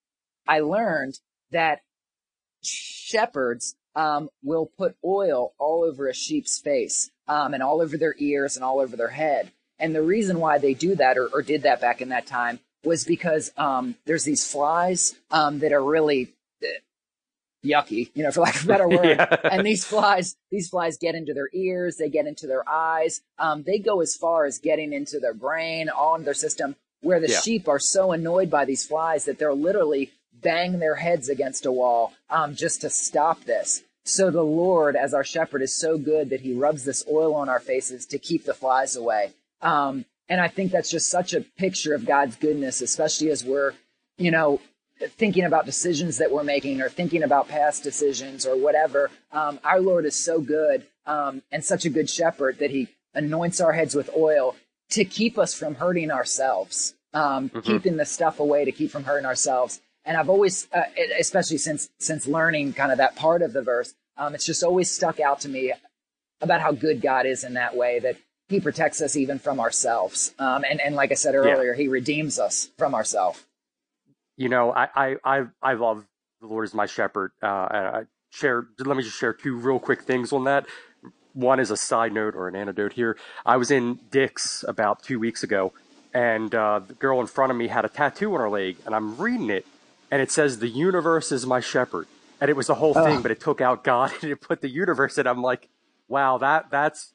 I 0.47 0.61
learned 0.61 1.19
that 1.51 1.83
shepherds 2.63 3.75
um, 3.95 4.31
will 4.43 4.67
put 4.67 4.97
oil 5.05 5.53
all 5.59 5.85
over 5.85 6.09
a 6.09 6.15
sheep's 6.15 6.59
face 6.59 7.11
um, 7.29 7.55
and 7.55 7.63
all 7.63 7.81
over 7.81 7.97
their 7.97 8.15
ears 8.19 8.57
and 8.57 8.65
all 8.65 8.81
over 8.81 8.97
their 8.97 9.09
head. 9.09 9.53
And 9.79 9.95
the 9.95 10.03
reason 10.03 10.41
why 10.41 10.59
they 10.59 10.75
do 10.75 10.95
that 10.97 11.19
or, 11.19 11.29
or 11.33 11.43
did 11.43 11.63
that 11.63 11.81
back 11.81 12.01
in 12.01 12.11
that 12.11 12.27
time 12.27 12.61
was 12.85 13.05
because 13.05 13.53
um, 13.57 13.97
there's 14.07 14.25
these 14.25 14.51
flies 14.51 15.15
that 15.31 15.73
are 15.73 15.83
really 15.83 16.33
yucky, 17.65 18.11
you 18.15 18.23
know, 18.23 18.31
for 18.31 18.41
lack 18.41 18.57
of 18.57 18.65
a 18.65 18.69
better 18.75 18.89
word. 18.89 19.05
Yeah. 19.19 19.37
and 19.45 19.65
these 19.67 19.85
flies, 19.85 20.37
these 20.51 20.69
flies 20.69 20.97
get 20.99 21.15
into 21.15 21.35
their 21.35 21.49
ears, 21.53 21.97
they 21.97 22.09
get 22.09 22.27
into 22.27 22.47
their 22.47 22.69
eyes, 22.69 23.21
um, 23.39 23.63
they 23.65 23.79
go 23.79 24.01
as 24.01 24.15
far 24.17 24.45
as 24.45 24.59
getting 24.59 24.93
into 24.93 25.19
their 25.21 25.35
brain, 25.35 25.89
all 25.89 26.15
in 26.15 26.25
their 26.25 26.35
system. 26.35 26.77
Where 27.03 27.19
the 27.21 27.29
Yeah. 27.31 27.41
sheep 27.41 27.67
are 27.67 27.79
so 27.79 28.13
annoyed 28.13 28.51
by 28.51 28.67
these 28.67 28.85
flies 28.87 29.25
that 29.25 29.39
they're 29.39 29.55
literally 29.55 30.11
bang 30.35 30.79
their 30.79 30.97
heads 30.97 31.29
against 31.31 31.65
a 31.65 31.73
wall 31.73 32.13
um, 32.29 32.55
just 32.55 32.83
to 32.83 32.91
stop 32.91 33.45
this. 33.45 33.83
So 34.05 34.31
the 34.31 34.43
Lord, 34.45 34.97
as 34.97 35.15
our 35.15 35.25
shepherd, 35.25 35.63
is 35.63 35.75
so 35.75 35.97
good 35.99 36.29
that 36.31 36.41
He 36.43 36.53
rubs 36.53 36.85
this 36.85 37.05
oil 37.11 37.35
on 37.35 37.49
our 37.49 37.61
faces 37.61 38.05
to 38.07 38.19
keep 38.19 38.45
the 38.45 38.55
flies 38.55 38.97
away. 38.97 39.33
Um, 39.63 40.05
and 40.29 40.41
I 40.41 40.49
think 40.49 40.73
that's 40.73 40.91
just 40.91 41.11
such 41.11 41.33
a 41.35 41.41
picture 41.41 41.95
of 41.95 42.05
God's 42.07 42.37
goodness, 42.37 42.81
especially 42.83 43.31
as 43.31 43.45
we're, 43.45 43.73
you 44.19 44.31
know, 44.31 44.61
thinking 45.09 45.45
about 45.45 45.67
decisions 45.67 46.19
that 46.19 46.31
we're 46.31 46.45
making 46.45 46.81
or 46.81 46.89
thinking 46.89 47.23
about 47.23 47.49
past 47.49 47.83
decisions 47.83 48.47
or 48.47 48.57
whatever. 48.57 49.11
Um, 49.33 49.59
our 49.65 49.81
Lord 49.81 50.05
is 50.05 50.17
so 50.17 50.41
good 50.41 50.87
um, 51.07 51.43
and 51.51 51.65
such 51.65 51.85
a 51.85 51.91
good 51.91 52.11
shepherd 52.11 52.59
that 52.59 52.71
He 52.71 52.89
anoints 53.15 53.61
our 53.61 53.73
heads 53.73 53.95
with 53.95 54.11
oil 54.17 54.57
to 54.91 55.05
keep 55.05 55.39
us 55.39 55.55
from 55.55 55.77
hurting 55.77 56.11
ourselves, 56.11 56.95
um, 57.15 57.49
keeping 57.63 57.97
the 57.97 58.05
stuff 58.05 58.41
away 58.41 58.65
to 58.65 58.73
keep 58.73 58.91
from 58.91 59.05
hurting 59.05 59.27
ourselves. 59.27 59.81
And 60.05 60.17
I've 60.17 60.29
always, 60.29 60.69
uh, 60.73 60.83
especially 61.19 61.59
since 61.59 61.91
since 61.99 62.27
learning 62.27 62.73
kind 62.75 62.93
of 62.93 62.99
that 62.99 63.17
part 63.17 63.43
of 63.43 63.53
the 63.53 63.63
verse, 63.63 63.95
um, 64.17 64.35
it's 64.35 64.47
just 64.47 64.63
always 64.63 64.91
stuck 64.91 65.21
out 65.21 65.41
to 65.41 65.49
me 65.49 65.73
about 66.41 66.61
how 66.61 66.73
good 66.73 67.01
God 67.01 67.27
is 67.27 67.45
in 67.45 67.55
that 67.55 67.77
way 67.77 67.99
that 68.01 68.17
He 68.49 68.61
protects 68.61 69.01
us 69.03 69.17
even 69.17 69.39
from 69.39 69.61
ourselves. 69.61 70.35
Um, 70.39 70.65
and 70.69 70.81
and 70.81 70.95
like 70.95 71.11
I 71.11 71.15
said 71.15 71.35
earlier, 71.35 71.75
He 71.75 71.89
redeems 71.89 72.39
us 72.39 72.71
from 72.79 72.95
ourselves. 72.95 73.45
You 74.41 74.51
know, 74.51 74.73
I 74.75 74.89
I 74.97 75.17
I, 75.25 75.43
I 75.63 75.75
love 75.75 76.07
the 76.43 76.49
Lord 76.49 76.67
is 76.67 76.75
my 76.75 76.87
shepherd. 76.87 77.33
Uh, 77.43 77.47
I 77.49 78.03
share. 78.33 78.67
Let 78.81 78.97
me 78.99 79.05
just 79.05 79.19
share 79.19 79.35
two 79.35 79.57
real 79.57 79.81
quick 79.81 80.03
things 80.05 80.33
on 80.33 80.47
that. 80.47 80.67
One 81.35 81.61
is 81.61 81.71
a 81.71 81.79
side 81.79 82.15
note 82.15 82.35
or 82.37 82.49
an 82.49 82.57
anecdote 82.57 82.95
here. 82.95 83.19
I 83.47 83.59
was 83.59 83.71
in 83.71 84.01
Dick's 84.11 84.65
about 84.69 85.05
two 85.05 85.21
weeks 85.21 85.45
ago, 85.45 85.75
and 86.15 86.55
uh, 86.55 86.81
the 86.81 86.95
girl 86.95 87.21
in 87.23 87.29
front 87.29 87.53
of 87.53 87.59
me 87.59 87.69
had 87.69 87.87
a 87.87 87.91
tattoo 87.91 88.35
on 88.35 88.41
her 88.41 88.51
leg, 88.51 88.79
and 88.87 88.97
I'm 88.97 89.19
reading 89.19 89.51
it, 89.51 89.67
and 90.11 90.23
it 90.23 90.33
says, 90.33 90.61
"The 90.61 90.69
universe 90.71 91.33
is 91.33 91.47
my 91.47 91.61
shepherd," 91.61 92.09
and 92.41 92.51
it 92.51 92.57
was 92.57 92.69
the 92.69 92.77
whole 92.77 92.95
thing, 92.95 93.23
but 93.23 93.33
it 93.33 93.41
took 93.41 93.63
out 93.63 93.85
God 93.85 94.13
and 94.23 94.33
it 94.33 94.43
put 94.43 94.63
the 94.63 94.71
universe, 94.71 95.19
and 95.19 95.29
I'm 95.29 95.43
like, 95.43 95.71
"Wow, 96.09 96.39
that 96.41 96.71
that's." 96.73 97.15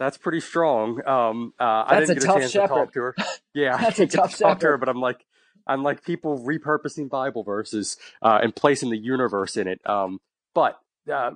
That's 0.00 0.18
pretty 0.18 0.40
strong. 0.40 1.06
Um, 1.08 1.54
uh, 1.60 1.84
I 1.86 1.96
didn't 1.96 2.10
a 2.10 2.14
get 2.14 2.24
a 2.24 2.26
chance 2.40 2.52
shepherd. 2.52 2.68
to 2.68 2.74
talk 2.74 2.92
to 2.94 3.00
her. 3.00 3.16
Yeah, 3.54 3.76
That's 3.80 4.00
I 4.00 4.02
a 4.02 4.06
didn't 4.06 4.12
get 4.12 4.22
tough 4.22 4.32
to 4.32 4.38
talk 4.38 4.60
to 4.60 4.66
her, 4.66 4.72
shepherd. 4.72 4.80
but 4.80 4.88
I'm 4.90 5.00
like, 5.00 5.24
I'm 5.66 5.82
like 5.82 6.04
people 6.04 6.38
repurposing 6.38 7.08
Bible 7.10 7.42
verses 7.44 7.96
uh, 8.22 8.40
and 8.42 8.54
placing 8.54 8.90
the 8.90 8.98
universe 8.98 9.56
in 9.56 9.68
it. 9.68 9.80
Um, 9.88 10.20
but 10.54 10.78
uh, 11.12 11.32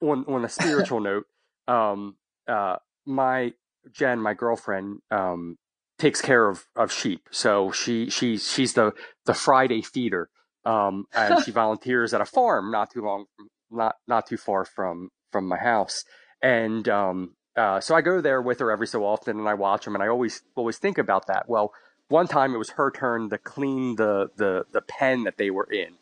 on 0.00 0.24
on 0.26 0.44
a 0.44 0.48
spiritual 0.48 1.00
note, 1.10 1.26
um, 1.68 2.16
uh, 2.48 2.76
my 3.06 3.52
Jen, 3.92 4.20
my 4.20 4.34
girlfriend, 4.34 5.00
um, 5.10 5.58
takes 5.98 6.20
care 6.20 6.48
of, 6.48 6.66
of 6.76 6.92
sheep. 6.92 7.28
So 7.30 7.72
she 7.72 8.10
she 8.10 8.36
she's 8.38 8.74
the 8.74 8.92
the 9.26 9.34
Friday 9.34 9.82
feeder 9.82 10.28
Um, 10.64 11.06
and 11.14 11.38
she 11.40 11.50
volunteers 11.62 12.14
at 12.14 12.20
a 12.20 12.24
farm 12.26 12.70
not 12.70 12.90
too 12.92 13.02
long, 13.02 13.26
not 13.70 13.96
not 14.06 14.26
too 14.26 14.36
far 14.36 14.64
from 14.64 15.10
from 15.32 15.46
my 15.48 15.58
house. 15.58 16.04
And 16.42 16.88
um, 16.88 17.36
uh, 17.56 17.80
so 17.80 17.94
I 17.94 18.00
go 18.00 18.20
there 18.20 18.42
with 18.42 18.60
her 18.60 18.70
every 18.70 18.86
so 18.86 19.04
often, 19.04 19.38
and 19.38 19.48
I 19.48 19.54
watch 19.54 19.84
them, 19.84 19.94
and 19.94 20.02
I 20.02 20.08
always 20.08 20.42
always 20.56 20.78
think 20.78 20.98
about 20.98 21.26
that. 21.28 21.48
Well, 21.48 21.72
one 22.12 22.28
time 22.28 22.54
it 22.54 22.58
was 22.58 22.70
her 22.70 22.90
turn 22.90 23.30
to 23.30 23.38
clean 23.38 23.96
the 23.96 24.30
the 24.36 24.66
the 24.70 24.82
pen 24.82 25.24
that 25.24 25.38
they 25.38 25.50
were 25.50 25.64
in, 25.64 25.94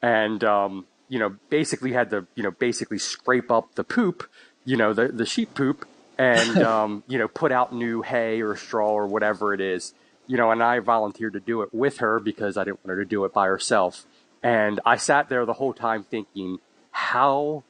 and 0.00 0.42
um, 0.44 0.86
you 1.08 1.18
know 1.18 1.36
basically 1.50 1.92
had 1.92 2.10
to 2.10 2.26
you 2.36 2.42
know 2.44 2.52
basically 2.52 2.98
scrape 2.98 3.50
up 3.50 3.74
the 3.74 3.84
poop, 3.84 4.30
you 4.64 4.76
know 4.76 4.92
the 4.92 5.08
the 5.08 5.26
sheep 5.26 5.52
poop, 5.54 5.86
and 6.16 6.62
um, 6.62 7.02
you 7.08 7.18
know 7.18 7.28
put 7.28 7.50
out 7.50 7.74
new 7.74 8.02
hay 8.02 8.40
or 8.40 8.56
straw 8.56 8.90
or 8.90 9.06
whatever 9.06 9.52
it 9.52 9.60
is, 9.60 9.92
you 10.28 10.36
know. 10.36 10.50
And 10.52 10.62
I 10.62 10.78
volunteered 10.78 11.32
to 11.32 11.40
do 11.40 11.62
it 11.62 11.74
with 11.74 11.98
her 11.98 12.20
because 12.20 12.56
I 12.56 12.64
didn't 12.64 12.84
want 12.84 12.96
her 12.96 13.04
to 13.04 13.08
do 13.08 13.24
it 13.24 13.34
by 13.34 13.46
herself. 13.46 14.06
And 14.44 14.80
I 14.86 14.96
sat 14.96 15.28
there 15.28 15.44
the 15.44 15.54
whole 15.54 15.72
time 15.72 16.04
thinking, 16.04 16.58
how 16.90 17.62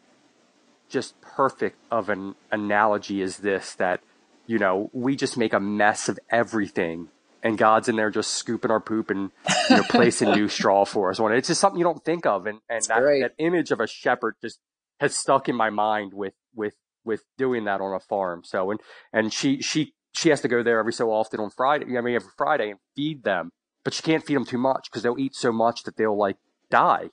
just 0.89 1.19
perfect 1.21 1.77
of 1.91 2.09
an 2.09 2.35
analogy 2.51 3.21
is 3.21 3.39
this 3.39 3.75
that, 3.75 4.01
you 4.47 4.59
know, 4.59 4.89
we 4.95 5.17
just 5.17 5.37
make 5.37 5.53
a 5.53 5.61
mess 5.61 6.09
of 6.09 6.19
everything 6.31 7.09
and 7.43 7.59
God's 7.59 7.89
in 7.89 7.97
there 7.97 8.11
just 8.11 8.33
scooping 8.33 8.71
our 8.71 8.81
poop 8.81 9.11
and 9.11 9.31
you 9.69 9.77
know, 9.77 9.83
placing 9.89 10.31
new 10.31 10.49
straw 10.49 10.85
for 10.85 11.11
us. 11.11 11.19
It's 11.21 11.49
just 11.49 11.61
something 11.61 11.79
you 11.79 11.85
don't 11.85 12.05
think 12.05 12.25
of. 12.25 12.47
And, 12.47 12.61
and 12.69 12.85
that, 12.85 13.01
that, 13.01 13.33
image 13.39 13.71
of 13.71 13.81
a 13.81 13.87
shepherd 13.87 14.37
just 14.41 14.61
has 15.01 15.17
stuck 15.17 15.49
in 15.49 15.57
my 15.57 15.71
mind 15.71 16.15
with, 16.15 16.35
with, 16.55 16.75
with 17.05 17.25
doing 17.37 17.65
that 17.65 17.81
on 17.81 17.95
a 17.95 18.01
farm. 18.01 18.43
So, 18.45 18.71
and, 18.71 18.81
and 19.13 19.33
she, 19.33 19.61
she, 19.61 19.95
she 20.13 20.29
has 20.29 20.41
to 20.43 20.49
go 20.49 20.63
there 20.63 20.79
every 20.79 20.93
so 20.93 21.11
often 21.11 21.41
on 21.41 21.51
Friday. 21.51 21.97
I 21.97 22.01
mean, 22.01 22.15
every 22.15 22.31
Friday 22.37 22.71
and 22.71 22.79
feed 22.95 23.25
them, 23.25 23.51
but 23.85 23.93
she 23.93 24.03
can't 24.03 24.25
feed 24.25 24.37
them 24.37 24.47
too 24.47 24.59
much 24.59 24.89
because 24.91 25.03
they'll 25.03 25.19
eat 25.19 25.35
so 25.35 25.51
much 25.51 25.83
that 25.83 25.97
they'll 25.97 26.17
like 26.17 26.37
die. 26.71 27.11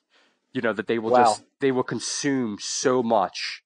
You 0.52 0.60
know, 0.60 0.72
that 0.72 0.88
they 0.88 0.98
will 0.98 1.12
wow. 1.12 1.24
just, 1.24 1.44
they 1.60 1.70
will 1.70 1.84
consume 1.84 2.58
so 2.60 3.02
much 3.02 3.62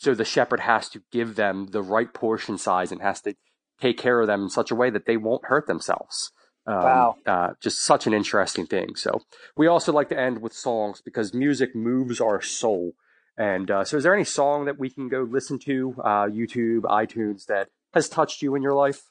so 0.00 0.14
the 0.14 0.24
shepherd 0.24 0.60
has 0.60 0.88
to 0.88 1.02
give 1.12 1.36
them 1.36 1.66
the 1.72 1.82
right 1.82 2.12
portion 2.14 2.56
size 2.56 2.90
and 2.90 3.02
has 3.02 3.20
to 3.20 3.34
take 3.80 3.98
care 3.98 4.20
of 4.20 4.26
them 4.26 4.42
in 4.42 4.50
such 4.50 4.70
a 4.70 4.74
way 4.74 4.90
that 4.90 5.06
they 5.06 5.16
won't 5.16 5.46
hurt 5.46 5.66
themselves. 5.66 6.32
Um, 6.66 6.74
wow. 6.76 7.16
Uh, 7.26 7.48
just 7.60 7.82
such 7.82 8.06
an 8.06 8.14
interesting 8.14 8.66
thing. 8.66 8.94
So 8.94 9.22
we 9.56 9.66
also 9.66 9.92
like 9.92 10.08
to 10.10 10.18
end 10.18 10.42
with 10.42 10.52
songs 10.52 11.00
because 11.00 11.34
music 11.34 11.74
moves 11.74 12.20
our 12.20 12.40
soul. 12.40 12.92
And 13.36 13.70
uh, 13.70 13.84
so 13.84 13.96
is 13.96 14.02
there 14.02 14.14
any 14.14 14.24
song 14.24 14.66
that 14.66 14.78
we 14.78 14.90
can 14.90 15.08
go 15.08 15.22
listen 15.22 15.58
to, 15.60 15.94
uh, 16.04 16.26
YouTube, 16.26 16.82
iTunes, 16.82 17.46
that 17.46 17.68
has 17.94 18.08
touched 18.08 18.42
you 18.42 18.54
in 18.54 18.62
your 18.62 18.74
life? 18.74 19.02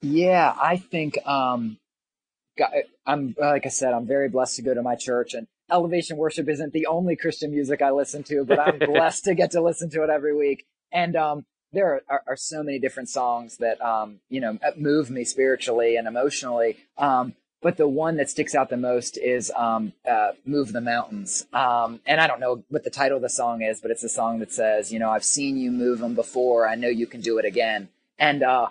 Yeah, 0.00 0.52
I 0.60 0.78
think 0.78 1.16
um, 1.26 1.78
I'm 3.06 3.34
like 3.38 3.66
I 3.66 3.68
said, 3.68 3.94
I'm 3.94 4.06
very 4.06 4.28
blessed 4.28 4.56
to 4.56 4.62
go 4.62 4.74
to 4.74 4.82
my 4.82 4.96
church, 4.96 5.32
and 5.34 5.46
Elevation 5.70 6.16
Worship 6.16 6.48
isn't 6.48 6.72
the 6.72 6.86
only 6.86 7.14
Christian 7.14 7.52
music 7.52 7.82
I 7.82 7.90
listen 7.90 8.24
to, 8.24 8.44
but 8.44 8.58
I'm 8.58 8.78
blessed 8.92 9.24
to 9.24 9.34
get 9.34 9.52
to 9.52 9.62
listen 9.62 9.90
to 9.90 10.02
it 10.02 10.10
every 10.10 10.36
week. 10.36 10.66
And 10.92 11.14
um, 11.14 11.46
there 11.72 12.02
are, 12.08 12.22
are, 12.26 12.36
so 12.36 12.62
many 12.62 12.78
different 12.78 13.08
songs 13.08 13.56
that 13.58 13.80
um, 13.80 14.20
you 14.28 14.40
know 14.40 14.58
move 14.76 15.10
me 15.10 15.24
spiritually 15.24 15.96
and 15.96 16.06
emotionally. 16.06 16.76
Um, 16.98 17.34
but 17.62 17.76
the 17.76 17.86
one 17.86 18.16
that 18.16 18.28
sticks 18.28 18.56
out 18.56 18.70
the 18.70 18.76
most 18.76 19.16
is 19.16 19.52
um, 19.56 19.92
uh, 20.08 20.32
"Move 20.44 20.72
the 20.72 20.80
Mountains." 20.80 21.46
Um, 21.52 22.00
and 22.06 22.20
I 22.20 22.26
don't 22.26 22.40
know 22.40 22.64
what 22.68 22.84
the 22.84 22.90
title 22.90 23.16
of 23.16 23.22
the 23.22 23.30
song 23.30 23.62
is, 23.62 23.80
but 23.80 23.90
it's 23.90 24.04
a 24.04 24.08
song 24.08 24.40
that 24.40 24.52
says, 24.52 24.92
"You 24.92 24.98
know, 24.98 25.10
I've 25.10 25.24
seen 25.24 25.56
you 25.56 25.70
move 25.70 26.00
them 26.00 26.14
before. 26.14 26.68
I 26.68 26.74
know 26.74 26.88
you 26.88 27.06
can 27.06 27.20
do 27.20 27.38
it 27.38 27.44
again." 27.44 27.88
And 28.18 28.42
uh, 28.42 28.68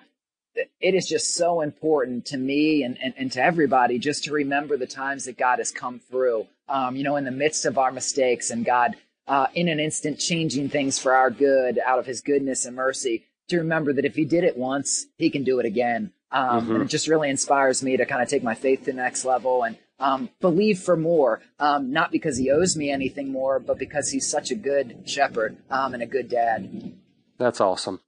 it 0.55 0.93
is 0.93 1.07
just 1.07 1.35
so 1.35 1.61
important 1.61 2.25
to 2.27 2.37
me 2.37 2.83
and, 2.83 2.97
and, 3.01 3.13
and, 3.17 3.31
to 3.31 3.41
everybody 3.41 3.97
just 3.97 4.25
to 4.25 4.33
remember 4.33 4.77
the 4.77 4.87
times 4.87 5.25
that 5.25 5.37
God 5.37 5.59
has 5.59 5.71
come 5.71 5.99
through, 5.99 6.47
um, 6.67 6.95
you 6.95 7.03
know, 7.03 7.15
in 7.15 7.25
the 7.25 7.31
midst 7.31 7.65
of 7.65 7.77
our 7.77 7.91
mistakes 7.91 8.49
and 8.51 8.65
God 8.65 8.95
uh, 9.27 9.47
in 9.53 9.67
an 9.67 9.79
instant 9.79 10.19
changing 10.19 10.69
things 10.69 10.99
for 10.99 11.13
our 11.13 11.29
good 11.29 11.79
out 11.85 11.99
of 11.99 12.05
his 12.05 12.21
goodness 12.21 12.65
and 12.65 12.75
mercy. 12.75 13.25
To 13.49 13.57
remember 13.57 13.93
that 13.93 14.05
if 14.05 14.15
he 14.15 14.25
did 14.25 14.43
it 14.43 14.57
once, 14.57 15.07
he 15.17 15.29
can 15.29 15.43
do 15.43 15.59
it 15.59 15.65
again. 15.65 16.13
Um, 16.31 16.61
mm-hmm. 16.61 16.71
And 16.75 16.83
it 16.83 16.87
just 16.87 17.07
really 17.07 17.29
inspires 17.29 17.83
me 17.83 17.97
to 17.97 18.05
kind 18.05 18.21
of 18.21 18.29
take 18.29 18.43
my 18.43 18.55
faith 18.55 18.85
to 18.85 18.91
the 18.91 18.93
next 18.93 19.25
level 19.25 19.63
and 19.63 19.77
um, 19.99 20.29
believe 20.39 20.79
for 20.79 20.97
more, 20.97 21.41
um, 21.59 21.91
not 21.91 22.11
because 22.11 22.37
he 22.37 22.49
owes 22.49 22.75
me 22.75 22.89
anything 22.89 23.31
more, 23.31 23.59
but 23.59 23.77
because 23.77 24.09
he's 24.09 24.29
such 24.29 24.49
a 24.49 24.55
good 24.55 25.03
shepherd 25.05 25.57
um, 25.69 25.93
and 25.93 26.01
a 26.01 26.07
good 26.07 26.29
dad. 26.29 26.93
That's 27.37 27.61
awesome. 27.61 28.01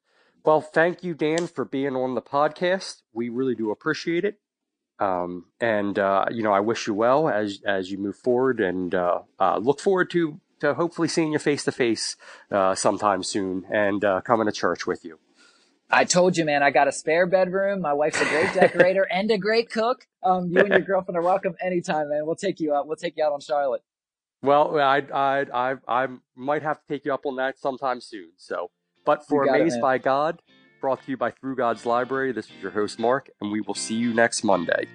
Well, 0.43 0.61
thank 0.61 1.03
you, 1.03 1.13
Dan, 1.13 1.47
for 1.47 1.65
being 1.65 1.95
on 1.95 2.15
the 2.15 2.21
podcast. 2.21 3.01
We 3.13 3.29
really 3.29 3.55
do 3.55 3.71
appreciate 3.71 4.25
it. 4.25 4.39
Um, 4.99 5.45
and 5.59 5.97
uh, 5.97 6.25
you 6.31 6.43
know, 6.43 6.53
I 6.53 6.59
wish 6.59 6.87
you 6.87 6.93
well 6.93 7.27
as 7.27 7.59
as 7.65 7.91
you 7.91 7.97
move 7.97 8.15
forward, 8.15 8.59
and 8.59 8.93
uh, 8.93 9.19
uh, 9.39 9.57
look 9.57 9.79
forward 9.79 10.11
to 10.11 10.39
to 10.63 10.73
hopefully 10.73 11.07
seeing 11.07 11.31
you 11.31 11.39
face 11.39 11.63
to 11.65 11.71
face 11.71 12.15
sometime 12.75 13.23
soon, 13.23 13.65
and 13.69 14.03
uh, 14.03 14.21
coming 14.21 14.47
to 14.47 14.51
church 14.51 14.87
with 14.87 15.05
you. 15.05 15.19
I 15.89 16.05
told 16.05 16.37
you, 16.37 16.45
man, 16.45 16.63
I 16.63 16.71
got 16.71 16.87
a 16.87 16.91
spare 16.91 17.27
bedroom. 17.27 17.81
My 17.81 17.93
wife's 17.93 18.19
a 18.19 18.25
great 18.25 18.51
decorator 18.53 19.03
and 19.11 19.29
a 19.29 19.37
great 19.37 19.69
cook. 19.69 20.07
Um, 20.23 20.49
you 20.49 20.59
and 20.59 20.69
your 20.69 20.79
girlfriend 20.79 21.17
are 21.17 21.21
welcome 21.21 21.55
anytime, 21.61 22.09
man. 22.09 22.25
We'll 22.25 22.35
take 22.35 22.59
you 22.59 22.73
out. 22.73 22.87
We'll 22.87 22.95
take 22.95 23.15
you 23.17 23.23
out 23.23 23.31
on 23.31 23.41
Charlotte. 23.41 23.83
Well, 24.41 24.79
I 24.79 25.03
I 25.13 25.45
I 25.53 25.75
I 25.87 26.07
might 26.35 26.63
have 26.63 26.77
to 26.81 26.87
take 26.87 27.05
you 27.05 27.13
up 27.13 27.25
on 27.25 27.35
that 27.35 27.59
sometime 27.59 28.01
soon. 28.01 28.31
So. 28.37 28.71
But 29.05 29.27
for 29.27 29.43
Amazed 29.43 29.79
it, 29.79 29.81
by 29.81 29.97
God, 29.97 30.41
brought 30.79 31.03
to 31.03 31.11
you 31.11 31.17
by 31.17 31.31
Through 31.31 31.57
God's 31.57 31.85
Library, 31.85 32.31
this 32.31 32.45
is 32.45 32.53
your 32.61 32.71
host, 32.71 32.99
Mark, 32.99 33.29
and 33.41 33.51
we 33.51 33.59
will 33.59 33.75
see 33.75 33.95
you 33.95 34.13
next 34.13 34.45
Monday. 34.45 34.87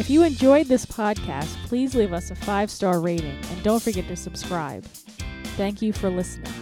If 0.00 0.08
you 0.08 0.22
enjoyed 0.22 0.66
this 0.66 0.86
podcast, 0.86 1.54
please 1.66 1.94
leave 1.94 2.14
us 2.14 2.30
a 2.30 2.34
five 2.34 2.70
star 2.70 3.00
rating 3.00 3.38
and 3.50 3.62
don't 3.62 3.82
forget 3.82 4.08
to 4.08 4.16
subscribe. 4.16 4.82
Thank 5.58 5.82
you 5.82 5.92
for 5.92 6.08
listening. 6.08 6.54